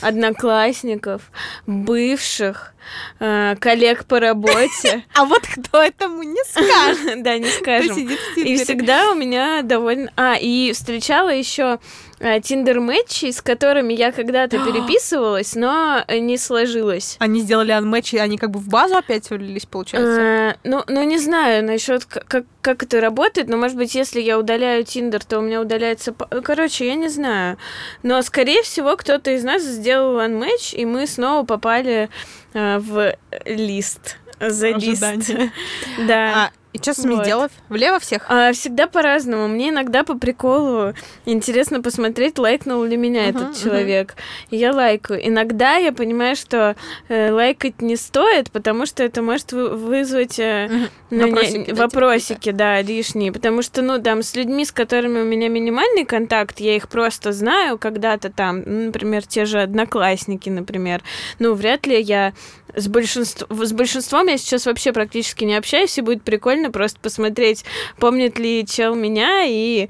одноклассников, 0.00 1.22
бывших, 1.66 2.74
э, 3.20 3.56
коллег 3.58 4.04
по 4.04 4.20
работе. 4.20 5.04
А 5.14 5.24
вот 5.24 5.42
кто 5.42 5.82
это 5.82 6.08
мы 6.08 6.26
не 6.26 6.42
скажем. 6.44 7.22
Да, 7.22 7.38
не 7.38 7.48
скажем. 7.48 8.08
И 8.36 8.56
всегда 8.56 9.10
у 9.10 9.14
меня 9.14 9.62
довольно... 9.62 10.10
А, 10.16 10.36
и 10.40 10.72
встречала 10.72 11.30
еще 11.30 11.78
тиндер-мэтчи, 12.20 13.30
с 13.30 13.40
которыми 13.40 13.92
я 13.92 14.12
когда-то 14.12 14.58
переписывалась, 14.64 15.54
но 15.54 16.04
не 16.08 16.36
сложилось. 16.36 17.16
Они 17.20 17.40
сделали 17.40 17.72
анмэтчи, 17.72 18.16
они 18.16 18.38
как 18.38 18.50
бы 18.50 18.58
в 18.58 18.68
базу 18.68 18.96
опять 18.96 19.28
влились, 19.30 19.66
получается? 19.66 20.20
А, 20.20 20.56
ну, 20.64 20.82
ну, 20.88 21.02
не 21.02 21.18
знаю 21.18 21.64
насчет 21.64 22.04
как, 22.04 22.44
как 22.60 22.82
это 22.82 23.00
работает, 23.00 23.48
но, 23.48 23.56
может 23.56 23.76
быть, 23.76 23.94
если 23.94 24.20
я 24.20 24.38
удаляю 24.38 24.84
Тиндер, 24.84 25.24
то 25.24 25.38
у 25.38 25.42
меня 25.42 25.60
удаляется... 25.60 26.12
Короче, 26.12 26.86
я 26.86 26.94
не 26.94 27.08
знаю. 27.08 27.56
Но, 28.02 28.20
скорее 28.22 28.62
всего, 28.62 28.96
кто-то 28.96 29.30
из 29.30 29.44
нас 29.44 29.62
сделал 29.62 30.18
анмэтч, 30.18 30.74
и 30.74 30.84
мы 30.84 31.06
снова 31.06 31.44
попали 31.44 31.88
э, 31.92 32.08
в 32.54 33.14
лист. 33.46 34.16
За 34.40 34.68
лист. 34.70 35.04
Да. 36.06 36.50
И 36.74 36.78
что 36.78 36.92
с 36.92 37.04
вот. 37.04 37.24
делать? 37.24 37.50
Влево 37.70 37.98
всех? 37.98 38.26
А, 38.28 38.52
всегда 38.52 38.86
по-разному. 38.86 39.48
Мне 39.48 39.70
иногда 39.70 40.04
по 40.04 40.18
приколу 40.18 40.92
интересно 41.24 41.80
посмотреть, 41.80 42.38
лайкнул 42.38 42.84
ли 42.84 42.96
меня 42.96 43.26
uh-huh, 43.26 43.30
этот 43.30 43.62
человек. 43.62 44.10
Uh-huh. 44.10 44.46
И 44.50 44.56
я 44.58 44.74
лайкаю. 44.74 45.26
Иногда 45.26 45.76
я 45.76 45.92
понимаю, 45.92 46.36
что 46.36 46.76
э, 47.08 47.30
лайкать 47.30 47.80
не 47.80 47.96
стоит, 47.96 48.50
потому 48.50 48.84
что 48.84 49.02
это 49.02 49.22
может 49.22 49.52
вызвать 49.52 50.38
э, 50.38 50.66
uh-huh. 50.66 50.90
ну, 51.10 51.28
вопросики, 51.28 51.56
не, 51.56 51.64
да, 51.64 51.82
вопросики 51.82 52.44
типа, 52.44 52.56
да, 52.56 52.82
лишние. 52.82 53.32
Потому 53.32 53.62
что, 53.62 53.80
ну, 53.80 54.00
там, 54.02 54.22
с 54.22 54.36
людьми, 54.36 54.66
с 54.66 54.72
которыми 54.72 55.20
у 55.20 55.24
меня 55.24 55.48
минимальный 55.48 56.04
контакт, 56.04 56.60
я 56.60 56.76
их 56.76 56.88
просто 56.88 57.32
знаю 57.32 57.78
когда-то 57.78 58.30
там, 58.30 58.62
ну, 58.66 58.86
например, 58.86 59.26
те 59.26 59.46
же 59.46 59.62
одноклассники, 59.62 60.50
например. 60.50 61.02
Ну, 61.38 61.54
вряд 61.54 61.86
ли 61.86 61.98
я 61.98 62.34
с, 62.74 62.88
большинств... 62.88 63.46
с 63.48 63.72
большинством 63.72 64.26
я 64.26 64.36
сейчас 64.36 64.66
вообще 64.66 64.92
практически 64.92 65.44
не 65.44 65.54
общаюсь, 65.54 65.96
и 65.96 66.02
будет 66.02 66.22
прикольно 66.22 66.57
просто 66.66 66.98
посмотреть, 67.00 67.64
помнит 67.98 68.38
ли 68.38 68.66
чел 68.66 68.94
меня 68.94 69.44
и 69.44 69.88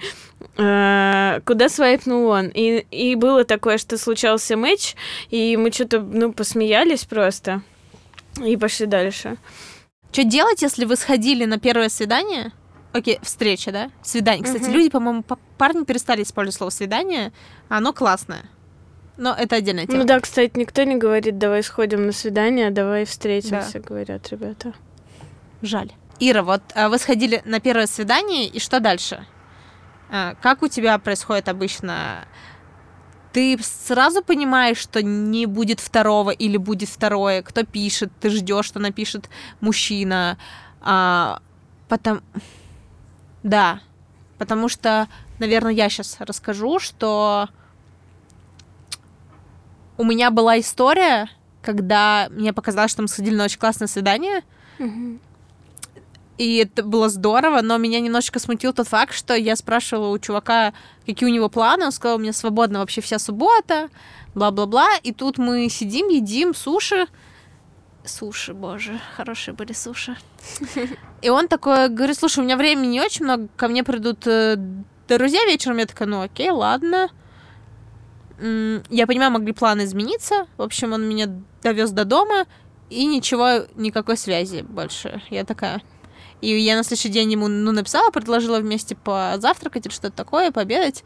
э, 0.57 1.41
куда 1.45 1.69
свайпнул 1.69 2.27
он. 2.29 2.49
И, 2.49 2.87
и 2.91 3.15
было 3.15 3.45
такое, 3.45 3.79
что 3.79 3.99
случался 3.99 4.57
матч, 4.57 4.95
и 5.31 5.57
мы 5.57 5.73
что-то, 5.73 6.01
ну, 6.01 6.33
посмеялись 6.33 7.05
просто 7.05 7.63
и 8.45 8.57
пошли 8.57 8.87
дальше. 8.87 9.37
Что 10.13 10.25
делать, 10.25 10.63
если 10.63 10.85
вы 10.85 10.97
сходили 10.97 11.45
на 11.45 11.59
первое 11.59 11.89
свидание? 11.89 12.53
Окей, 12.93 13.19
встреча, 13.23 13.71
да? 13.71 13.91
Свидание. 14.03 14.45
Кстати, 14.45 14.65
uh-huh. 14.65 14.73
люди, 14.73 14.89
по-моему, 14.89 15.25
парни 15.59 15.85
перестали 15.85 16.23
использовать 16.23 16.57
слово 16.57 16.71
свидание, 16.71 17.33
оно 17.69 17.93
классное. 17.93 18.45
Но 19.19 19.35
это 19.35 19.57
отдельная 19.57 19.87
тема. 19.87 19.99
Ну 19.99 20.05
да, 20.05 20.21
кстати, 20.21 20.53
никто 20.57 20.85
не 20.85 20.97
говорит, 20.97 21.39
давай 21.39 21.63
сходим 21.63 22.07
на 22.07 22.13
свидание, 22.13 22.71
давай 22.71 23.05
встретимся, 23.05 23.75
да. 23.75 23.81
говорят 23.81 24.29
ребята. 24.31 24.73
Жаль. 25.61 25.93
Ира, 26.21 26.43
вот 26.43 26.63
а, 26.75 26.89
вы 26.89 26.99
сходили 26.99 27.43
на 27.45 27.61
первое 27.61 27.87
свидание, 27.87 28.47
и 28.47 28.59
что 28.59 28.81
дальше? 28.81 29.27
А, 30.11 30.35
как 30.41 30.63
у 30.63 30.69
тебя 30.69 30.99
происходит 30.99 31.49
обычно? 31.49 32.27
Ты 33.33 33.59
сразу 33.63 34.23
понимаешь, 34.23 34.79
что 34.79 35.03
не 35.03 35.47
будет 35.47 35.81
второго 35.81 36.31
или 36.31 36.57
будет 36.57 36.89
второе? 36.89 37.43
Кто 37.43 37.65
пишет? 37.65 38.11
Ты 38.21 38.31
ждешь, 38.31 38.67
что 38.67 38.81
напишет 38.81 39.29
мужчина? 39.61 40.39
А, 40.81 41.41
потом... 41.89 42.23
Да, 43.45 43.81
потому 44.39 44.69
что, 44.69 45.09
наверное, 45.39 45.73
я 45.73 45.89
сейчас 45.89 46.17
расскажу, 46.19 46.81
что 46.81 47.49
у 49.97 50.05
меня 50.05 50.31
была 50.31 50.59
история, 50.59 51.29
когда 51.63 52.29
мне 52.31 52.53
показалось, 52.53 52.91
что 52.91 53.03
мы 53.03 53.09
сходили 53.09 53.37
на 53.37 53.45
очень 53.45 53.59
классное 53.59 53.87
свидание. 53.87 54.43
И 56.39 56.59
это 56.59 56.85
было 56.85 57.09
здорово, 57.09 57.61
но 57.63 57.77
меня 57.77 58.01
немножечко 58.01 58.39
смутил 58.39 58.73
тот 58.73 58.89
факт, 58.89 59.13
что 59.13 59.35
я 59.35 59.57
спрашивала 59.57 60.09
у 60.09 60.19
чувака, 60.19 60.73
какие 61.05 61.29
у 61.29 61.33
него 61.33 61.49
планы, 61.49 61.87
он 61.87 61.93
сказал, 61.93 62.17
у 62.17 62.21
меня 62.21 62.33
свободна 62.33 62.79
вообще 62.79 63.01
вся 63.01 63.19
суббота, 63.19 63.89
бла-бла-бла, 64.35 64.89
и 65.03 65.13
тут 65.13 65.39
мы 65.39 65.69
сидим, 65.69 66.09
едим 66.09 66.55
суши, 66.55 67.07
суши, 68.05 68.55
боже, 68.55 69.01
хорошие 69.17 69.53
были 69.53 69.73
суши. 69.73 70.17
И 71.23 71.29
он 71.29 71.49
такой 71.49 71.89
говорит, 71.89 72.17
слушай, 72.17 72.39
у 72.39 72.43
меня 72.45 72.57
времени 72.57 72.87
не 72.87 73.01
очень 73.01 73.25
много, 73.25 73.49
ко 73.57 73.69
мне 73.69 73.85
придут 73.85 74.27
э, 74.27 74.57
друзья 75.09 75.45
вечером, 75.45 75.79
я 75.79 75.87
такая, 75.87 76.09
ну 76.09 76.23
окей, 76.23 76.51
ладно. 76.51 77.11
Я 78.41 79.07
понимаю, 79.09 79.33
могли 79.33 79.53
планы 79.53 79.83
измениться. 79.83 80.47
В 80.57 80.63
общем, 80.63 80.93
он 80.93 81.09
меня 81.09 81.29
довез 81.61 81.91
до 81.91 82.05
дома, 82.05 82.47
и 82.89 83.05
ничего, 83.05 83.67
никакой 83.75 84.17
связи 84.17 84.63
больше. 84.63 85.21
Я 85.31 85.45
такая... 85.45 85.83
И 86.41 86.57
я 86.57 86.77
на 86.77 86.85
следующий 86.85 87.09
день 87.09 87.33
ему 87.33 87.49
ну, 87.49 87.73
написала, 87.73 88.11
предложила 88.11 88.59
вместе 88.59 88.95
позавтракать 88.95 89.87
или 89.87 89.93
что-то 89.93 90.17
такое, 90.17 90.51
пообедать. 90.51 91.05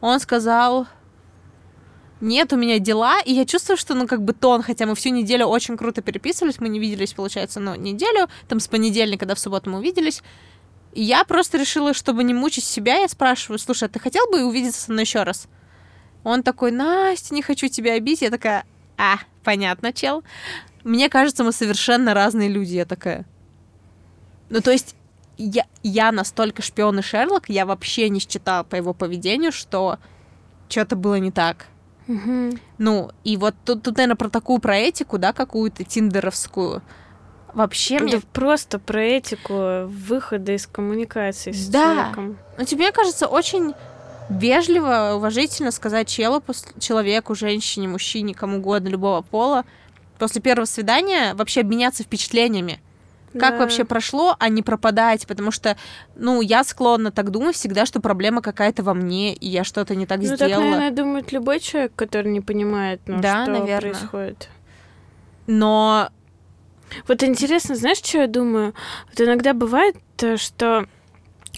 Он 0.00 0.20
сказал, 0.20 0.86
нет, 2.20 2.52
у 2.52 2.56
меня 2.56 2.78
дела, 2.78 3.20
и 3.20 3.32
я 3.32 3.44
чувствую, 3.44 3.76
что, 3.76 3.94
ну, 3.94 4.06
как 4.06 4.22
бы 4.22 4.32
тон, 4.32 4.62
хотя 4.62 4.86
мы 4.86 4.94
всю 4.94 5.10
неделю 5.10 5.46
очень 5.46 5.76
круто 5.76 6.02
переписывались, 6.02 6.60
мы 6.60 6.68
не 6.68 6.78
виделись, 6.78 7.12
получается, 7.12 7.58
ну, 7.58 7.74
неделю, 7.74 8.28
там, 8.48 8.60
с 8.60 8.68
понедельника 8.68 9.26
до 9.26 9.34
в 9.34 9.38
субботу 9.38 9.70
мы 9.70 9.78
увиделись, 9.78 10.22
и 10.92 11.02
я 11.02 11.24
просто 11.24 11.58
решила, 11.58 11.94
чтобы 11.94 12.24
не 12.24 12.34
мучить 12.34 12.64
себя, 12.64 12.96
я 12.96 13.08
спрашиваю, 13.08 13.58
слушай, 13.58 13.84
а 13.84 13.88
ты 13.88 13.98
хотел 14.00 14.28
бы 14.30 14.44
увидеться 14.44 14.82
со 14.82 14.92
мной 14.92 15.04
еще 15.04 15.22
раз? 15.22 15.48
Он 16.24 16.42
такой, 16.42 16.72
Настя, 16.72 17.34
не 17.34 17.42
хочу 17.42 17.68
тебя 17.68 17.94
обидеть. 17.94 18.22
Я 18.22 18.30
такая, 18.30 18.64
а, 18.96 19.18
понятно, 19.44 19.92
чел. 19.92 20.24
Мне 20.84 21.08
кажется, 21.08 21.44
мы 21.44 21.52
совершенно 21.52 22.14
разные 22.14 22.48
люди. 22.48 22.74
Я 22.74 22.84
такая, 22.84 23.24
ну, 24.50 24.60
то 24.60 24.70
есть, 24.70 24.94
я, 25.36 25.64
я 25.82 26.12
настолько 26.12 26.62
шпион 26.62 26.98
и 26.98 27.02
Шерлок, 27.02 27.48
я 27.48 27.66
вообще 27.66 28.08
не 28.08 28.20
считала 28.20 28.64
по 28.64 28.76
его 28.76 28.92
поведению, 28.94 29.52
что 29.52 29.98
что-то 30.68 30.96
было 30.96 31.16
не 31.16 31.30
так. 31.30 31.66
Угу. 32.08 32.58
Ну, 32.78 33.10
и 33.24 33.36
вот 33.36 33.54
тут, 33.64 33.82
тут, 33.82 33.96
наверное, 33.96 34.16
про 34.16 34.30
такую, 34.30 34.58
про 34.60 34.76
этику, 34.76 35.18
да, 35.18 35.32
какую-то 35.32 35.84
тиндеровскую. 35.84 36.82
Вообще 37.54 37.98
да 37.98 38.04
мне... 38.04 38.20
просто 38.32 38.78
про 38.78 39.02
этику 39.02 39.86
выхода 39.86 40.52
из 40.52 40.66
коммуникации 40.66 41.52
с 41.52 41.68
да. 41.68 41.94
человеком. 41.94 42.38
Ну, 42.56 42.64
тебе 42.64 42.92
кажется 42.92 43.26
очень 43.26 43.74
вежливо, 44.28 45.14
уважительно 45.16 45.70
сказать 45.70 46.08
челу, 46.08 46.42
человеку, 46.78 47.34
женщине, 47.34 47.88
мужчине, 47.88 48.34
кому 48.34 48.58
угодно, 48.58 48.88
любого 48.88 49.22
пола, 49.22 49.64
после 50.18 50.42
первого 50.42 50.66
свидания 50.66 51.34
вообще 51.34 51.60
обменяться 51.60 52.02
впечатлениями. 52.02 52.80
Как 53.38 53.52
Да. 53.54 53.58
вообще 53.60 53.84
прошло, 53.84 54.36
а 54.38 54.48
не 54.48 54.62
пропадать, 54.62 55.26
потому 55.26 55.50
что, 55.50 55.76
ну, 56.16 56.40
я 56.40 56.64
склонна 56.64 57.10
так 57.10 57.30
думать 57.30 57.56
всегда, 57.56 57.86
что 57.86 58.00
проблема 58.00 58.42
какая-то 58.42 58.82
во 58.82 58.94
мне, 58.94 59.34
и 59.34 59.48
я 59.48 59.64
что-то 59.64 59.94
не 59.94 60.06
так 60.06 60.20
Ну, 60.20 60.28
так, 60.28 60.36
сделала. 60.36 60.62
наверное, 60.64 60.90
думает 60.90 61.32
любой 61.32 61.60
человек, 61.60 61.92
который 61.96 62.30
не 62.32 62.40
понимает, 62.40 63.00
ну, 63.06 63.20
Да, 63.20 63.44
что 63.44 63.52
наверно. 63.52 63.90
происходит. 63.90 64.48
Но 65.46 66.10
Вот 67.06 67.22
интересно, 67.22 67.74
знаешь, 67.74 67.98
что 67.98 68.18
я 68.18 68.26
думаю? 68.26 68.74
Вот 69.10 69.20
иногда 69.20 69.52
бывает, 69.52 69.96
э, 70.22 70.38
что 70.38 70.86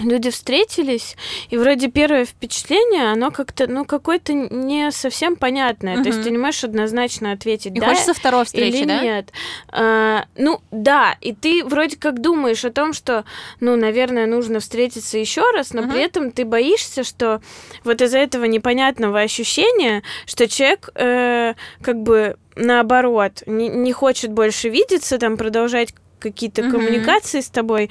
люди 0.01 0.31
встретились, 0.31 1.17
и 1.51 1.57
вроде 1.57 1.89
первое 1.89 2.25
впечатление, 2.25 3.13
оно 3.13 3.31
как-то, 3.31 3.67
ну, 3.67 3.85
какое-то 3.85 4.33
не 4.33 4.91
совсем 4.91 5.37
понятное. 5.37 6.03
То 6.03 6.09
есть 6.09 6.23
ты 6.23 6.31
не 6.31 6.39
можешь 6.39 6.65
однозначно 6.65 7.33
ответить, 7.33 7.77
и 7.77 7.81
да 7.81 7.89
хочется 7.89 8.15
второй 8.15 8.45
встречи, 8.45 8.77
или 8.77 8.85
да? 8.87 9.03
нет. 9.03 9.33
А, 9.71 10.25
ну, 10.37 10.61
да, 10.71 11.17
и 11.21 11.33
ты 11.35 11.65
вроде 11.65 11.97
как 11.97 12.21
думаешь 12.21 12.65
о 12.65 12.71
том, 12.71 12.93
что, 12.93 13.25
ну, 13.61 13.77
наверное, 13.77 14.27
нужно 14.27 14.61
встретиться 14.61 15.19
еще 15.19 15.43
раз, 15.53 15.73
но 15.73 15.83
Мгм. 15.83 15.91
при 15.91 16.01
этом 16.01 16.31
ты 16.33 16.45
боишься, 16.45 17.05
что 17.05 17.41
вот 17.85 18.01
из-за 18.03 18.19
этого 18.19 18.45
непонятного 18.47 19.21
ощущения, 19.21 20.03
что 20.27 20.49
человек 20.49 20.89
э, 20.95 21.55
как 21.83 22.03
бы 22.03 22.37
наоборот 22.57 23.43
не, 23.47 23.69
не 23.69 23.93
хочет 23.93 24.33
больше 24.33 24.69
видеться, 24.69 25.19
там 25.19 25.37
продолжать 25.37 25.95
какие-то 26.19 26.63
Мгм. 26.63 26.71
коммуникации 26.73 27.41
с 27.41 27.49
тобой, 27.49 27.91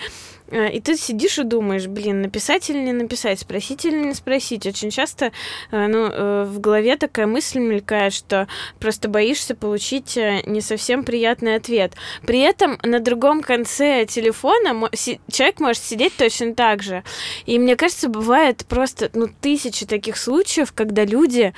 и 0.51 0.79
ты 0.79 0.95
сидишь 0.95 1.39
и 1.39 1.43
думаешь, 1.43 1.87
блин, 1.87 2.21
написать 2.21 2.69
или 2.69 2.79
не 2.79 2.93
написать, 2.93 3.39
спросить 3.39 3.85
или 3.85 3.97
не 3.97 4.13
спросить. 4.13 4.65
Очень 4.65 4.89
часто 4.89 5.31
э, 5.71 5.87
ну, 5.87 6.07
э, 6.07 6.43
в 6.45 6.59
голове 6.59 6.97
такая 6.97 7.27
мысль 7.27 7.59
мелькает, 7.59 8.13
что 8.13 8.47
просто 8.79 9.09
боишься 9.09 9.55
получить 9.55 10.17
э, 10.17 10.41
не 10.45 10.61
совсем 10.61 11.03
приятный 11.03 11.55
ответ. 11.55 11.93
При 12.25 12.39
этом 12.39 12.79
на 12.83 12.99
другом 12.99 13.41
конце 13.41 14.05
телефона 14.05 14.89
человек 15.31 15.59
может 15.59 15.83
сидеть 15.83 16.15
точно 16.17 16.53
так 16.55 16.83
же. 16.83 17.03
И 17.45 17.59
мне 17.59 17.75
кажется, 17.75 18.09
бывает 18.09 18.65
просто 18.67 19.09
ну, 19.13 19.27
тысячи 19.41 19.85
таких 19.85 20.17
случаев, 20.17 20.73
когда 20.73 21.05
люди 21.05 21.53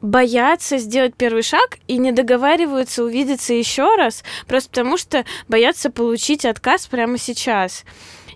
боятся 0.00 0.78
сделать 0.78 1.14
первый 1.16 1.42
шаг 1.42 1.78
и 1.88 1.98
не 1.98 2.12
договариваются 2.12 3.02
увидеться 3.04 3.54
еще 3.54 3.96
раз, 3.96 4.22
просто 4.46 4.70
потому 4.70 4.96
что 4.96 5.24
боятся 5.48 5.90
получить 5.90 6.44
отказ 6.44 6.86
прямо 6.86 7.18
сейчас. 7.18 7.84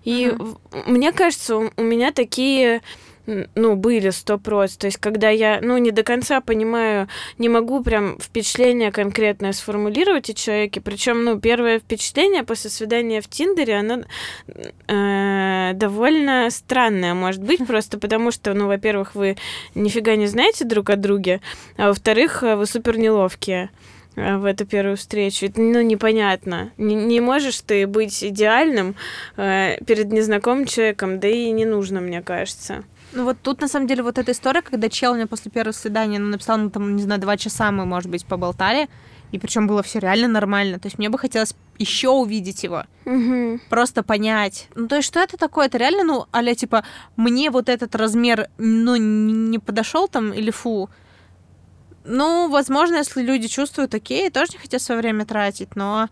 И 0.05 0.33
в- 0.37 0.59
мне 0.87 1.13
кажется, 1.13 1.57
у, 1.57 1.83
меня 1.83 2.11
такие 2.13 2.83
ну, 3.27 3.77
были 3.77 4.11
сто 4.11 4.39
проц. 4.39 4.77
То 4.77 4.87
есть, 4.87 4.99
когда 4.99 5.31
я, 5.31 5.61
ну, 5.62 5.79
не 5.79 5.91
до 5.91 6.03
конца 6.03 6.41
понимаю, 6.41 7.09
не 7.39 7.49
могу 7.49 7.83
прям 7.83 8.18
впечатление 8.18 8.91
конкретное 8.91 9.53
сформулировать 9.53 10.31
о 10.31 10.35
человеке. 10.35 10.81
Причем, 10.81 11.25
ну, 11.25 11.39
первое 11.41 11.79
впечатление 11.79 12.43
после 12.43 12.70
свидания 12.70 13.20
в 13.20 13.29
Тиндере, 13.29 13.77
оно 13.77 14.03
э, 14.89 15.73
довольно 15.75 16.49
странное, 16.51 17.14
может 17.14 17.43
быть, 17.43 17.66
просто 17.66 17.99
потому 17.99 18.31
что, 18.31 18.55
ну, 18.55 18.66
во-первых, 18.66 19.14
вы 19.14 19.37
нифига 19.75 20.16
не 20.16 20.27
знаете 20.27 20.64
друг 20.64 20.91
о 20.91 20.97
друге, 20.97 21.41
а 21.77 21.89
во-вторых, 21.89 22.43
э, 22.43 22.57
вы 22.57 22.66
супер 22.66 22.99
неловкие 22.99 23.70
э, 24.16 24.37
в 24.37 24.45
эту 24.45 24.66
первую 24.66 24.97
встречу. 24.97 25.47
Это, 25.47 25.61
ну, 25.61 25.81
непонятно. 25.81 26.73
Не, 26.77 26.95
не 26.95 27.20
можешь 27.20 27.61
ты 27.61 27.87
быть 27.87 28.25
идеальным 28.25 28.97
э, 29.37 29.77
перед 29.87 30.11
незнакомым 30.12 30.66
человеком, 30.66 31.20
да 31.20 31.29
и 31.29 31.51
не 31.51 31.64
нужно, 31.64 32.01
мне 32.01 32.20
кажется. 32.23 32.85
Ну 33.13 33.25
вот 33.25 33.37
тут, 33.43 33.61
на 33.61 33.69
самом 33.69 33.87
деле, 33.87 34.03
вот 34.03 34.19
эта 34.19 34.33
история, 34.33 34.63
когда 34.63 34.89
чел 34.89 35.15
мне 35.15 35.27
после 35.27 35.51
первого 35.51 35.73
свидания 35.73 36.19
ну, 36.19 36.29
написал, 36.29 36.57
ну 36.59 36.71
там, 36.71 36.97
не 36.97 37.03
знаю, 37.03 37.21
два 37.21 37.37
часа 37.37 37.71
мы, 37.71 37.85
может 37.85 38.11
быть, 38.11 38.25
поболтали, 38.25 38.89
и 39.33 39.39
причем 39.39 39.67
было 39.67 39.83
все 39.83 39.99
реально 39.99 40.29
нормально. 40.29 40.79
То 40.79 40.87
есть 40.87 40.99
мне 40.99 41.09
бы 41.09 41.19
хотелось 41.19 41.55
еще 41.79 42.09
увидеть 42.09 42.65
его, 42.65 42.85
Угу. 43.05 43.61
просто 43.69 44.03
понять. 44.03 44.69
Ну, 44.75 44.89
то 44.89 44.97
есть, 44.97 45.09
что 45.09 45.21
это 45.21 45.37
такое? 45.37 45.67
Это 45.67 45.79
реально, 45.79 46.05
ну, 46.05 46.27
аля, 46.35 46.55
типа, 46.55 46.85
мне 47.17 47.51
вот 47.51 47.69
этот 47.69 47.95
размер, 47.95 48.49
ну, 48.59 48.97
не 48.97 49.59
подошел 49.59 50.09
там, 50.09 50.33
или 50.33 50.51
фу. 50.51 50.89
Ну, 52.05 52.49
возможно, 52.51 52.97
если 52.97 53.23
люди 53.23 53.49
чувствуют, 53.49 53.95
окей, 53.95 54.31
тоже 54.31 54.53
не 54.53 54.59
хотят 54.59 54.83
свое 54.83 55.01
время 55.01 55.25
тратить, 55.27 55.77
но... 55.77 56.09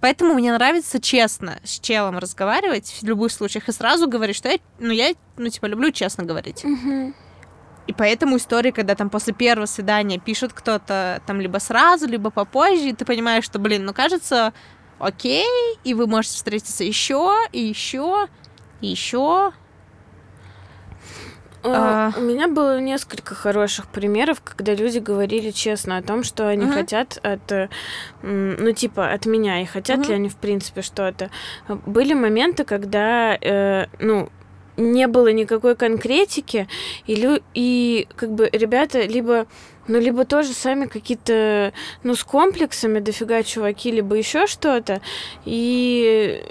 Поэтому 0.00 0.34
мне 0.34 0.52
нравится 0.52 1.00
честно 1.00 1.58
с 1.64 1.80
челом 1.80 2.18
разговаривать 2.18 2.98
в 3.00 3.06
любых 3.06 3.32
случаях 3.32 3.68
и 3.68 3.72
сразу 3.72 4.08
говорить, 4.08 4.36
что 4.36 4.48
я, 4.48 4.58
ну, 4.78 4.92
я, 4.92 5.14
ну, 5.36 5.48
типа, 5.48 5.66
люблю 5.66 5.90
честно 5.90 6.24
говорить. 6.24 6.64
Угу. 6.64 7.14
И 7.88 7.92
поэтому 7.94 8.36
истории, 8.36 8.70
когда 8.70 8.94
там 8.94 9.10
после 9.10 9.32
первого 9.32 9.66
свидания 9.66 10.18
пишет 10.18 10.52
кто-то 10.52 11.22
там 11.26 11.40
либо 11.40 11.58
сразу, 11.58 12.06
либо 12.06 12.30
попозже, 12.30 12.90
и 12.90 12.92
ты 12.92 13.04
понимаешь, 13.04 13.44
что, 13.44 13.58
блин, 13.58 13.86
ну 13.86 13.94
кажется, 13.94 14.52
окей, 14.98 15.46
и 15.84 15.94
вы 15.94 16.06
можете 16.06 16.36
встретиться 16.36 16.84
еще, 16.84 17.34
и 17.50 17.60
еще, 17.60 18.28
и 18.82 18.88
еще. 18.88 19.52
А. 21.62 22.12
У 22.16 22.20
меня 22.20 22.48
было 22.48 22.80
несколько 22.80 23.34
хороших 23.34 23.86
примеров, 23.88 24.40
когда 24.42 24.74
люди 24.74 24.98
говорили 24.98 25.50
честно 25.50 25.96
о 25.98 26.02
том, 26.02 26.22
что 26.22 26.48
они 26.48 26.64
Мгм. 26.66 26.74
хотят 26.74 27.18
от, 27.22 27.50
э, 27.52 27.68
ну 28.22 28.72
типа 28.72 29.12
от 29.12 29.26
меня 29.26 29.60
и 29.62 29.64
хотят 29.64 29.98
Мгм. 29.98 30.08
ли 30.08 30.14
они 30.14 30.28
в 30.28 30.36
принципе 30.36 30.82
что-то. 30.82 31.30
Были 31.86 32.14
моменты, 32.14 32.64
когда, 32.64 33.36
э, 33.40 33.86
ну 33.98 34.28
не 34.76 35.08
было 35.08 35.32
никакой 35.32 35.74
конкретики, 35.74 36.68
и, 37.06 37.16
лю- 37.16 37.42
и 37.54 38.06
как 38.14 38.30
бы 38.30 38.48
ребята 38.52 39.02
либо 39.02 39.46
ну, 39.90 39.98
либо 39.98 40.26
тоже 40.26 40.52
сами 40.52 40.84
какие-то, 40.84 41.72
ну, 42.02 42.14
с 42.14 42.22
комплексами 42.22 42.98
дофига 42.98 43.42
чуваки, 43.42 43.90
либо 43.90 44.16
еще 44.16 44.46
что-то, 44.46 45.00
и 45.46 46.44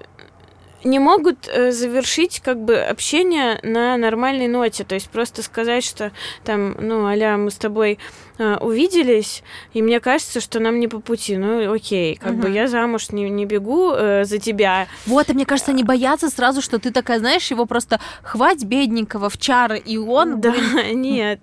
не 0.84 0.99
могут 0.99 1.47
э, 1.47 1.71
завершить 1.71 2.39
как 2.39 2.59
бы 2.63 2.78
общение 2.78 3.59
на 3.63 3.97
нормальной 3.97 4.47
ноте, 4.47 4.84
то 4.84 4.95
есть 4.95 5.09
просто 5.09 5.41
сказать, 5.43 5.84
что 5.84 6.11
там, 6.43 6.75
ну, 6.80 7.05
аля, 7.05 7.38
мы 7.38 7.51
с 7.51 7.55
тобой 7.55 7.97
э, 8.38 8.57
увиделись, 8.57 9.43
и 9.73 9.82
мне 9.82 9.99
кажется, 9.99 10.39
что 10.39 10.59
нам 10.59 10.80
не 10.80 10.88
по 10.88 10.99
пути, 10.99 11.38
ну, 11.38 11.73
окей, 11.73 12.15
как 12.15 12.36
бы 12.36 12.47
Мгм. 12.47 12.53
я 12.53 12.67
замуж 12.67 13.09
не, 13.09 13.30
не 13.30 13.45
бегу 13.45 13.93
э, 13.93 14.23
за 14.25 14.38
тебя, 14.38 14.88
Вот, 15.05 15.30
и 15.30 15.34
мне 15.34 15.45
кажется, 15.45 15.71
они 15.71 15.84
боятся 15.84 16.30
сразу, 16.30 16.61
что 16.61 16.80
ты 16.80 16.91
такая, 16.91 17.19
знаешь, 17.19 17.49
его 17.49 17.65
просто 17.65 17.99
хвать 18.21 18.63
бедненького 18.63 19.30
в 19.30 19.38
чары, 19.38 19.78
и 19.80 19.97
он, 19.97 20.39
да, 20.41 20.51
блин, 20.51 21.01
нет, 21.01 21.39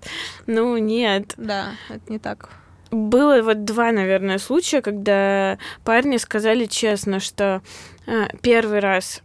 ну, 0.46 0.76
нет. 0.76 1.34
Да, 1.36 1.72
это 1.88 2.12
не 2.12 2.18
так. 2.18 2.50
было 2.90 3.42
вот 3.42 3.64
два, 3.64 3.90
наверное, 3.90 4.38
случая, 4.38 4.80
когда 4.80 5.58
парни 5.84 6.16
сказали 6.18 6.66
честно, 6.66 7.18
что 7.18 7.60
первый 8.42 8.80
раз 8.80 9.22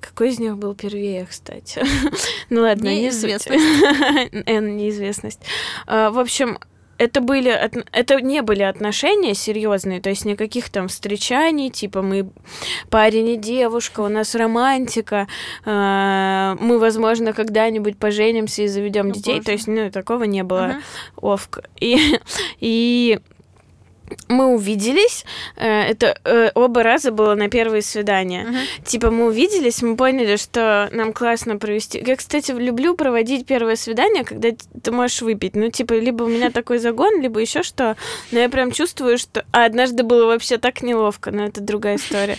какой 0.00 0.30
из 0.30 0.40
них 0.40 0.56
был 0.56 0.74
первее, 0.74 1.26
кстати? 1.26 1.80
ну 2.50 2.62
ладно, 2.62 2.88
неизвестность. 2.88 3.64
Н, 4.46 4.76
неизвестность. 4.76 5.40
А, 5.86 6.10
в 6.10 6.18
общем, 6.18 6.58
это 6.98 7.20
были 7.20 7.50
это 7.92 8.20
не 8.20 8.42
были 8.42 8.62
отношения 8.62 9.34
серьезные, 9.34 10.00
то 10.00 10.10
есть 10.10 10.24
никаких 10.24 10.68
там 10.70 10.88
встречаний, 10.88 11.70
типа 11.70 12.02
мы 12.02 12.30
парень 12.88 13.30
и 13.30 13.36
девушка, 13.36 14.00
у 14.00 14.08
нас 14.08 14.34
романтика, 14.34 15.26
э, 15.64 16.56
мы, 16.60 16.78
возможно, 16.78 17.32
когда-нибудь 17.32 17.98
поженимся 17.98 18.62
и 18.62 18.68
заведем 18.68 19.10
детей, 19.10 19.36
боже. 19.36 19.44
то 19.44 19.52
есть 19.52 19.66
ну 19.66 19.90
такого 19.90 20.24
не 20.24 20.44
было, 20.44 20.76
uh-huh. 20.76 20.82
овк. 21.16 21.60
И 21.80 22.18
и 22.60 23.18
мы 24.28 24.54
увиделись, 24.54 25.24
э, 25.56 25.66
это 25.66 26.18
э, 26.24 26.50
оба 26.54 26.82
раза 26.82 27.10
было 27.10 27.34
на 27.34 27.48
первые 27.48 27.82
свидания. 27.82 28.46
Uh-huh. 28.46 28.84
Типа 28.84 29.10
мы 29.10 29.26
увиделись, 29.26 29.82
мы 29.82 29.96
поняли, 29.96 30.36
что 30.36 30.88
нам 30.92 31.12
классно 31.12 31.56
провести. 31.56 32.02
Я, 32.04 32.16
кстати, 32.16 32.52
люблю 32.52 32.94
проводить 32.94 33.46
первое 33.46 33.76
свидание, 33.76 34.24
когда 34.24 34.50
ты 34.82 34.90
можешь 34.92 35.22
выпить. 35.22 35.56
Ну, 35.56 35.70
типа, 35.70 35.94
либо 35.94 36.24
у 36.24 36.28
меня 36.28 36.50
такой 36.50 36.78
загон, 36.78 37.20
либо 37.20 37.40
еще 37.40 37.62
что. 37.62 37.96
Но 38.30 38.38
я 38.38 38.48
прям 38.48 38.72
чувствую, 38.72 39.18
что... 39.18 39.44
А 39.52 39.64
однажды 39.64 40.02
было 40.02 40.26
вообще 40.26 40.58
так 40.58 40.82
неловко, 40.82 41.30
но 41.30 41.44
это 41.44 41.60
другая 41.60 41.96
история. 41.96 42.38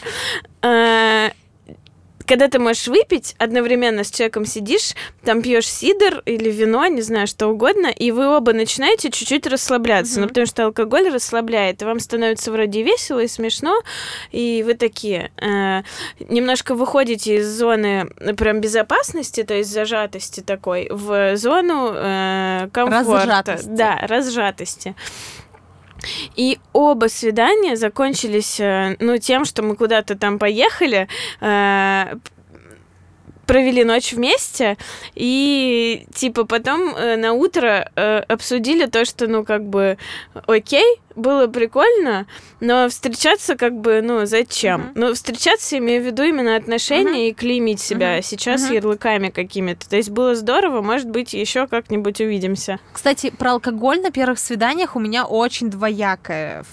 Когда 2.28 2.47
ты 2.47 2.59
можешь 2.59 2.88
выпить, 2.88 3.36
одновременно 3.38 4.03
с 4.03 4.11
человеком 4.11 4.45
сидишь, 4.45 4.93
там 5.23 5.41
пьешь 5.41 5.67
сидр 5.67 6.21
или 6.26 6.49
вино, 6.49 6.86
не 6.88 7.01
знаю, 7.01 7.28
что 7.28 7.47
угодно, 7.47 7.88
и 7.88 8.11
вы 8.11 8.28
оба 8.36 8.53
начинаете 8.53 9.11
чуть-чуть 9.11 9.47
расслабляться, 9.47 10.19
mm-hmm. 10.19 10.21
ну, 10.21 10.28
потому 10.28 10.45
что 10.45 10.65
алкоголь 10.65 11.09
расслабляет, 11.09 11.82
и 11.82 11.86
вам 11.86 11.99
становится 11.99 12.51
вроде 12.51 12.82
весело 12.82 13.19
и 13.19 13.28
смешно, 13.28 13.82
и 14.32 14.63
вы 14.65 14.73
такие 14.73 15.32
э, 15.38 15.84
немножко 16.19 16.76
выходите 16.76 17.38
из 17.38 17.47
зоны 17.47 18.07
прям 18.38 18.61
безопасности, 18.61 19.43
то 19.43 19.53
есть 19.53 19.71
зажатости 19.71 20.41
такой, 20.41 20.88
в 20.91 21.38
зону 21.38 21.91
э, 21.93 22.69
комфорта. 22.71 23.26
Разжатости. 23.26 23.67
Да, 23.67 23.99
разжатости. 24.03 24.95
И 26.36 26.55
оба 26.76 27.07
свидания 27.07 27.78
закончились, 27.78 28.59
э, 28.59 28.97
ну, 28.99 29.17
тем, 29.17 29.45
что 29.45 29.63
мы 29.63 29.76
куда-то 29.76 30.15
там 30.17 30.38
поехали, 30.39 31.07
э, 31.39 32.15
провели 33.46 33.84
ночь 33.84 34.14
вместе, 34.14 34.78
и 35.14 36.06
типа 36.14 36.46
потом 36.46 36.96
э, 36.96 37.16
на 37.16 37.34
утро 37.34 37.91
э, 37.96 38.18
обсудили 38.28 38.86
то, 38.86 39.06
что, 39.06 39.28
ну, 39.28 39.43
как 39.46 39.64
бы, 39.64 39.98
окей, 40.48 41.00
было 41.16 41.48
прикольно, 41.48 42.28
но 42.60 42.89
встречаться 42.89 43.56
как 43.56 43.74
бы, 43.74 44.02
ну, 44.02 44.26
зачем? 44.26 44.82
Uh-huh. 44.82 44.91
Ну, 44.96 45.14
встречаться, 45.14 45.78
имею 45.78 46.04
в 46.04 46.06
виду 46.06 46.24
именно 46.24 46.56
отношения 46.56 47.28
uh-huh. 47.28 47.30
и 47.30 47.34
клеймить 47.34 47.80
себя 47.80 48.18
uh-huh. 48.18 48.24
сейчас 48.24 48.70
uh-huh. 48.70 48.76
ярлыками 48.76 49.30
какими-то. 49.30 49.89
То 49.89 49.96
есть 49.96 50.10
было 50.10 50.36
здорово, 50.36 50.82
может 50.82 51.10
быть, 51.10 51.34
еще 51.34 51.68
как-нибудь 51.68 52.20
увидимся. 52.22 52.80
Кстати, 52.91 53.30
про 53.30 53.54
алкоголь 53.54 54.02
на 54.02 54.12
первых 54.12 54.39
свиданиях 54.39 54.96
у 54.96 55.00
меня 55.00 55.26
очень 55.26 55.70
двоякая 55.70 56.66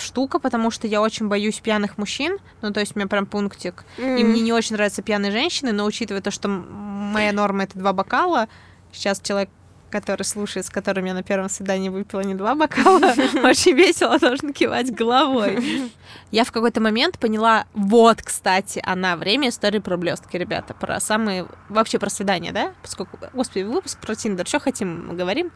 штука, 0.00 0.38
потому 0.38 0.70
что 0.70 0.86
я 0.86 1.00
очень 1.00 1.28
боюсь 1.28 1.60
пьяных 1.60 1.98
мужчин, 1.98 2.38
ну, 2.62 2.72
то 2.72 2.80
есть 2.80 2.94
у 2.94 2.98
меня 2.98 3.08
прям 3.08 3.26
пунктик. 3.26 3.84
Mm. 3.96 4.20
И 4.20 4.24
мне 4.24 4.40
не 4.40 4.52
очень 4.52 4.76
нравятся 4.76 5.02
пьяные 5.02 5.32
женщины, 5.32 5.72
но 5.72 5.84
учитывая 5.84 6.22
то, 6.22 6.30
что 6.30 6.48
моя 6.48 7.32
норма 7.32 7.64
это 7.64 7.78
два 7.78 7.92
бокала, 7.92 8.48
сейчас 8.92 9.20
человек 9.20 9.50
который 9.90 10.22
слушает, 10.22 10.66
с 10.66 10.70
которым 10.70 11.06
я 11.06 11.14
на 11.14 11.22
первом 11.22 11.48
свидании 11.48 11.88
выпила 11.88 12.20
не 12.20 12.34
два 12.34 12.54
бокала, 12.54 12.98
очень 13.44 13.74
весело 13.74 14.18
должен 14.18 14.52
кивать 14.52 14.94
головой. 14.94 15.90
Я 16.30 16.44
в 16.44 16.52
какой-то 16.52 16.80
момент 16.80 17.18
поняла, 17.18 17.64
вот, 17.72 18.22
кстати, 18.22 18.82
она, 18.84 19.16
время 19.16 19.48
истории 19.48 19.78
про 19.78 19.96
блестки, 19.96 20.36
ребята, 20.36 20.74
про 20.74 21.00
самые, 21.00 21.46
вообще 21.68 21.98
про 21.98 22.10
свидания, 22.10 22.52
да? 22.52 22.74
Поскольку, 22.82 23.18
господи, 23.32 23.62
выпуск 23.62 23.98
про 23.98 24.14
Тиндер, 24.14 24.46
что 24.46 24.60
хотим, 24.60 25.08
мы 25.08 25.14
говорим. 25.14 25.50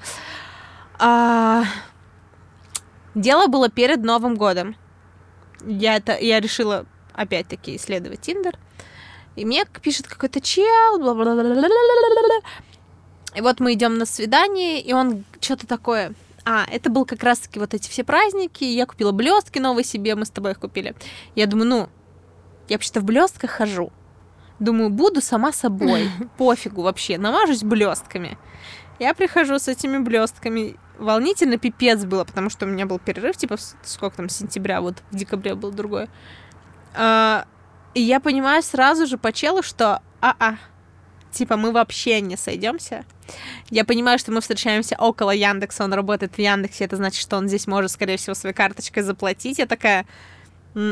А, 0.99 1.64
Дело 3.14 3.46
было 3.46 3.68
перед 3.68 4.02
Новым 4.02 4.36
годом. 4.36 4.76
Я, 5.64 5.96
это, 5.96 6.18
я 6.18 6.40
решила 6.40 6.86
опять-таки 7.12 7.76
исследовать 7.76 8.20
Тиндер. 8.22 8.58
И 9.36 9.44
мне 9.44 9.64
пишет 9.82 10.08
какой-то 10.08 10.40
чел, 10.40 10.98
И 13.34 13.40
вот 13.40 13.60
мы 13.60 13.72
идем 13.72 13.98
на 13.98 14.06
свидание, 14.06 14.80
и 14.80 14.92
он 14.92 15.24
что-то 15.40 15.66
такое. 15.66 16.14
А, 16.44 16.66
это 16.70 16.90
был 16.90 17.04
как 17.04 17.22
раз-таки 17.22 17.58
вот 17.58 17.72
эти 17.72 17.88
все 17.88 18.04
праздники. 18.04 18.64
Я 18.64 18.86
купила 18.86 19.12
блестки 19.12 19.58
новые 19.58 19.84
себе, 19.84 20.14
мы 20.14 20.24
с 20.24 20.30
тобой 20.30 20.52
их 20.52 20.58
купили. 20.58 20.94
Я 21.34 21.46
думаю, 21.46 21.68
ну, 21.68 21.88
я 22.68 22.76
вообще-то 22.76 23.00
в 23.00 23.04
блестках 23.04 23.50
хожу. 23.50 23.92
Думаю, 24.58 24.90
буду 24.90 25.20
сама 25.20 25.52
собой. 25.52 26.10
Пофигу 26.38 26.82
вообще, 26.82 27.18
намажусь 27.18 27.62
блестками. 27.62 28.38
Я 28.98 29.14
прихожу 29.14 29.58
с 29.58 29.68
этими 29.68 29.98
блестками 29.98 30.76
волнительно 31.03 31.59
пипец 31.59 32.05
было, 32.05 32.24
потому 32.24 32.50
что 32.50 32.66
у 32.66 32.68
меня 32.68 32.86
был 32.86 32.98
перерыв, 32.98 33.36
типа, 33.36 33.57
сколько 33.82 34.16
там, 34.16 34.28
сентября, 34.28 34.80
вот 34.80 35.03
в 35.11 35.16
декабре 35.16 35.55
был 35.55 35.70
другой. 35.70 36.09
А, 36.94 37.46
и 37.94 38.00
я 38.00 38.20
понимаю 38.20 38.62
сразу 38.62 39.07
же 39.07 39.18
по 39.18 39.32
челу, 39.32 39.62
что 39.62 40.00
а-а, 40.20 40.57
типа, 41.32 41.57
мы 41.57 41.72
вообще 41.72 42.20
не 42.20 42.36
сойдемся. 42.36 43.05
Я 43.70 43.84
понимаю, 43.84 44.18
что 44.18 44.30
мы 44.32 44.40
встречаемся 44.40 44.96
около 44.98 45.30
Яндекса, 45.30 45.84
он 45.84 45.92
работает 45.92 46.34
в 46.34 46.38
Яндексе, 46.38 46.84
это 46.84 46.96
значит, 46.96 47.20
что 47.20 47.36
он 47.36 47.48
здесь 47.48 47.66
может, 47.66 47.90
скорее 47.90 48.16
всего, 48.16 48.34
своей 48.34 48.55
карточкой 48.55 49.03
заплатить. 49.03 49.59
Я 49.59 49.66
такая, 49.66 50.07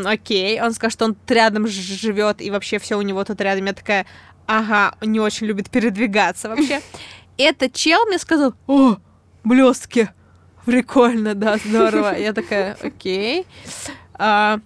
окей. 0.05 0.61
Он 0.61 0.73
скажет, 0.73 0.95
что 0.95 1.05
он 1.05 1.17
рядом 1.29 1.67
живет, 1.67 2.41
и 2.41 2.51
вообще 2.51 2.79
все 2.79 2.97
у 2.97 3.03
него 3.03 3.23
тут 3.25 3.41
рядом. 3.41 3.67
Я 3.67 3.73
такая, 3.73 4.07
ага, 4.47 4.97
не 5.01 5.21
очень 5.21 5.47
любит 5.47 5.71
передвигаться 5.71 6.49
вообще. 6.49 6.81
Этот 7.39 7.73
чел 7.73 8.05
мне 8.07 8.19
сказал, 8.19 8.55
о, 8.67 8.97
блестки. 9.45 10.11
Прикольно, 10.67 11.35
да, 11.35 11.57
здорово. 11.57 12.17
Я 12.17 12.33
такая, 12.33 12.77
окей. 12.83 13.47
А, 14.15 14.61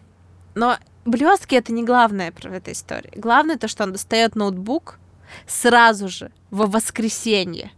но 0.55 0.77
блестки 1.05 1.55
это 1.55 1.73
не 1.73 1.85
главное 1.85 2.33
про 2.33 2.51
этой 2.51 2.73
истории. 2.73 3.13
Главное 3.15 3.59
то, 3.59 3.69
что 3.69 3.85
он 3.85 3.93
достает 3.93 4.37
ноутбук 4.37 4.99
сразу 5.47 6.09
же 6.09 6.31
во 6.51 6.67
воскресенье 6.67 7.71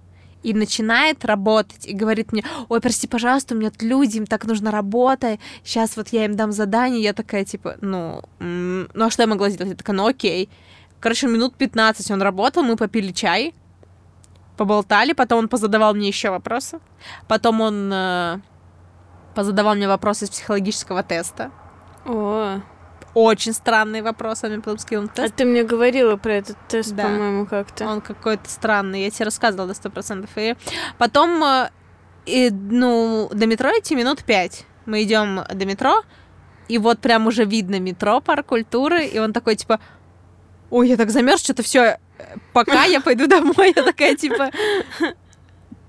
и 0.42 0.55
начинает 0.55 1.24
работать 1.24 1.86
и 1.86 1.92
говорит 1.92 2.32
мне, 2.32 2.44
ой, 2.68 2.80
прости, 2.80 3.09
пожалуйста, 3.09 3.55
у 3.55 3.59
меня 3.59 3.70
тут 3.70 3.82
люди, 3.82 4.18
им 4.18 4.26
так 4.26 4.44
нужно 4.44 4.70
работать, 4.70 5.40
сейчас 5.64 5.97
вот 5.97 6.09
я 6.11 6.24
им 6.24 6.36
дам 6.36 6.53
задание, 6.53 7.03
я 7.03 7.12
такая, 7.12 7.44
типа, 7.44 7.76
ну, 7.80 8.22
ну 8.38 9.05
а 9.05 9.11
что 9.11 9.22
я 9.22 9.26
могла 9.26 9.51
сделать? 9.51 9.72
Я 9.72 9.76
такая, 9.76 9.97
ну 9.97 10.07
окей. 10.07 10.49
Короче, 11.01 11.26
минут 11.26 11.57
15 11.57 12.11
он 12.12 12.22
работал, 12.22 12.62
мы 12.62 12.76
попили 12.76 13.11
чай, 13.11 13.55
поболтали, 14.57 15.12
потом 15.12 15.40
он 15.40 15.48
позадавал 15.48 15.94
мне 15.94 16.09
еще 16.09 16.30
вопросы, 16.30 16.80
потом 17.28 17.61
он 17.61 17.90
э, 17.92 18.38
позадавал 19.34 19.74
мне 19.74 19.88
вопросы 19.88 20.24
из 20.24 20.30
психологического 20.30 21.02
теста. 21.02 21.50
О. 22.04 22.61
Очень 23.14 23.54
странные 23.54 24.02
вопросы, 24.02 24.46
он 24.46 24.52
мне 24.52 24.61
потом 24.61 24.78
скинул 24.78 25.09
тест. 25.09 25.32
А 25.32 25.36
ты 25.36 25.44
мне 25.44 25.62
говорила 25.62 26.16
про 26.16 26.34
этот 26.34 26.57
тест, 26.68 26.94
да. 26.94 27.04
по-моему, 27.04 27.46
как-то. 27.46 27.86
Он 27.86 28.00
какой-то 28.00 28.48
странный, 28.48 29.04
я 29.04 29.11
тебе 29.11 29.26
рассказывала 29.26 29.68
до 29.68 29.74
сто 29.74 29.90
процентов. 29.90 30.30
И 30.36 30.54
потом, 30.98 31.42
э, 31.42 31.70
и, 32.26 32.50
ну, 32.50 33.30
до 33.32 33.46
метро 33.46 33.70
идти 33.70 33.94
минут 33.94 34.24
пять. 34.24 34.66
Мы 34.84 35.02
идем 35.02 35.40
до 35.52 35.66
метро, 35.66 36.02
и 36.68 36.78
вот 36.78 37.00
прям 37.00 37.26
уже 37.26 37.44
видно 37.44 37.80
метро, 37.80 38.20
парк 38.20 38.46
культуры, 38.46 39.07
и 39.07 39.18
он 39.18 39.32
такой, 39.32 39.57
типа, 39.57 39.80
ой, 40.70 40.88
я 40.88 40.96
так 40.96 41.11
замерз, 41.11 41.42
что-то 41.42 41.62
все, 41.62 41.98
пока 42.52 42.84
я 42.84 43.00
пойду 43.00 43.26
домой, 43.26 43.72
я 43.74 43.82
такая, 43.82 44.16
типа, 44.16 44.50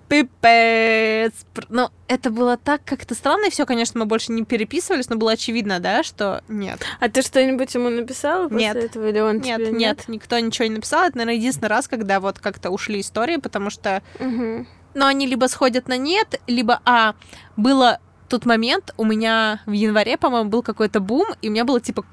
пипец. 0.08 1.34
Ну, 1.70 1.90
это 2.08 2.30
было 2.30 2.58
так 2.58 2.82
как-то 2.86 3.16
странно, 3.16 3.48
и 3.48 3.50
все, 3.50 3.66
конечно, 3.66 4.00
мы 4.00 4.06
больше 4.06 4.32
не 4.32 4.46
переписывались, 4.46 5.10
но 5.10 5.18
было 5.18 5.34
очевидно, 5.34 5.80
да, 5.80 6.04
что 6.04 6.44
нет. 6.48 6.80
А 7.00 7.10
ты 7.10 7.22
что-нибудь 7.22 7.74
ему 7.74 7.90
написала 7.90 8.48
после 8.48 8.68
нет. 8.68 8.76
этого, 8.76 9.10
или 9.10 9.20
он 9.20 9.38
нет, 9.38 9.58
тебе 9.58 9.72
нет, 9.72 9.74
нет, 9.74 10.04
никто 10.08 10.40
ничего 10.40 10.68
не 10.68 10.76
написал. 10.76 11.04
Это, 11.04 11.18
наверное, 11.18 11.36
единственный 11.36 11.70
раз, 11.70 11.88
когда 11.88 12.20
вот 12.20 12.40
как-то 12.40 12.70
ушли 12.70 13.02
истории, 13.02 13.38
потому 13.38 13.70
что, 13.70 14.02
угу. 14.20 14.66
ну, 14.94 15.06
они 15.06 15.28
либо 15.28 15.48
сходят 15.48 15.88
на 15.88 15.98
нет, 15.98 16.40
либо, 16.48 16.82
а, 16.86 17.16
было 17.56 18.00
тот 18.30 18.46
момент, 18.46 18.94
у 18.98 19.06
меня 19.06 19.62
в 19.66 19.72
январе, 19.72 20.18
по-моему, 20.18 20.50
был 20.50 20.62
какой-то 20.64 21.00
бум, 21.00 21.28
и 21.42 21.50
у 21.50 21.52
меня 21.52 21.66
было, 21.66 21.80
типа, 21.80 22.06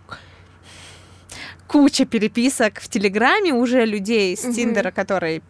куча 1.75 2.05
переписок 2.05 2.81
в 2.81 2.89
Телеграме 2.89 3.53
уже 3.53 3.85
людей 3.85 4.37
с 4.37 4.43
Тиндера, 4.43 4.93
которые 4.93 5.43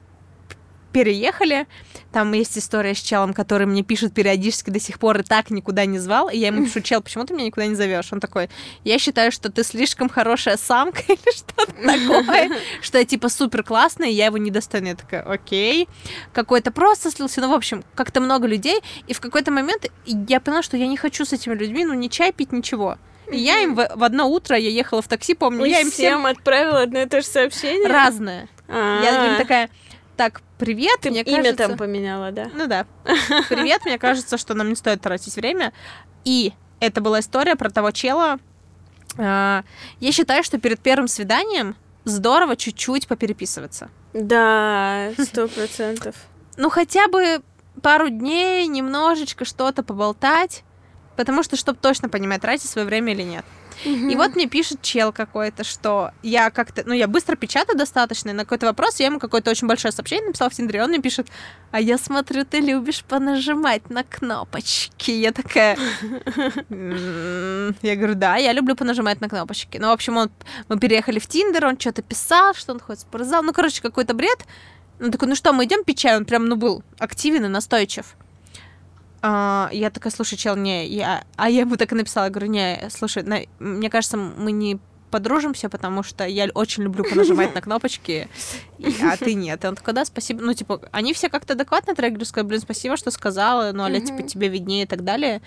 переехали. 0.90 1.66
Там 2.12 2.32
есть 2.32 2.56
история 2.56 2.94
с 2.94 2.98
челом, 3.02 3.34
который 3.34 3.66
мне 3.66 3.82
пишет 3.82 4.14
периодически 4.14 4.70
до 4.70 4.80
сих 4.80 4.98
пор 4.98 5.18
и 5.18 5.22
так 5.22 5.50
никуда 5.50 5.84
не 5.84 5.98
звал. 5.98 6.30
И 6.30 6.38
я 6.38 6.46
ему 6.46 6.64
пишу, 6.64 6.80
чел, 6.80 7.02
почему 7.02 7.26
ты 7.26 7.34
меня 7.34 7.44
никуда 7.44 7.66
не 7.66 7.74
зовешь? 7.74 8.10
Он 8.10 8.20
такой, 8.20 8.48
я 8.84 8.98
считаю, 8.98 9.32
что 9.32 9.52
ты 9.52 9.62
слишком 9.64 10.08
хорошая 10.08 10.56
самка 10.56 11.02
или 11.08 11.36
что-то 11.36 11.74
такое, 11.74 12.58
что 12.80 12.96
я 12.96 13.04
типа 13.04 13.28
супер 13.28 13.62
классная, 13.62 14.08
и 14.08 14.14
я 14.14 14.26
его 14.26 14.38
недостойна. 14.38 14.88
Я 14.88 14.96
такая, 14.96 15.20
окей. 15.20 15.88
Какой-то 16.32 16.70
просто 16.70 17.10
слился. 17.10 17.42
Ну, 17.42 17.50
в 17.50 17.54
общем, 17.54 17.84
как-то 17.94 18.22
много 18.22 18.46
людей. 18.46 18.80
И 19.08 19.12
в 19.12 19.20
какой-то 19.20 19.50
момент 19.50 19.90
я 20.06 20.40
поняла, 20.40 20.62
что 20.62 20.78
я 20.78 20.86
не 20.86 20.96
хочу 20.96 21.26
с 21.26 21.34
этими 21.34 21.52
людьми, 21.52 21.84
ну, 21.84 21.92
не 21.92 22.08
чай 22.08 22.32
пить, 22.32 22.50
ничего. 22.50 22.96
И 23.30 23.36
я 23.36 23.60
им 23.60 23.74
в, 23.74 23.88
в 23.94 24.04
одно 24.04 24.28
утро, 24.28 24.56
я 24.56 24.70
ехала 24.70 25.02
в 25.02 25.08
такси, 25.08 25.34
помню, 25.34 25.64
И 25.64 25.70
я 25.70 25.80
им 25.80 25.90
всем 25.90 26.20
всем 26.20 26.26
отправила 26.26 26.82
одно 26.82 27.00
и 27.00 27.06
то 27.06 27.20
же 27.20 27.26
сообщение? 27.26 27.88
разное. 27.88 28.48
Я 28.68 29.32
им 29.32 29.38
такая, 29.38 29.70
так, 30.16 30.42
привет, 30.58 31.00
Ты 31.00 31.10
мне 31.10 31.22
имя 31.22 31.42
кажется... 31.42 31.68
там 31.68 31.76
поменяла, 31.78 32.30
да? 32.32 32.50
Ну 32.54 32.66
да. 32.66 32.86
Привет, 33.48 33.84
мне 33.84 33.98
кажется, 33.98 34.38
что 34.38 34.54
нам 34.54 34.68
не 34.68 34.76
стоит 34.76 35.00
тратить 35.00 35.34
время. 35.36 35.72
И 36.24 36.52
это 36.80 37.00
была 37.00 37.20
история 37.20 37.56
про 37.56 37.70
того 37.70 37.90
чела. 37.90 38.38
А, 39.18 39.62
Я 40.00 40.12
считаю, 40.12 40.42
что 40.44 40.58
перед 40.58 40.80
первым 40.80 41.08
свиданием 41.08 41.76
здорово 42.04 42.56
чуть-чуть 42.56 43.06
попереписываться. 43.08 43.90
Да, 44.12 45.10
сто 45.18 45.48
процентов. 45.48 46.14
Ну, 46.56 46.70
хотя 46.70 47.08
бы 47.08 47.42
пару 47.82 48.08
дней, 48.08 48.66
немножечко 48.66 49.44
что-то 49.44 49.82
поболтать. 49.82 50.62
Потому 51.16 51.42
что, 51.42 51.56
чтобы 51.56 51.78
точно 51.80 52.08
понимать, 52.08 52.40
тратить 52.40 52.68
свое 52.68 52.86
время 52.86 53.12
или 53.12 53.22
нет. 53.22 53.44
И 53.84 54.14
вот 54.16 54.34
мне 54.34 54.46
пишет 54.46 54.82
чел 54.82 55.12
какой-то, 55.12 55.64
что 55.64 56.12
я 56.22 56.50
как-то, 56.50 56.84
ну, 56.86 56.94
я 56.94 57.06
быстро 57.08 57.36
печатаю 57.36 57.76
достаточно, 57.76 58.32
на 58.32 58.44
какой-то 58.44 58.66
вопрос 58.66 59.00
я 59.00 59.06
ему 59.06 59.18
какое-то 59.18 59.50
очень 59.50 59.66
большое 59.66 59.92
сообщение 59.92 60.26
написала 60.28 60.48
в 60.48 60.54
Тиндере, 60.54 60.82
он 60.82 60.90
мне 60.90 61.00
пишет, 61.00 61.26
а 61.70 61.80
я 61.80 61.98
смотрю, 61.98 62.44
ты 62.44 62.60
любишь 62.60 63.04
понажимать 63.04 63.90
на 63.90 64.04
кнопочки. 64.04 65.10
Я 65.10 65.32
такая, 65.32 65.76
«М, 66.70 67.76
я 67.82 67.96
говорю, 67.96 68.14
да, 68.14 68.36
я 68.36 68.52
люблю 68.52 68.76
понажимать 68.76 69.20
на 69.20 69.28
кнопочки. 69.28 69.78
Ну, 69.78 69.88
в 69.88 69.92
общем, 69.92 70.16
он, 70.16 70.30
мы 70.68 70.78
переехали 70.78 71.18
в 71.18 71.26
Тиндер, 71.26 71.66
он 71.66 71.78
что-то 71.78 72.02
писал, 72.02 72.54
что 72.54 72.72
он 72.72 72.80
ходит 72.80 73.00
в 73.00 73.02
спортзал, 73.02 73.42
ну, 73.42 73.52
короче, 73.52 73.82
какой-то 73.82 74.14
бред. 74.14 74.46
Он 75.00 75.10
такой, 75.10 75.28
ну 75.28 75.34
что, 75.34 75.52
мы 75.52 75.64
идем 75.64 75.84
пить 75.84 75.98
чай? 75.98 76.16
Он 76.16 76.24
прям, 76.24 76.46
ну, 76.46 76.56
был 76.56 76.82
активен 76.98 77.44
и 77.44 77.48
настойчив. 77.48 78.14
А, 79.26 79.70
я 79.72 79.88
такая, 79.88 80.12
слушай, 80.12 80.36
чел, 80.36 80.54
не, 80.54 80.86
я... 80.86 81.24
А 81.36 81.48
я 81.48 81.60
ему 81.60 81.76
так 81.76 81.90
и 81.92 81.94
написала, 81.94 82.28
говорю, 82.28 82.48
не, 82.48 82.78
слушай, 82.90 83.22
на- 83.22 83.40
мне 83.58 83.88
кажется, 83.88 84.18
мы 84.18 84.52
не 84.52 84.78
подружимся, 85.10 85.70
потому 85.70 86.02
что 86.02 86.26
я 86.26 86.46
очень 86.52 86.82
люблю 86.82 87.04
понажимать 87.08 87.54
на 87.54 87.62
кнопочки, 87.62 88.28
и- 88.78 88.94
а 89.02 89.16
ты 89.16 89.32
нет. 89.32 89.64
И 89.64 89.66
он 89.66 89.76
такой, 89.76 89.94
да, 89.94 90.04
спасибо. 90.04 90.42
Ну, 90.42 90.52
типа, 90.52 90.78
они 90.92 91.14
все 91.14 91.30
как-то 91.30 91.54
адекватно 91.54 91.94
отреагировали, 91.94 92.24
сказали, 92.26 92.48
блин, 92.48 92.60
спасибо, 92.60 92.98
что 92.98 93.10
сказала, 93.10 93.72
ну, 93.72 93.84
аля, 93.84 94.00
типа, 94.00 94.24
тебе 94.24 94.48
виднее 94.48 94.82
и 94.82 94.86
так 94.86 95.04
далее. 95.04 95.40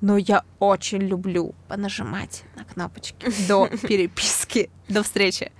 Но 0.00 0.16
я 0.16 0.42
очень 0.58 0.98
люблю 0.98 1.54
понажимать 1.68 2.42
на 2.56 2.64
кнопочки 2.64 3.30
до 3.46 3.68
переписки, 3.82 4.68
до 4.88 5.04
встречи. 5.04 5.52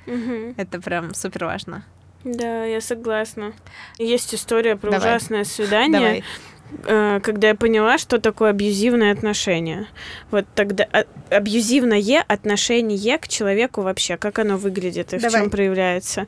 Это 0.57 0.81
прям 0.81 1.15
супер 1.15 1.45
важно. 1.45 1.85
Да, 2.25 2.65
я 2.65 2.81
согласна. 2.81 3.53
Есть 3.99 4.35
история 4.35 4.75
про 4.75 4.91
Давай. 4.91 5.11
ужасное 5.17 5.45
свидание, 5.45 6.01
Давай. 6.01 6.25
Э, 6.85 7.21
когда 7.23 7.49
я 7.49 7.55
поняла, 7.55 7.99
что 7.99 8.19
такое 8.19 8.51
абьюзивное 8.51 9.13
отношение. 9.13 9.87
Вот 10.31 10.47
тогда 10.55 10.87
а- 10.93 11.05
абьюзивное 11.31 12.25
отношение 12.27 13.19
к 13.19 13.29
человеку 13.29 13.83
вообще, 13.83 14.17
как 14.17 14.39
оно 14.39 14.57
выглядит 14.57 15.13
и 15.13 15.19
в 15.19 15.23
Давай. 15.23 15.43
чем 15.43 15.51
проявляется. 15.51 16.27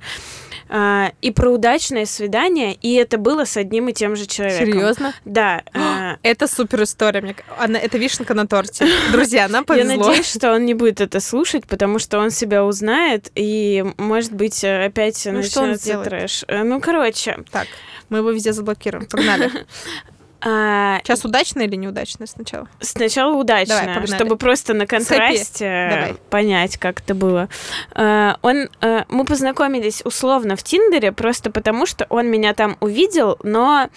А, 0.68 1.12
и 1.20 1.30
про 1.30 1.50
удачное 1.50 2.06
свидание, 2.06 2.74
и 2.74 2.94
это 2.94 3.18
было 3.18 3.44
с 3.44 3.56
одним 3.56 3.88
и 3.88 3.92
тем 3.92 4.16
же 4.16 4.26
человеком. 4.26 4.66
Серьезно? 4.66 5.14
Да. 5.24 5.62
а, 5.74 6.16
Это 6.22 6.46
супер 6.48 6.82
история. 6.84 7.20
Мне... 7.20 7.36
Она... 7.58 7.78
Это 7.78 7.98
вишенка 7.98 8.34
на 8.34 8.46
торте. 8.46 8.86
Друзья, 9.12 9.46
нам 9.48 9.64
повезло. 9.66 9.92
Я 9.92 9.98
надеюсь, 9.98 10.26
что 10.30 10.52
он 10.52 10.64
не 10.64 10.74
будет 10.74 11.00
это 11.00 11.20
слушать, 11.20 11.66
потому 11.66 11.98
что 11.98 12.18
он 12.18 12.30
себя 12.30 12.64
узнает, 12.64 13.30
и, 13.34 13.84
может 13.98 14.32
быть, 14.32 14.64
э, 14.64 14.86
опять 14.86 15.22
Ну, 15.26 15.32
начнется 15.32 16.02
трэш. 16.02 16.44
Э, 16.48 16.62
Ну, 16.62 16.80
короче, 16.80 17.38
Так, 17.50 17.66
мы 18.08 18.18
его 18.18 18.30
везде 18.30 18.52
заблокируем. 18.52 19.06
Погнали. 19.06 19.50
а, 20.44 20.98
Сейчас 21.02 21.24
удачно 21.24 21.62
или 21.62 21.76
неудачно 21.76 22.26
сначала? 22.26 22.68
Сначала 22.80 23.34
удачно, 23.34 23.76
Давай, 23.76 23.94
погнали. 23.94 24.14
чтобы 24.16 24.36
просто 24.36 24.74
на 24.74 24.86
контрасте 24.86 25.64
э, 25.64 26.14
понять, 26.30 26.76
как 26.76 27.00
это 27.00 27.14
было. 27.14 27.48
Э, 27.94 28.34
Он, 28.42 28.68
э, 28.80 29.04
мы 29.08 29.24
познакомились 29.24 30.02
условно 30.04 30.56
в 30.56 30.62
Тиндере 30.62 31.12
просто 31.12 31.50
потому, 31.50 31.86
что 31.86 32.06
он 32.10 32.26
меня 32.26 32.52
там 32.54 32.76
увидел, 32.80 33.38
но 33.42 33.88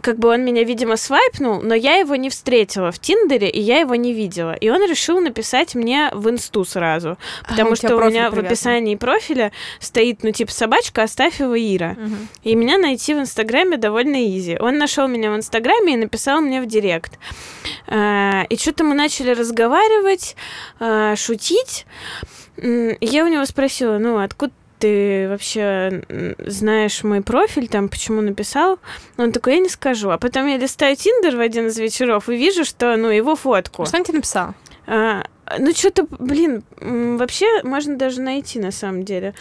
как 0.00 0.18
бы 0.18 0.28
он 0.28 0.44
меня, 0.44 0.64
видимо, 0.64 0.96
свайпнул, 0.96 1.60
но 1.60 1.74
я 1.74 1.96
его 1.96 2.16
не 2.16 2.30
встретила 2.30 2.90
в 2.92 2.98
Тиндере, 2.98 3.48
и 3.48 3.60
я 3.60 3.78
его 3.80 3.94
не 3.94 4.12
видела. 4.12 4.52
И 4.54 4.68
он 4.70 4.82
решил 4.88 5.20
написать 5.20 5.74
мне 5.74 6.10
в 6.12 6.28
инсту 6.30 6.64
сразу, 6.64 7.18
потому 7.48 7.70
А, 7.70 7.72
у 7.72 7.76
тебя 7.76 7.88
что 7.88 7.96
у 7.96 8.04
меня 8.04 8.28
в 8.28 8.32
привязан. 8.32 8.46
описании 8.46 8.96
профиля 8.96 9.52
стоит, 9.80 10.22
ну, 10.22 10.30
типа, 10.32 10.52
собачка, 10.52 11.02
оставь 11.02 11.40
его 11.40 11.56
Ира. 11.56 11.96
Мгм. 11.98 12.28
И 12.44 12.54
меня 12.54 12.78
найти 12.78 13.14
в 13.14 13.18
Инстаграме 13.20 13.76
довольно 13.76 14.24
изи. 14.36 14.56
Он 14.60 14.78
нашел 14.78 15.08
меня 15.08 15.30
в 15.32 15.36
Инстаграме 15.36 15.94
и 15.94 15.96
написал 15.96 16.40
мне 16.40 16.60
в 16.62 16.66
Директ. 16.66 17.18
А, 17.86 18.44
И 18.48 18.56
что-то 18.56 18.84
мы 18.84 18.94
начали 18.94 19.30
разговаривать, 19.30 20.36
а, 20.80 21.16
шутить. 21.16 21.86
Я 22.60 23.24
у 23.24 23.28
него 23.28 23.44
спросила, 23.44 23.98
ну, 23.98 24.18
откуда 24.18 24.52
ты 24.78 25.28
вообще 25.28 26.02
знаешь 26.38 27.02
мой 27.04 27.22
профиль, 27.22 27.68
там, 27.68 27.88
почему 27.88 28.20
написал? 28.20 28.78
Он 29.16 29.32
такой, 29.32 29.54
я 29.54 29.60
не 29.60 29.68
скажу. 29.68 30.10
А 30.10 30.18
потом 30.18 30.46
я 30.46 30.56
листаю 30.56 30.96
Тиндер 30.96 31.36
в 31.36 31.40
один 31.40 31.66
из 31.66 31.78
вечеров 31.78 32.28
и 32.28 32.36
вижу, 32.36 32.64
что, 32.64 32.96
ну, 32.96 33.08
его 33.08 33.36
фотку. 33.36 33.86
Что 33.86 33.98
он 33.98 34.04
тебе 34.04 34.16
написал? 34.16 34.54
А, 34.86 35.24
ну, 35.58 35.72
что-то, 35.72 36.06
блин, 36.18 36.62
вообще 36.80 37.62
можно 37.62 37.96
даже 37.96 38.20
найти 38.20 38.58
на 38.58 38.70
самом 38.70 39.04
деле. 39.04 39.34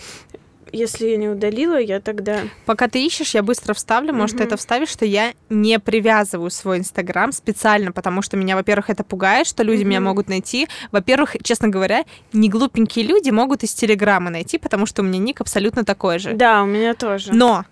Если 0.72 1.08
я 1.08 1.18
не 1.18 1.30
удалила, 1.30 1.80
я 1.80 2.00
тогда... 2.00 2.44
Пока 2.66 2.88
ты 2.88 3.06
ищешь, 3.06 3.34
я 3.34 3.44
быстро 3.44 3.74
вставлю. 3.74 4.14
Может, 4.14 4.38
ты 4.38 4.44
Мгм. 4.44 4.48
это 4.48 4.58
вставишь, 4.58 4.90
что 4.90 5.06
я 5.06 5.34
не 5.50 5.80
привязываю 5.80 6.50
свой 6.52 6.78
Инстаграм 6.80 7.32
специально, 7.32 7.92
потому 7.92 8.22
что 8.22 8.38
меня, 8.38 8.56
во-первых, 8.56 8.90
это 8.90 9.04
пугает, 9.04 9.48
что 9.48 9.64
люди 9.64 9.84
меня 9.84 10.00
Мгм. 10.00 10.10
могут 10.10 10.30
найти. 10.30 10.68
Во-первых, 10.92 11.36
честно 11.44 11.70
говоря, 11.70 12.04
не 12.34 12.50
глупенькие 12.50 13.06
люди 13.06 13.30
могут 13.30 13.64
из 13.64 13.74
Телеграма 13.74 14.30
найти, 14.30 14.58
потому 14.58 14.86
что 14.86 15.02
у 15.02 15.06
меня 15.06 15.20
ник 15.20 15.42
абсолютно 15.42 15.86
такой 15.86 16.20
же. 16.20 16.34
Да, 16.34 16.64
у 16.64 16.66
меня 16.66 16.94
тоже. 16.94 17.34
Но 17.34 17.66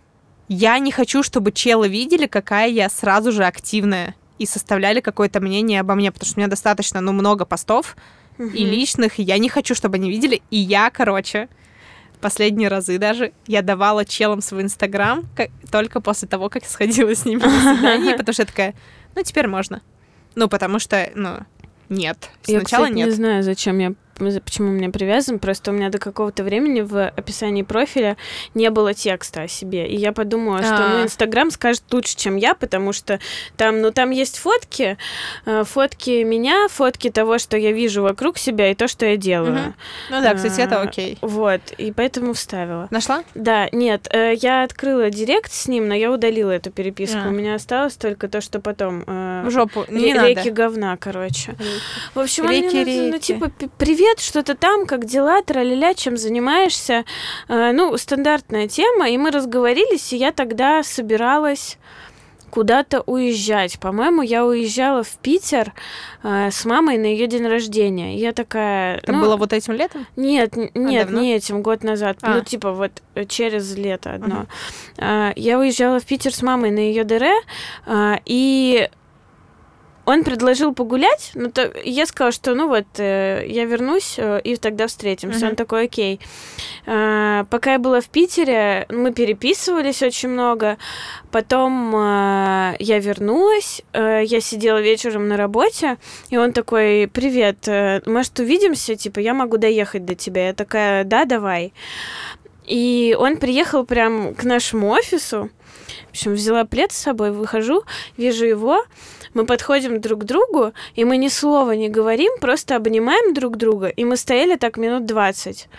я 0.47 0.77
не 0.79 0.91
хочу, 0.91 1.23
чтобы 1.23 1.51
челы 1.51 1.87
видели, 1.87 2.27
какая 2.27 2.69
я 2.69 2.89
сразу 2.89 3.31
же 3.31 3.45
активная 3.45 4.15
и 4.37 4.45
составляли 4.45 4.99
какое-то 4.99 5.39
мнение 5.39 5.79
обо 5.79 5.95
мне, 5.95 6.11
потому 6.11 6.27
что 6.27 6.37
у 6.37 6.41
меня 6.41 6.49
достаточно, 6.49 7.01
ну, 7.01 7.13
много 7.13 7.45
постов 7.45 7.95
Мгм. 8.37 8.49
и 8.53 8.65
личных, 8.65 9.17
и 9.19 9.23
я 9.23 9.37
не 9.37 9.47
хочу, 9.49 9.75
чтобы 9.75 9.95
они 9.95 10.09
видели. 10.09 10.41
И 10.51 10.57
я, 10.57 10.89
короче, 10.89 11.47
последние 12.17 12.69
разы 12.69 12.97
даже 12.97 13.33
я 13.47 13.61
давала 13.61 14.05
челам 14.05 14.41
свой 14.41 14.63
Инстаграм 14.63 15.25
ка- 15.35 15.49
только 15.71 16.01
после 16.01 16.27
того, 16.27 16.49
как 16.49 16.65
сходила 16.65 17.13
с 17.13 17.25
ними 17.25 17.41
на 17.41 17.75
свидание, 17.75 18.15
потому 18.17 18.33
что 18.33 18.43
я 18.43 18.47
такая, 18.47 18.75
ну, 19.15 19.23
теперь 19.23 19.47
можно. 19.47 19.81
Ну, 20.35 20.47
потому 20.49 20.79
что, 20.79 21.09
ну, 21.15 21.39
нет. 21.89 22.29
Я, 22.47 22.59
Сначала 22.59 22.83
кстати, 22.85 22.97
нет. 22.97 23.07
не 23.07 23.13
знаю, 23.13 23.43
зачем 23.43 23.77
я 23.79 23.93
почему 24.17 24.69
у 24.69 24.71
меня 24.71 24.89
привязан, 24.89 25.39
просто 25.39 25.71
у 25.71 25.73
меня 25.73 25.89
до 25.89 25.97
какого-то 25.99 26.43
времени 26.43 26.81
в 26.81 27.07
описании 27.09 27.63
профиля 27.63 28.17
не 28.53 28.69
было 28.69 28.93
текста 28.93 29.43
о 29.43 29.47
себе. 29.47 29.87
И 29.87 29.95
я 29.95 30.11
подумала, 30.11 30.61
что 30.63 30.87
ну 30.89 31.01
А. 31.01 31.03
Инстаграм 31.03 31.51
скажет 31.51 31.83
лучше, 31.91 32.15
чем 32.15 32.35
я, 32.37 32.53
потому 32.55 32.93
что 32.93 33.19
там, 33.57 33.81
ну, 33.81 33.91
там 33.91 34.11
есть 34.11 34.37
фотки, 34.37 34.97
э, 35.45 35.63
фотки 35.63 36.23
меня, 36.23 36.67
фотки 36.69 37.09
того, 37.09 37.37
что 37.37 37.57
я 37.57 37.71
вижу 37.71 38.01
вокруг 38.03 38.37
себя, 38.37 38.71
и 38.71 38.75
то, 38.75 38.87
что 38.87 39.05
я 39.05 39.17
делаю. 39.17 39.53
Мгм. 39.53 39.75
Ну 40.11 40.21
да, 40.21 40.33
кстати, 40.33 40.61
это 40.61 40.79
А, 40.81 40.83
окей. 40.83 41.17
Вот, 41.21 41.61
и 41.77 41.91
поэтому 41.91 42.33
вставила. 42.33 42.87
Нашла? 42.91 43.23
Да, 43.35 43.67
нет, 43.71 44.07
э, 44.11 44.33
я 44.35 44.63
открыла 44.63 45.09
директ 45.09 45.51
с 45.51 45.67
ним, 45.67 45.87
но 45.87 45.93
я 45.95 46.11
удалила 46.11 46.51
эту 46.51 46.71
переписку. 46.71 47.19
А. 47.25 47.27
У 47.27 47.31
меня 47.31 47.55
осталось 47.55 47.95
только 47.95 48.27
то, 48.27 48.41
что 48.41 48.59
потом... 48.59 49.03
э, 49.05 49.43
В 49.45 49.51
жопу. 49.51 49.85
Не 49.89 50.13
реки 50.13 50.37
надо. 50.37 50.51
говна, 50.51 50.97
короче. 50.97 51.55
В 52.13 52.19
общем, 52.19 52.49
Реки, 52.49 52.77
написал, 52.79 53.03
ну, 53.07 53.13
реки. 53.13 53.19
типа, 53.19 53.49
«П- 53.49 53.67
привет, 54.05 54.19
что-то 54.19 54.53
там, 54.53 54.85
как 54.85 55.05
дела, 55.05 55.41
траля 55.41 55.95
чем 55.95 56.15
занимаешься? 56.15 57.05
Э, 57.47 57.71
ну, 57.71 57.97
стандартная 57.97 58.67
тема, 58.67 59.09
и 59.09 59.17
мы 59.17 59.31
разговорились, 59.31 60.13
и 60.13 60.17
я 60.17 60.31
тогда 60.31 60.83
собиралась 60.83 61.79
куда-то 62.51 63.01
уезжать. 63.01 63.79
По-моему, 63.79 64.21
я 64.21 64.45
уезжала 64.45 65.01
в 65.01 65.17
Питер 65.17 65.73
э, 66.21 66.51
с 66.51 66.65
мамой 66.65 66.99
на 66.99 67.05
ее 67.05 67.25
день 67.25 67.47
рождения. 67.47 68.15
Я 68.19 68.31
такая... 68.31 68.97
Это 68.97 69.11
ну, 69.11 69.21
было 69.21 69.37
вот 69.37 69.53
этим 69.53 69.73
летом? 69.73 70.05
Нет, 70.15 70.55
н- 70.55 70.69
нет, 70.75 71.07
давно? 71.07 71.21
не 71.21 71.33
этим, 71.33 71.63
год 71.63 71.83
назад. 71.83 72.17
А. 72.21 72.35
Ну, 72.35 72.43
типа, 72.43 72.73
вот 72.73 72.91
э, 73.15 73.25
через 73.25 73.75
лето 73.75 74.13
одно. 74.13 74.45
А, 74.99 75.33
я 75.35 75.57
уезжала 75.57 75.99
в 75.99 76.05
Питер 76.05 76.31
с 76.31 76.43
мамой 76.43 76.69
на 76.69 76.79
ее 76.79 77.05
ДР, 77.05 77.25
а, 77.87 78.19
и 78.23 78.87
он 80.05 80.23
предложил 80.23 80.73
погулять, 80.73 81.31
но 81.33 81.49
то, 81.49 81.71
я 81.83 82.05
сказала, 82.05 82.31
что 82.31 82.53
ну 82.53 82.67
вот, 82.67 82.85
э, 82.97 83.45
я 83.47 83.65
вернусь, 83.65 84.15
э, 84.17 84.39
и 84.43 84.55
тогда 84.55 84.87
встретимся. 84.87 85.45
Uh-huh. 85.45 85.49
Он 85.49 85.55
такой, 85.55 85.85
окей. 85.85 86.19
Э, 86.85 87.45
пока 87.49 87.73
я 87.73 87.79
была 87.79 88.01
в 88.01 88.09
Питере, 88.09 88.85
мы 88.89 89.11
переписывались 89.13 90.03
очень 90.03 90.29
много. 90.29 90.77
Потом 91.31 91.95
э, 91.95 92.75
я 92.79 92.99
вернулась, 92.99 93.81
э, 93.93 94.21
я 94.25 94.41
сидела 94.41 94.81
вечером 94.81 95.27
на 95.27 95.37
работе, 95.37 95.97
и 96.29 96.37
он 96.37 96.53
такой, 96.53 97.09
привет, 97.11 97.67
э, 97.67 98.01
может, 98.05 98.39
увидимся? 98.39 98.95
Типа, 98.95 99.19
я 99.19 99.33
могу 99.33 99.57
доехать 99.57 100.05
до 100.05 100.15
тебя. 100.15 100.47
Я 100.47 100.53
такая, 100.53 101.03
да, 101.03 101.25
давай. 101.25 101.73
И 102.65 103.15
он 103.19 103.37
приехал 103.37 103.85
прям 103.85 104.33
к 104.35 104.43
нашему 104.43 104.89
офису. 104.89 105.49
В 106.07 106.09
общем, 106.11 106.33
взяла 106.33 106.65
плед 106.65 106.91
с 106.91 106.97
собой, 106.97 107.31
выхожу, 107.31 107.83
вижу 108.17 108.45
его, 108.45 108.83
мы 109.35 109.45
подходим 109.45 110.01
друг 110.01 110.21
к 110.21 110.23
другу, 110.23 110.73
и 110.95 111.05
мы 111.05 111.17
ни 111.17 111.27
слова 111.27 111.73
не 111.73 111.89
говорим, 111.89 112.31
просто 112.41 112.75
обнимаем 112.75 113.33
друг 113.35 113.57
друга, 113.57 113.87
и 113.87 114.03
мы 114.03 114.17
стояли 114.17 114.55
так 114.55 114.77
минут 114.77 115.05
20, 115.05 115.69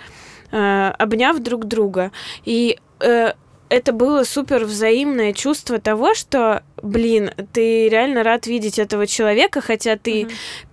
э, 0.53 0.93
обняв 0.99 1.39
друг 1.41 1.65
друга. 1.65 2.13
И 2.45 2.79
э, 3.01 3.33
это 3.69 3.93
было 3.93 4.23
супер 4.25 4.65
взаимное 4.65 5.33
чувство 5.33 5.81
того, 5.81 6.15
что, 6.15 6.63
блин, 6.83 7.33
ты 7.53 7.89
реально 7.89 8.23
рад 8.23 8.47
видеть 8.47 8.79
этого 8.79 9.07
человека, 9.07 9.61
хотя 9.61 9.97
ты 9.97 10.23
mm-hmm 10.23 10.66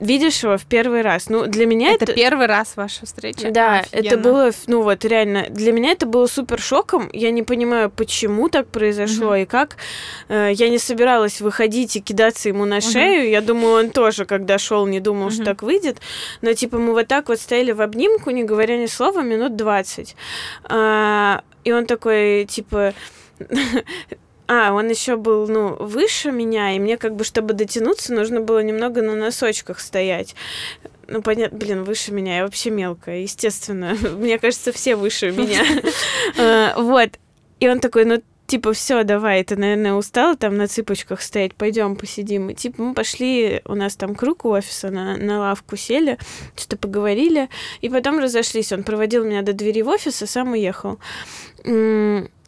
видишь 0.00 0.42
его 0.42 0.56
в 0.58 0.64
первый 0.66 1.02
раз. 1.02 1.28
Ну, 1.28 1.46
для 1.46 1.66
меня 1.66 1.92
это... 1.92 2.04
Это 2.04 2.14
первый 2.14 2.46
раз 2.46 2.76
ваша 2.76 3.06
встреча? 3.06 3.50
Да, 3.50 3.80
Офигенно. 3.80 4.06
это 4.06 4.18
было, 4.18 4.50
ну 4.66 4.82
вот, 4.82 5.04
реально, 5.04 5.46
для 5.50 5.72
меня 5.72 5.92
это 5.92 6.06
было 6.06 6.26
супер 6.26 6.60
шоком. 6.60 7.08
Я 7.12 7.30
не 7.30 7.42
понимаю, 7.42 7.90
почему 7.90 8.48
так 8.48 8.68
произошло 8.68 9.28
угу. 9.28 9.36
и 9.36 9.44
как. 9.44 9.76
Э, 10.28 10.50
я 10.52 10.68
не 10.68 10.78
собиралась 10.78 11.40
выходить 11.40 11.96
и 11.96 12.00
кидаться 12.00 12.48
ему 12.48 12.64
на 12.64 12.80
шею. 12.80 13.22
Угу. 13.22 13.30
Я 13.30 13.40
думаю, 13.40 13.84
он 13.84 13.90
тоже, 13.90 14.24
когда 14.24 14.58
шел, 14.58 14.86
не 14.86 15.00
думал, 15.00 15.26
угу. 15.26 15.34
что 15.34 15.44
так 15.44 15.62
выйдет. 15.62 15.98
Но, 16.42 16.52
типа, 16.52 16.78
мы 16.78 16.92
вот 16.92 17.08
так 17.08 17.28
вот 17.28 17.40
стояли 17.40 17.72
в 17.72 17.80
обнимку, 17.80 18.30
не 18.30 18.44
говоря 18.44 18.76
ни 18.76 18.86
слова, 18.86 19.22
минут 19.22 19.56
20. 19.56 20.16
А, 20.64 21.42
и 21.64 21.72
он 21.72 21.86
такой, 21.86 22.44
типа... 22.44 22.94
А, 24.48 24.72
он 24.72 24.88
еще 24.88 25.16
был, 25.16 25.48
ну, 25.48 25.74
выше 25.78 26.30
меня, 26.30 26.74
и 26.74 26.78
мне 26.78 26.96
как 26.96 27.16
бы, 27.16 27.24
чтобы 27.24 27.52
дотянуться, 27.52 28.14
нужно 28.14 28.40
было 28.40 28.62
немного 28.62 29.02
на 29.02 29.14
носочках 29.14 29.80
стоять. 29.80 30.34
Ну, 31.08 31.22
понятно, 31.22 31.58
блин, 31.58 31.84
выше 31.84 32.12
меня, 32.12 32.38
я 32.38 32.42
вообще 32.44 32.70
мелкая, 32.70 33.20
естественно. 33.20 33.96
Мне 34.18 34.38
кажется, 34.38 34.72
все 34.72 34.96
выше 34.96 35.30
меня. 35.30 35.62
А, 36.38 36.74
вот. 36.80 37.10
И 37.60 37.68
он 37.68 37.80
такой, 37.80 38.04
ну, 38.04 38.22
типа, 38.46 38.72
все, 38.72 39.04
давай, 39.04 39.42
ты, 39.44 39.56
наверное, 39.56 39.94
устала 39.94 40.36
там 40.36 40.56
на 40.56 40.66
цыпочках 40.66 41.22
стоять, 41.22 41.54
пойдем 41.54 41.96
посидим. 41.96 42.50
И, 42.50 42.54
типа, 42.54 42.82
мы 42.82 42.94
пошли, 42.94 43.62
у 43.66 43.74
нас 43.74 43.94
там 43.96 44.14
круг 44.14 44.44
у 44.44 44.50
офиса, 44.50 44.90
на, 44.90 45.16
на 45.16 45.40
лавку 45.40 45.76
сели, 45.76 46.18
что-то 46.56 46.76
поговорили, 46.76 47.48
и 47.80 47.88
потом 47.88 48.18
разошлись. 48.18 48.72
Он 48.72 48.82
проводил 48.82 49.24
меня 49.24 49.42
до 49.42 49.52
двери 49.52 49.82
в 49.82 49.88
офис, 49.88 50.22
а 50.22 50.26
сам 50.26 50.52
уехал. 50.52 50.98
И 51.64 51.66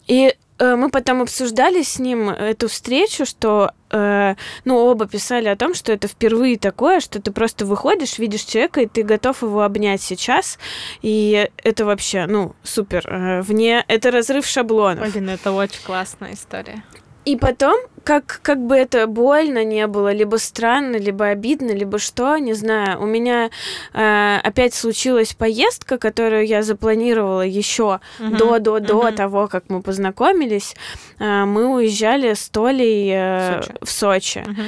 Э, 0.08 0.32
мы 0.58 0.90
потом 0.90 1.22
обсуждали 1.22 1.82
с 1.82 1.98
ним 1.98 2.30
эту 2.30 2.68
встречу, 2.68 3.24
что, 3.24 3.72
э, 3.90 4.34
ну, 4.64 4.76
оба 4.76 5.06
писали 5.06 5.48
о 5.48 5.56
том, 5.56 5.74
что 5.74 5.92
это 5.92 6.08
впервые 6.08 6.58
такое, 6.58 7.00
что 7.00 7.20
ты 7.20 7.30
просто 7.30 7.64
выходишь, 7.64 8.18
видишь 8.18 8.42
человека, 8.42 8.80
и 8.80 8.86
ты 8.86 9.02
готов 9.02 9.42
его 9.42 9.62
обнять 9.62 10.02
сейчас, 10.02 10.58
и 11.02 11.48
это 11.56 11.84
вообще, 11.84 12.26
ну, 12.26 12.54
супер. 12.62 13.02
Э, 13.06 13.42
вне, 13.42 13.84
это 13.88 14.10
разрыв 14.10 14.46
шаблонов. 14.46 15.12
Блин, 15.12 15.28
это 15.30 15.52
очень 15.52 15.82
классная 15.84 16.34
история. 16.34 16.82
И 17.28 17.36
потом, 17.36 17.78
как, 18.04 18.40
как 18.42 18.58
бы 18.58 18.74
это 18.74 19.06
больно 19.06 19.62
не 19.62 19.86
было, 19.86 20.12
либо 20.14 20.36
странно, 20.36 20.96
либо 20.96 21.26
обидно, 21.26 21.72
либо 21.72 21.98
что, 21.98 22.38
не 22.38 22.54
знаю. 22.54 23.02
У 23.02 23.04
меня 23.04 23.50
э, 23.92 24.38
опять 24.42 24.72
случилась 24.72 25.34
поездка, 25.34 25.98
которую 25.98 26.46
я 26.46 26.62
запланировала 26.62 27.42
еще 27.42 28.00
uh-huh. 28.18 28.36
до, 28.38 28.58
до, 28.60 28.80
до 28.80 29.08
uh-huh. 29.08 29.14
того, 29.14 29.46
как 29.48 29.64
мы 29.68 29.82
познакомились. 29.82 30.74
Э, 31.18 31.44
мы 31.44 31.66
уезжали 31.66 32.32
с 32.32 32.48
Толей 32.48 33.10
э, 33.12 33.60
Сочи. 33.60 33.74
в 33.82 33.90
Сочи. 33.90 34.38
Uh-huh. 34.38 34.64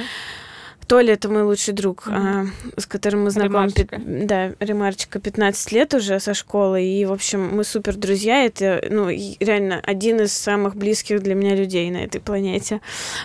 Толя 0.91 1.13
это 1.13 1.29
мой 1.29 1.43
лучший 1.43 1.73
друг, 1.73 2.05
mm-hmm. 2.05 2.49
а, 2.75 2.81
с 2.81 2.85
которым 2.85 3.23
мы 3.23 3.29
знакомы. 3.29 3.69
Ремарчика. 3.69 4.01
Да, 4.05 4.51
Ремарчика 4.59 5.21
15 5.21 5.71
лет 5.71 5.93
уже 5.93 6.19
со 6.19 6.33
школы. 6.33 6.83
И, 6.83 7.05
в 7.05 7.13
общем, 7.13 7.55
мы 7.55 7.63
супер 7.63 7.95
друзья. 7.95 8.43
Это, 8.43 8.83
ну, 8.89 9.07
реально 9.07 9.79
один 9.81 10.19
из 10.19 10.33
самых 10.33 10.75
близких 10.75 11.23
для 11.23 11.33
меня 11.33 11.55
людей 11.55 11.89
на 11.91 12.03
этой 12.03 12.19
планете. 12.19 12.81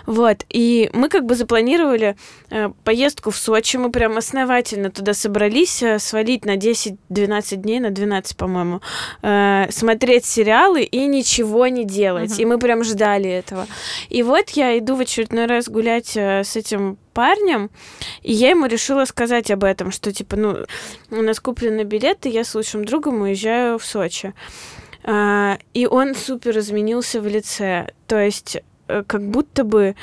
Вот. 0.07 0.45
И 0.49 0.91
мы 0.93 1.09
как 1.09 1.25
бы 1.25 1.35
запланировали 1.35 2.15
э, 2.51 2.69
поездку 2.85 3.33
в 3.33 3.37
Сочи. 3.37 3.79
Мы 3.79 3.91
прям 3.91 4.17
основательно 4.17 4.93
туда 4.93 5.13
собрались, 5.13 5.83
э, 5.83 5.99
свалить 5.99 6.45
на 6.45 6.55
10-12 6.57 7.57
дней, 7.57 7.81
на 7.81 7.91
12, 7.91 8.37
по-моему, 8.37 8.81
э, 9.23 9.67
смотреть 9.73 10.25
сериалы 10.25 10.85
и 10.85 11.05
ничего 11.09 11.67
не 11.67 11.85
делать. 11.85 12.31
Mm-hmm. 12.31 12.43
И 12.43 12.45
мы 12.45 12.59
прям 12.61 12.85
ждали 12.85 13.29
этого. 13.29 13.67
И 14.09 14.23
вот 14.23 14.51
я 14.51 14.79
иду 14.79 14.95
в 14.95 15.01
очередной 15.01 15.47
раз 15.47 15.69
гулять 15.69 16.17
э, 16.17 16.45
с 16.45 16.55
этим 16.55 16.99
парнем, 17.17 17.71
и 18.23 18.33
я 18.35 18.51
ему 18.51 18.67
решила 18.67 19.07
сказать 19.07 19.51
об 19.51 19.65
этом, 19.65 19.91
что, 19.91 20.13
типа, 20.13 20.37
ну, 20.37 20.67
у 21.11 21.23
нас 21.23 21.41
куплены 21.41 21.83
билеты, 21.85 22.29
я 22.29 22.45
с 22.45 22.55
лучшим 22.55 22.85
другом 22.85 23.23
уезжаю 23.23 23.79
в 23.79 23.87
Сочи. 23.87 24.35
А, 25.03 25.59
и 25.73 25.87
он 25.87 26.15
супер 26.15 26.59
изменился 26.59 27.23
в 27.23 27.27
лице. 27.27 27.87
То 28.07 28.19
есть 28.19 28.59
э, 28.89 29.03
как 29.07 29.23
будто 29.23 29.65
бы 29.65 29.95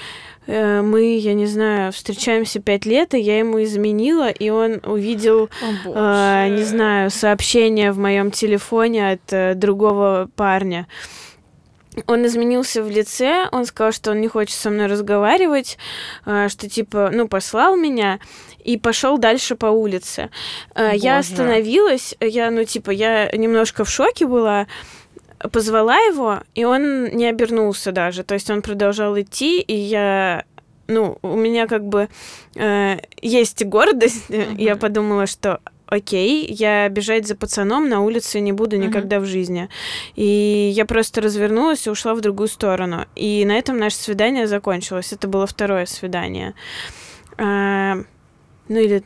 э, 0.47 0.81
мы, 0.81 1.17
я 1.17 1.35
не 1.35 1.45
знаю, 1.45 1.91
встречаемся 1.91 2.59
пять 2.59 2.87
лет, 2.87 3.13
и 3.13 3.19
я 3.19 3.37
ему 3.37 3.61
изменила, 3.61 4.31
и 4.31 4.49
он 4.49 4.79
увидел, 4.83 5.49
О, 5.85 6.45
э, 6.45 6.49
не 6.49 6.63
знаю, 6.63 7.11
сообщение 7.11 7.91
в 7.91 7.99
моем 7.99 8.31
телефоне 8.31 9.11
от 9.11 9.33
э, 9.33 9.53
другого 9.53 10.29
парня 10.35 10.87
он 12.07 12.25
изменился 12.25 12.83
в 12.83 12.89
лице, 12.89 13.47
он 13.51 13.65
сказал, 13.65 13.91
что 13.91 14.11
он 14.11 14.21
не 14.21 14.27
хочет 14.27 14.55
со 14.55 14.69
мной 14.69 14.87
разговаривать, 14.87 15.77
а, 16.25 16.49
что 16.49 16.69
типа, 16.69 17.11
ну, 17.13 17.27
послал 17.27 17.75
меня 17.75 18.19
и 18.63 18.77
пошел 18.77 19.17
дальше 19.17 19.55
по 19.55 19.67
улице. 19.67 20.29
А, 20.73 20.91
Боже. 20.91 20.97
Я 20.97 21.17
остановилась, 21.19 22.15
я, 22.19 22.51
ну, 22.51 22.63
типа, 22.63 22.91
я 22.91 23.29
немножко 23.31 23.85
в 23.85 23.89
шоке 23.89 24.25
была, 24.25 24.67
позвала 25.51 25.97
его, 25.97 26.39
и 26.55 26.63
он 26.63 27.05
не 27.05 27.27
обернулся 27.27 27.91
даже, 27.91 28.23
то 28.23 28.33
есть 28.33 28.49
он 28.49 28.61
продолжал 28.61 29.19
идти, 29.19 29.59
и 29.59 29.75
я 29.75 30.45
ну, 30.87 31.17
у 31.21 31.35
меня 31.35 31.67
как 31.67 31.85
бы 31.85 32.09
э, 32.55 32.97
есть 33.21 33.63
гордость. 33.65 34.29
Uh-huh. 34.29 34.55
Я 34.61 34.75
подумала, 34.75 35.27
что 35.27 35.61
окей, 35.93 36.45
я 36.49 36.89
бежать 36.89 37.27
за 37.27 37.35
пацаном 37.35 37.89
на 37.89 38.01
улице 38.01 38.39
не 38.39 38.51
буду 38.51 38.77
никогда 38.77 39.17
uh-huh. 39.17 39.21
в 39.21 39.25
жизни. 39.25 39.69
И 40.15 40.71
я 40.73 40.85
просто 40.85 41.21
развернулась 41.21 41.87
и 41.87 41.89
ушла 41.89 42.15
в 42.15 42.21
другую 42.21 42.47
сторону. 42.47 43.05
И 43.15 43.45
на 43.45 43.57
этом 43.57 43.77
наше 43.77 43.97
свидание 43.97 44.47
закончилось. 44.47 45.13
Это 45.13 45.27
было 45.27 45.47
второе 45.47 45.85
свидание. 45.85 46.53
А, 47.37 47.97
ну 48.67 48.79
или 48.79 49.03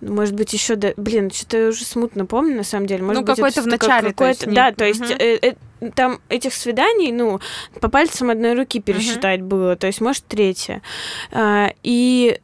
может 0.00 0.34
быть, 0.34 0.52
еще 0.54 0.76
да, 0.76 0.92
блин, 0.96 1.30
что-то 1.30 1.58
я 1.58 1.68
уже 1.68 1.84
смутно 1.84 2.24
помню, 2.24 2.56
на 2.56 2.64
самом 2.64 2.86
деле. 2.86 3.02
Может 3.02 3.20
ну, 3.20 3.26
какой-то 3.26 3.60
в 3.60 3.66
начале. 3.66 4.08
Какой 4.08 4.34
то 4.34 4.50
да, 4.50 4.72
то 4.72 4.86
есть 4.86 5.02
угу. 5.02 5.12
э, 5.18 5.38
э, 5.42 5.90
там 5.94 6.20
этих 6.30 6.54
свиданий, 6.54 7.12
ну, 7.12 7.38
по 7.80 7.90
пальцам 7.90 8.30
одной 8.30 8.54
руки 8.54 8.80
пересчитать 8.80 9.40
угу. 9.40 9.48
было, 9.48 9.76
то 9.76 9.86
есть, 9.86 10.00
может, 10.00 10.24
третье. 10.24 10.80
А, 11.32 11.72
и 11.82 12.40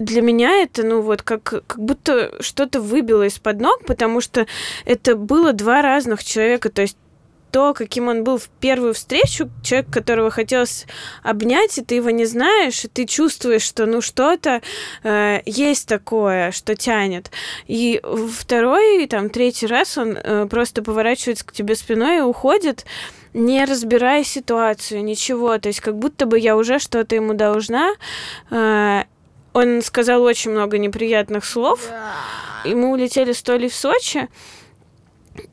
для 0.00 0.22
меня 0.22 0.62
это, 0.62 0.82
ну 0.82 1.02
вот, 1.02 1.22
как, 1.22 1.42
как 1.42 1.78
будто 1.78 2.32
что-то 2.40 2.80
выбило 2.80 3.24
из-под 3.24 3.60
ног, 3.60 3.84
потому 3.86 4.20
что 4.20 4.46
это 4.86 5.14
было 5.14 5.52
два 5.52 5.82
разных 5.82 6.24
человека, 6.24 6.70
то 6.70 6.82
есть 6.82 6.96
то, 7.52 7.74
каким 7.74 8.08
он 8.08 8.24
был 8.24 8.38
в 8.38 8.48
первую 8.60 8.94
встречу, 8.94 9.50
человек, 9.62 9.90
которого 9.90 10.30
хотелось 10.30 10.86
обнять, 11.22 11.76
и 11.78 11.82
ты 11.82 11.96
его 11.96 12.10
не 12.10 12.24
знаешь, 12.24 12.84
и 12.84 12.88
ты 12.88 13.06
чувствуешь, 13.06 13.62
что 13.62 13.86
ну 13.86 14.00
что-то 14.00 14.62
э, 15.02 15.40
есть 15.44 15.88
такое, 15.88 16.52
что 16.52 16.76
тянет. 16.76 17.30
И 17.66 18.00
второй, 18.32 19.06
там, 19.08 19.30
третий 19.30 19.66
раз 19.66 19.98
он 19.98 20.16
э, 20.16 20.46
просто 20.48 20.82
поворачивается 20.82 21.44
к 21.44 21.52
тебе 21.52 21.74
спиной 21.74 22.18
и 22.18 22.22
уходит, 22.22 22.86
не 23.34 23.64
разбирая 23.64 24.24
ситуацию, 24.24 25.04
ничего. 25.04 25.58
То 25.58 25.68
есть 25.68 25.80
как 25.80 25.96
будто 25.96 26.26
бы 26.26 26.38
я 26.38 26.56
уже 26.56 26.78
что-то 26.78 27.16
ему 27.16 27.34
должна. 27.34 27.92
Э, 28.50 29.04
он 29.52 29.82
сказал 29.82 30.22
очень 30.22 30.50
много 30.50 30.78
неприятных 30.78 31.44
слов. 31.44 31.88
И 32.64 32.74
мы 32.74 32.90
улетели 32.90 33.32
с 33.32 33.42
Толей 33.42 33.68
в 33.68 33.74
Сочи. 33.74 34.28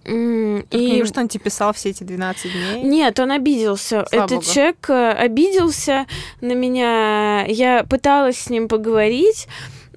Mm, 0.04 0.68
и... 0.72 1.06
что 1.06 1.22
он 1.22 1.28
тебе 1.28 1.46
писал 1.46 1.72
все 1.74 1.90
эти 1.90 2.04
12 2.04 2.52
дней? 2.52 2.84
Нет, 2.84 3.20
он 3.20 3.32
обиделся. 3.32 4.06
Слава 4.10 4.26
Этот 4.26 4.38
Богу. 4.40 4.44
человек 4.44 4.90
э, 4.90 5.12
обиделся 5.12 6.08
на 6.42 6.54
меня. 6.54 7.46
Я 7.46 7.84
пыталась 7.84 8.40
с 8.40 8.50
ним 8.50 8.68
поговорить. 8.68 9.48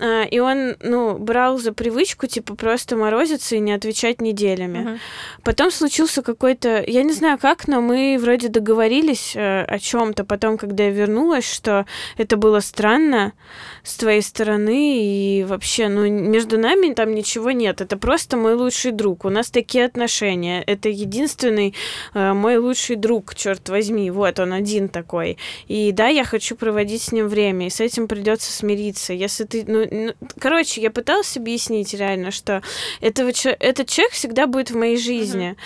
А, 0.00 0.22
и 0.22 0.38
он, 0.38 0.76
ну, 0.80 1.18
брал 1.18 1.58
за 1.58 1.72
привычку, 1.72 2.26
типа, 2.26 2.54
просто 2.54 2.96
морозиться 2.96 3.56
и 3.56 3.60
не 3.60 3.72
отвечать 3.72 4.22
неделями. 4.22 4.78
Мгм. 4.78 4.98
Потом 5.44 5.70
случился 5.70 6.22
какой-то, 6.22 6.82
я 6.86 7.02
не 7.02 7.12
знаю 7.12 7.38
как, 7.38 7.68
но 7.68 7.82
мы 7.82 8.16
вроде 8.18 8.48
договорились 8.48 9.36
э, 9.36 9.62
о 9.62 9.78
чем-то 9.78 10.24
потом, 10.24 10.56
когда 10.56 10.84
я 10.84 10.90
вернулась, 10.90 11.50
что 11.50 11.84
это 12.16 12.38
было 12.38 12.60
странно 12.60 13.34
с 13.82 13.96
твоей 13.96 14.22
стороны 14.22 15.02
и 15.02 15.44
вообще, 15.44 15.88
ну, 15.88 16.08
между 16.08 16.58
нами 16.58 16.94
там 16.94 17.14
ничего 17.14 17.50
нет. 17.50 17.82
Это 17.82 17.98
просто 17.98 18.38
мой 18.38 18.54
лучший 18.54 18.92
друг. 18.92 19.26
У 19.26 19.28
нас 19.28 19.50
такие 19.50 19.84
отношения. 19.84 20.62
Это 20.62 20.88
единственный 20.88 21.74
э, 22.14 22.32
мой 22.32 22.56
лучший 22.56 22.96
друг, 22.96 23.34
черт 23.34 23.68
возьми. 23.68 24.10
Вот 24.10 24.38
он 24.38 24.54
один 24.54 24.88
такой. 24.88 25.36
И 25.68 25.92
да, 25.92 26.08
я 26.08 26.24
хочу 26.24 26.56
проводить 26.56 27.02
с 27.02 27.12
ним 27.12 27.28
время, 27.28 27.66
и 27.66 27.70
с 27.70 27.80
этим 27.80 28.08
придется 28.08 28.50
смириться. 28.50 29.12
Если 29.12 29.44
ты, 29.44 29.64
ну, 29.66 29.89
короче, 30.38 30.80
я 30.80 30.90
пыталась 30.90 31.36
объяснить 31.36 31.94
реально, 31.94 32.30
что 32.30 32.62
этого, 33.00 33.30
этот 33.30 33.88
человек 33.88 34.12
всегда 34.12 34.46
будет 34.46 34.70
в 34.70 34.76
моей 34.76 34.96
жизни. 34.96 35.56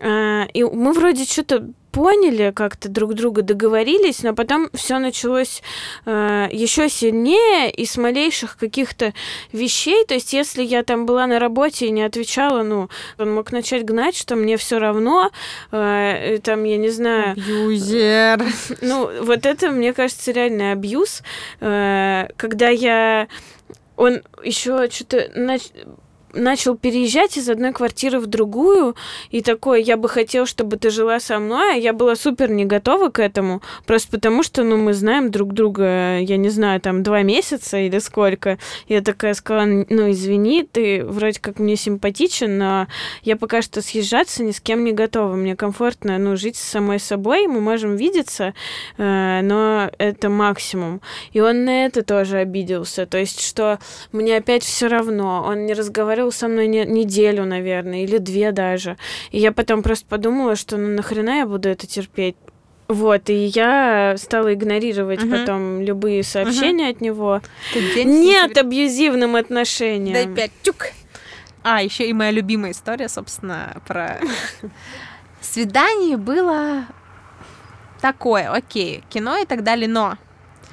А, 0.00 0.46
и 0.52 0.62
мы 0.62 0.92
вроде 0.92 1.24
что-то 1.24 1.68
поняли, 1.90 2.52
как-то 2.54 2.88
друг 2.88 3.14
друга 3.14 3.42
договорились, 3.42 4.22
но 4.22 4.34
потом 4.34 4.68
все 4.74 4.98
началось 4.98 5.62
еще 6.06 6.88
сильнее 6.88 7.70
и 7.70 7.86
с 7.86 7.96
малейших 7.96 8.56
каких-то 8.56 9.14
вещей. 9.52 10.04
То 10.04 10.14
есть, 10.14 10.32
если 10.32 10.62
я 10.62 10.82
там 10.82 11.06
была 11.06 11.26
на 11.26 11.38
работе 11.38 11.86
и 11.86 11.90
не 11.90 12.02
отвечала, 12.02 12.62
ну, 12.62 12.88
он 13.18 13.34
мог 13.34 13.52
начать 13.52 13.84
гнать, 13.84 14.16
что 14.16 14.36
мне 14.36 14.56
все 14.56 14.78
равно, 14.78 15.30
э, 15.72 16.38
там, 16.42 16.64
я 16.64 16.76
не 16.76 16.90
знаю, 16.90 17.32
Абьюзер. 17.32 18.44
ну, 18.82 19.10
вот 19.24 19.46
это, 19.46 19.70
мне 19.70 19.92
кажется, 19.92 20.30
реальный 20.30 20.72
абьюз. 20.72 21.22
Э, 21.60 22.28
Когда 22.36 22.68
я... 22.68 23.28
Он 23.98 24.22
еще 24.44 24.88
что-то 24.88 25.32
начал 26.32 26.76
переезжать 26.76 27.36
из 27.36 27.48
одной 27.48 27.72
квартиры 27.72 28.20
в 28.20 28.26
другую, 28.26 28.94
и 29.30 29.42
такой, 29.42 29.82
я 29.82 29.96
бы 29.96 30.08
хотел, 30.08 30.46
чтобы 30.46 30.76
ты 30.76 30.90
жила 30.90 31.20
со 31.20 31.38
мной, 31.38 31.74
а 31.74 31.76
я 31.76 31.92
была 31.92 32.16
супер 32.16 32.50
не 32.50 32.64
готова 32.64 33.08
к 33.08 33.18
этому, 33.18 33.62
просто 33.86 34.10
потому 34.10 34.42
что, 34.42 34.62
ну, 34.62 34.76
мы 34.76 34.94
знаем 34.94 35.30
друг 35.30 35.52
друга, 35.52 36.18
я 36.18 36.36
не 36.36 36.48
знаю, 36.48 36.80
там, 36.80 37.02
два 37.02 37.22
месяца 37.22 37.78
или 37.78 37.98
сколько. 37.98 38.58
Я 38.88 39.00
такая 39.00 39.34
сказала, 39.34 39.66
ну, 39.88 40.10
извини, 40.10 40.64
ты 40.70 41.04
вроде 41.04 41.40
как 41.40 41.58
мне 41.58 41.76
симпатичен, 41.76 42.58
но 42.58 42.86
я 43.22 43.36
пока 43.36 43.62
что 43.62 43.82
съезжаться 43.82 44.44
ни 44.44 44.50
с 44.50 44.60
кем 44.60 44.84
не 44.84 44.92
готова. 44.92 45.34
Мне 45.34 45.56
комфортно, 45.56 46.18
ну, 46.18 46.36
жить 46.36 46.56
с 46.56 46.62
самой 46.62 47.00
собой, 47.00 47.46
мы 47.46 47.60
можем 47.60 47.96
видеться, 47.96 48.54
э, 48.96 49.40
но 49.42 49.90
это 49.98 50.28
максимум. 50.28 51.00
И 51.32 51.40
он 51.40 51.64
на 51.64 51.86
это 51.86 52.02
тоже 52.02 52.38
обиделся, 52.38 53.06
то 53.06 53.18
есть, 53.18 53.40
что 53.40 53.78
мне 54.12 54.36
опять 54.36 54.62
все 54.62 54.88
равно, 54.88 55.44
он 55.46 55.66
не 55.66 55.74
разговаривал 55.74 56.17
со 56.30 56.48
мной 56.48 56.66
не, 56.66 56.84
неделю, 56.84 57.44
наверное, 57.44 58.04
или 58.04 58.18
две 58.18 58.52
даже. 58.52 58.96
И 59.30 59.38
я 59.38 59.52
потом 59.52 59.82
просто 59.82 60.06
подумала, 60.06 60.56
что 60.56 60.76
ну 60.76 60.88
нахрена 60.88 61.38
я 61.38 61.46
буду 61.46 61.68
это 61.68 61.86
терпеть? 61.86 62.36
Вот, 62.88 63.28
и 63.28 63.44
я 63.46 64.14
стала 64.16 64.54
игнорировать 64.54 65.22
Мгм. 65.22 65.30
потом 65.30 65.82
любые 65.82 66.22
сообщения 66.22 66.88
от 66.88 67.00
него. 67.02 67.42
Нет 67.74 67.94
сентября. 67.94 68.60
абьюзивным 68.62 69.36
отношениям. 69.36 70.14
Дай 70.14 70.26
пять 70.34 70.52
тюк. 70.62 70.86
А, 71.62 71.82
еще 71.82 72.08
и 72.08 72.12
моя 72.14 72.30
любимая 72.30 72.72
история, 72.72 73.08
собственно, 73.10 73.76
про 73.86 74.18
свидание 75.42 76.16
было 76.16 76.86
такое, 78.00 78.50
окей, 78.50 79.02
кино 79.10 79.36
и 79.38 79.44
так 79.44 79.62
далее, 79.64 79.88
но 79.88 80.16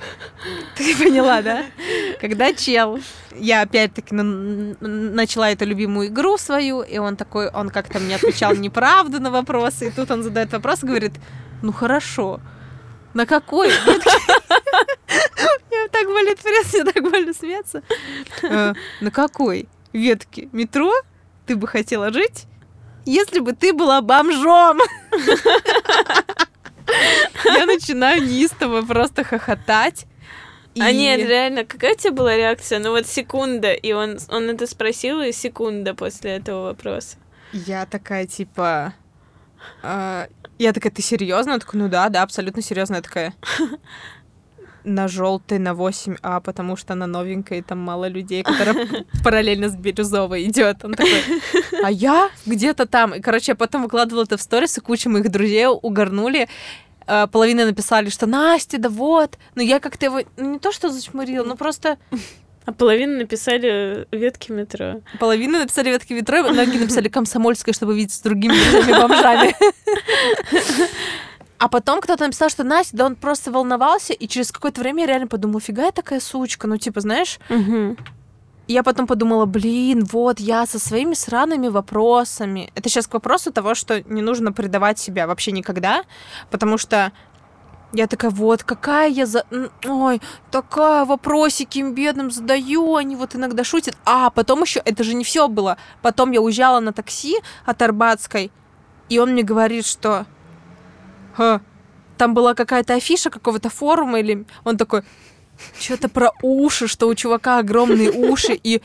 ты 0.75 0.95
поняла, 0.95 1.41
да? 1.41 1.65
Когда 2.21 2.53
чел, 2.53 2.99
я 3.35 3.61
опять-таки 3.61 4.13
начала 4.15 5.51
эту 5.51 5.65
любимую 5.65 6.07
игру 6.07 6.37
свою, 6.37 6.81
и 6.81 6.97
он 6.97 7.15
такой, 7.15 7.49
он 7.49 7.69
как-то 7.69 7.99
мне 7.99 8.15
отвечал 8.15 8.55
неправду 8.55 9.19
на 9.19 9.31
вопросы, 9.31 9.87
и 9.87 9.91
тут 9.91 10.11
он 10.11 10.23
задает 10.23 10.51
вопрос 10.51 10.83
и 10.83 10.87
говорит, 10.87 11.13
ну 11.61 11.71
хорошо, 11.71 12.39
на 13.13 13.25
какой? 13.25 13.69
Мне 15.69 15.87
так 15.91 16.07
болит 16.07 16.39
пресс, 16.39 16.73
мне 16.73 16.83
так 16.83 17.03
больно 17.03 17.33
смеяться. 17.33 17.81
«Э, 18.43 18.73
На 19.01 19.11
какой 19.11 19.67
ветке 19.93 20.49
метро 20.51 20.91
ты 21.45 21.55
бы 21.55 21.67
хотела 21.67 22.11
жить, 22.11 22.45
если 23.05 23.39
бы 23.39 23.53
ты 23.53 23.71
была 23.73 24.01
бомжом? 24.01 24.79
Я 27.45 27.65
начинаю 27.65 28.21
неистово 28.23 28.81
просто 28.81 29.23
хохотать. 29.23 30.05
А 30.79 30.89
и- 30.91 30.97
нет, 30.97 31.19
реально, 31.21 31.63
какая 31.63 31.93
у 31.93 31.97
тебя 31.97 32.11
была 32.11 32.35
реакция? 32.35 32.79
Ну 32.79 32.91
вот 32.91 33.07
секунда, 33.07 33.71
и 33.71 33.93
он, 33.93 34.17
он 34.29 34.49
это 34.49 34.67
спросил, 34.67 35.21
и 35.21 35.31
секунда 35.31 35.93
после 35.93 36.31
этого 36.31 36.63
вопроса. 36.65 37.17
Я 37.53 37.85
такая, 37.85 38.25
типа... 38.25 38.93
а, 39.81 40.27
Я 40.59 40.73
такая, 40.73 40.91
ты 40.91 41.01
серьезно? 41.01 41.53
Он 41.53 41.59
такой, 41.61 41.79
ну 41.79 41.87
да, 41.87 42.09
да, 42.09 42.23
абсолютно 42.23 42.61
серьезно. 42.61 42.95
Я 42.95 43.01
такая, 43.01 43.33
на 44.85 45.07
желтой, 45.07 45.59
на 45.59 45.69
8А, 45.73 46.41
потому 46.41 46.75
что 46.77 46.93
она 46.93 47.07
новенькая, 47.07 47.59
и 47.59 47.61
там 47.61 47.79
мало 47.79 48.07
людей, 48.07 48.43
которая 48.43 48.87
параллельно 49.23 49.69
с 49.69 49.75
бирюзовой 49.75 50.43
идет. 50.45 50.85
Он 50.85 50.93
такой, 50.93 51.21
а 51.83 51.91
я 51.91 52.29
где-то 52.45 52.85
там. 52.85 53.13
И, 53.15 53.19
короче, 53.19 53.51
я 53.51 53.55
потом 53.55 53.83
выкладывала 53.83 54.23
это 54.23 54.37
в 54.37 54.41
сторис, 54.41 54.77
и 54.77 54.81
куча 54.81 55.09
моих 55.09 55.29
друзей 55.29 55.67
угорнули. 55.67 56.47
Э, 57.07 57.27
Половина 57.31 57.65
написали, 57.65 58.09
что 58.09 58.25
Настя, 58.25 58.77
да 58.77 58.89
вот. 58.89 59.37
Но 59.55 59.61
я 59.61 59.79
как-то 59.79 60.05
его 60.05 60.21
ну, 60.37 60.53
не 60.53 60.59
то 60.59 60.71
что 60.71 60.89
зачмурила, 60.89 61.43
но 61.45 61.55
просто 61.55 61.97
А 62.65 62.71
половину 62.73 63.17
написали 63.19 64.07
ветки 64.11 64.51
метро. 64.51 65.01
половину 65.19 65.59
написали 65.59 65.89
ветки 65.89 66.13
ветро, 66.13 66.41
многие 66.43 66.79
написали 66.79 67.09
комсомольская, 67.09 67.73
чтобы 67.73 67.95
видеться 67.95 68.17
с 68.17 68.21
другими 68.21 68.55
бомжами. 68.99 69.55
А 71.57 71.67
потом 71.69 72.01
кто-то 72.01 72.25
написал, 72.25 72.49
что 72.49 72.63
Настя, 72.63 72.97
да 72.97 73.05
он 73.05 73.15
просто 73.15 73.51
волновался, 73.51 74.13
и 74.13 74.27
через 74.27 74.51
какое-то 74.51 74.81
время 74.81 75.01
я 75.01 75.07
реально 75.07 75.27
подумала, 75.27 75.61
фига 75.61 75.83
я 75.83 75.91
такая 75.91 76.19
сучка, 76.19 76.67
ну 76.67 76.77
типа, 76.77 77.01
знаешь, 77.01 77.39
Угу. 77.49 77.97
Я 78.67 78.81
потом 78.81 79.05
подумала, 79.05 79.45
блин, 79.45 80.05
вот 80.11 80.39
я 80.39 80.65
со 80.65 80.79
своими 80.79 81.13
сраными 81.13 81.67
вопросами. 81.67 82.71
Это 82.73 82.89
сейчас 82.89 83.05
к 83.05 83.13
вопросу 83.13 83.51
того, 83.51 83.75
что 83.75 84.01
не 84.01 84.23
нужно 84.23 84.51
предавать 84.51 84.97
себя 84.97 85.27
вообще 85.27 85.51
никогда, 85.51 86.03
потому 86.49 86.79
что 86.79 87.11
я 87.93 88.07
такая, 88.07 88.31
вот, 88.31 88.63
какая 88.63 89.07
я 89.09 89.27
за... 89.27 89.45
Ой, 89.85 90.19
такая 90.49 91.05
вопросики 91.05 91.77
им 91.77 91.93
бедным 91.93 92.31
задаю, 92.31 92.95
они 92.95 93.15
вот 93.15 93.35
иногда 93.35 93.63
шутят. 93.63 93.95
А, 94.03 94.31
потом 94.31 94.63
еще, 94.63 94.81
это 94.83 95.03
же 95.03 95.13
не 95.13 95.23
все 95.23 95.47
было. 95.47 95.77
Потом 96.01 96.31
я 96.31 96.41
уезжала 96.41 96.79
на 96.79 96.91
такси 96.91 97.37
от 97.65 97.81
Арбатской, 97.83 98.51
и 99.09 99.19
он 99.19 99.33
мне 99.33 99.43
говорит, 99.43 99.85
что... 99.85 100.25
«Ха, 101.35 101.61
там 102.17 102.33
была 102.33 102.53
какая-то 102.53 102.93
афиша 102.93 103.29
какого-то 103.29 103.69
форума, 103.69 104.19
или... 104.19 104.45
Он 104.63 104.77
такой, 104.77 105.03
что-то 105.79 106.09
про 106.09 106.31
уши, 106.41 106.87
что 106.87 107.07
у 107.07 107.15
чувака 107.15 107.59
огромные 107.59 108.11
уши, 108.11 108.53
и 108.53 108.81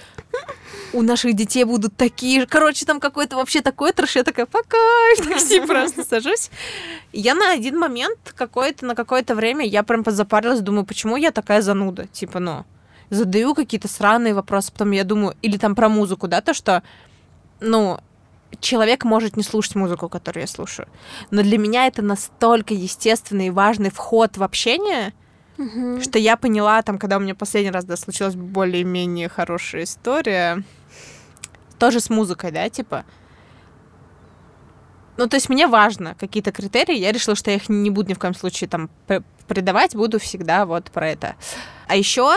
у 0.92 1.03
наших 1.03 1.34
детей 1.34 1.64
будут 1.64 1.96
такие 1.96 2.40
же. 2.40 2.46
Короче, 2.46 2.84
там 2.84 3.01
какой-то 3.01 3.36
вообще 3.36 3.61
такой 3.61 3.92
трэш. 3.92 4.16
Я 4.16 4.24
такая, 4.24 4.46
пока, 4.46 4.76
в 5.16 5.28
такси 5.28 5.61
просто 5.66 6.05
сажусь. 6.05 6.51
Я 7.12 7.34
на 7.34 7.53
один 7.53 7.78
момент 7.78 8.18
какой-то, 8.36 8.86
на 8.86 8.94
какое-то 8.94 9.34
время, 9.34 9.64
я 9.64 9.82
прям 9.82 10.05
подзапарилась, 10.05 10.61
думаю, 10.61 10.84
почему 10.84 11.16
я 11.16 11.30
такая 11.30 11.62
зануда? 11.62 12.07
Типа, 12.07 12.40
ну, 12.40 12.64
задаю 13.11 13.55
какие-то 13.55 13.88
сраные 13.88 14.34
вопросы, 14.34 14.72
потом 14.72 14.90
я 14.92 15.05
думаю, 15.05 15.36
или 15.42 15.57
там 15.57 15.74
про 15.74 15.88
музыку, 15.88 16.28
да, 16.28 16.40
то, 16.40 16.55
что, 16.55 16.82
ну, 17.61 18.01
человек 18.59 19.05
может 19.05 19.36
не 19.36 19.42
слушать 19.42 19.76
музыку, 19.76 20.09
которую 20.09 20.42
я 20.42 20.46
слушаю. 20.48 20.88
Но 21.30 21.42
для 21.42 21.59
меня 21.59 21.86
это 21.86 22.03
настолько 22.03 22.74
естественный 22.74 23.46
и 23.46 23.51
важный 23.51 23.90
вход 23.90 24.36
в 24.36 24.42
общение, 24.42 25.12
что 26.03 26.18
я 26.18 26.36
поняла, 26.36 26.82
там, 26.82 26.98
когда 26.98 27.18
у 27.18 27.20
меня 27.20 27.34
последний 27.34 27.70
раз, 27.70 27.84
да, 27.84 27.96
случилась 27.96 28.34
более-менее 28.34 29.28
хорошая 29.28 29.84
история, 29.84 30.62
тоже 31.78 32.01
с 32.01 32.11
музыкой, 32.11 32.51
да, 32.51 32.68
типа. 32.68 33.05
Ну, 35.16 35.26
то 35.26 35.36
есть 35.36 35.51
мне 35.51 35.66
важно 35.66 36.14
какие-то 36.18 36.51
критерии, 36.51 36.96
я 36.96 37.12
решила, 37.12 37.36
что 37.36 37.51
я 37.51 37.57
их 37.57 37.68
не 37.68 37.90
буду 37.90 38.09
ни 38.09 38.14
в 38.14 38.18
коем 38.18 38.34
случае 38.34 38.68
там 38.68 38.88
пр- 39.07 39.22
придавать, 39.46 39.94
буду 39.94 40.18
всегда 40.18 40.64
вот 40.64 40.90
про 40.90 41.11
это. 41.11 41.36
А 41.88 41.96
еще, 41.96 42.32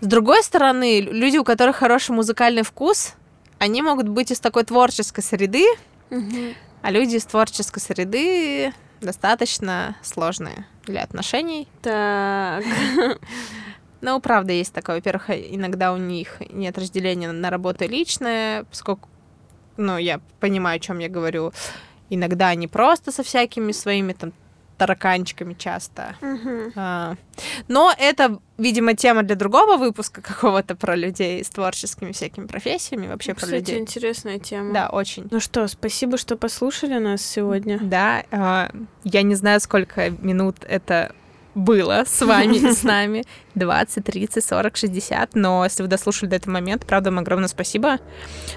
с 0.00 0.06
другой 0.06 0.42
стороны, 0.42 1.00
люди, 1.00 1.38
у 1.38 1.44
которых 1.44 1.76
хороший 1.76 2.10
музыкальный 2.10 2.62
вкус, 2.62 3.14
они 3.58 3.82
могут 3.82 4.08
быть 4.08 4.30
из 4.30 4.40
такой 4.40 4.64
творческой 4.64 5.22
среды, 5.22 5.64
а 6.82 6.90
люди 6.90 7.16
из 7.16 7.24
творческой 7.24 7.80
среды 7.80 8.72
достаточно 9.00 9.96
сложные 10.02 10.66
для 10.84 11.02
отношений. 11.02 11.68
Так. 11.82 12.64
Ну, 14.00 14.20
правда, 14.20 14.52
есть 14.52 14.74
такое. 14.74 14.96
Во-первых, 14.96 15.30
иногда 15.30 15.94
у 15.94 15.96
них 15.96 16.36
нет 16.50 16.76
разделения 16.76 17.32
на 17.32 17.48
работу 17.48 17.84
и 17.84 17.88
личное, 17.88 18.64
поскольку, 18.64 19.08
ну, 19.78 19.96
я 19.96 20.20
понимаю, 20.40 20.76
о 20.76 20.78
чем 20.78 20.98
я 20.98 21.08
говорю. 21.08 21.54
Иногда 22.10 22.48
они 22.48 22.68
просто 22.68 23.12
со 23.12 23.22
всякими 23.22 23.72
своими 23.72 24.12
там 24.12 24.34
тараканчиками 24.76 25.54
часто. 25.54 26.14
Мгм. 26.20 26.72
А, 26.76 27.14
Но 27.68 27.92
это, 27.98 28.38
видимо, 28.58 28.94
тема 28.94 29.22
для 29.22 29.36
другого 29.36 29.76
выпуска 29.76 30.20
какого-то 30.22 30.74
про 30.76 30.96
людей 30.96 31.42
с 31.44 31.48
творческими 31.48 32.12
всякими 32.12 32.46
профессиями, 32.46 33.06
вообще 33.06 33.34
про 33.34 33.42
Кстати, 33.46 33.54
людей. 33.70 33.78
интересная 33.78 34.38
тема. 34.38 34.72
Да, 34.72 34.88
очень. 34.88 35.26
Ну 35.30 35.40
что, 35.40 35.66
спасибо, 35.68 36.16
что 36.18 36.36
послушали 36.36 36.98
нас 36.98 37.22
сегодня. 37.24 37.78
Да, 37.80 38.24
а, 38.30 38.70
я 39.04 39.22
не 39.22 39.34
знаю, 39.34 39.60
сколько 39.60 40.10
минут 40.10 40.56
это 40.68 41.14
было 41.54 42.04
с 42.06 42.24
вами 42.24 42.58
с 42.72 42.82
нами. 42.82 43.24
20, 43.54 44.04
30, 44.04 44.44
40, 44.44 44.76
60. 44.76 45.34
Но 45.34 45.64
если 45.64 45.82
вы 45.82 45.88
дослушали 45.88 46.30
до 46.30 46.36
этого 46.36 46.52
момента, 46.54 46.86
правда, 46.86 47.10
вам 47.10 47.20
огромное 47.20 47.48
спасибо. 47.48 47.98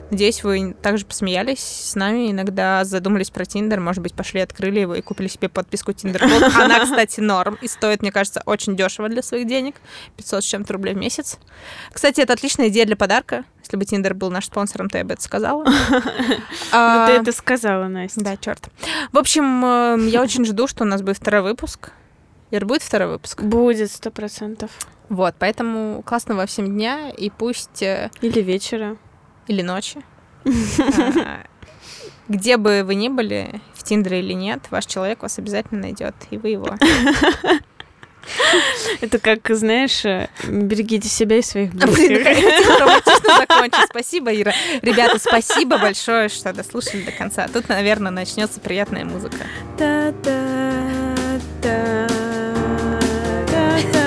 Надеюсь, 0.09 0.43
вы 0.43 0.73
также 0.81 1.05
посмеялись 1.05 1.59
с 1.59 1.95
нами, 1.95 2.31
иногда 2.31 2.83
задумались 2.83 3.29
про 3.29 3.45
Тиндер, 3.45 3.79
может 3.79 4.01
быть, 4.01 4.13
пошли, 4.13 4.41
открыли 4.41 4.79
его 4.79 4.95
и 4.95 5.01
купили 5.01 5.27
себе 5.27 5.49
подписку 5.49 5.93
Тиндер. 5.93 6.23
Она, 6.59 6.79
кстати, 6.79 7.19
норм 7.19 7.57
и 7.61 7.67
стоит, 7.67 8.01
мне 8.01 8.11
кажется, 8.11 8.41
очень 8.45 8.75
дешево 8.75 9.07
для 9.09 9.21
своих 9.21 9.47
денег. 9.47 9.75
500 10.17 10.43
с 10.43 10.47
чем-то 10.47 10.73
рублей 10.73 10.95
в 10.95 10.97
месяц. 10.97 11.37
Кстати, 11.91 12.21
это 12.21 12.33
отличная 12.33 12.69
идея 12.69 12.85
для 12.85 12.95
подарка. 12.95 13.43
Если 13.61 13.77
бы 13.77 13.85
Тиндер 13.85 14.13
был 14.13 14.31
наш 14.31 14.45
спонсором, 14.45 14.89
то 14.89 14.97
я 14.97 15.03
бы 15.03 15.13
это 15.13 15.21
сказала. 15.21 15.63
Ну, 15.65 15.71
А, 16.71 17.07
ты 17.07 17.13
это 17.13 17.31
сказала, 17.31 17.87
Настя. 17.87 18.21
да, 18.21 18.37
черт. 18.37 18.69
В 19.11 19.17
общем, 19.17 19.63
э, 19.63 20.09
я 20.09 20.21
очень 20.21 20.45
жду, 20.45 20.67
что 20.67 20.83
у 20.83 20.87
нас 20.87 21.01
будет 21.01 21.17
второй 21.17 21.41
выпуск. 21.41 21.91
Ир, 22.51 22.65
будет 22.65 22.81
второй 22.81 23.09
выпуск? 23.09 23.41
Будет 23.41 23.91
сто 23.91 24.09
процентов. 24.09 24.71
Вот, 25.09 25.35
поэтому 25.39 26.01
классного 26.03 26.45
всем 26.45 26.67
дня, 26.67 27.09
и 27.09 27.29
пусть... 27.29 27.81
э, 27.81 28.09
Или 28.21 28.41
вечера. 28.41 28.97
Или 29.47 29.61
ночи. 29.61 30.01
А, 30.45 31.43
Где 32.27 32.57
бы 32.57 32.83
вы 32.85 32.95
ни 32.95 33.09
были, 33.09 33.61
в 33.73 33.83
Тиндере 33.83 34.19
или 34.19 34.33
нет, 34.33 34.61
ваш 34.69 34.85
человек 34.85 35.23
вас 35.23 35.39
обязательно 35.39 35.81
найдет, 35.81 36.15
и 36.29 36.37
вы 36.37 36.49
его. 36.49 36.75
Это 39.01 39.19
как, 39.19 39.47
знаешь, 39.55 40.03
э, 40.03 40.27
берегите 40.47 41.07
себя 41.07 41.37
и 41.37 41.41
своих 41.41 41.73
близких. 41.73 42.25
закончить. 43.37 43.85
Спасибо, 43.89 44.35
Ира. 44.35 44.53
Ребята, 44.81 45.19
спасибо 45.19 45.77
большое, 45.77 46.27
что 46.27 46.51
дослушали 46.51 47.03
до 47.03 47.11
конца. 47.11 47.47
Тут, 47.47 47.69
наверное, 47.69 48.11
начнется 48.11 48.59
приятная 48.59 49.05
музыка. 49.05 49.37
Та-та. 49.77 51.07
I 53.77 54.06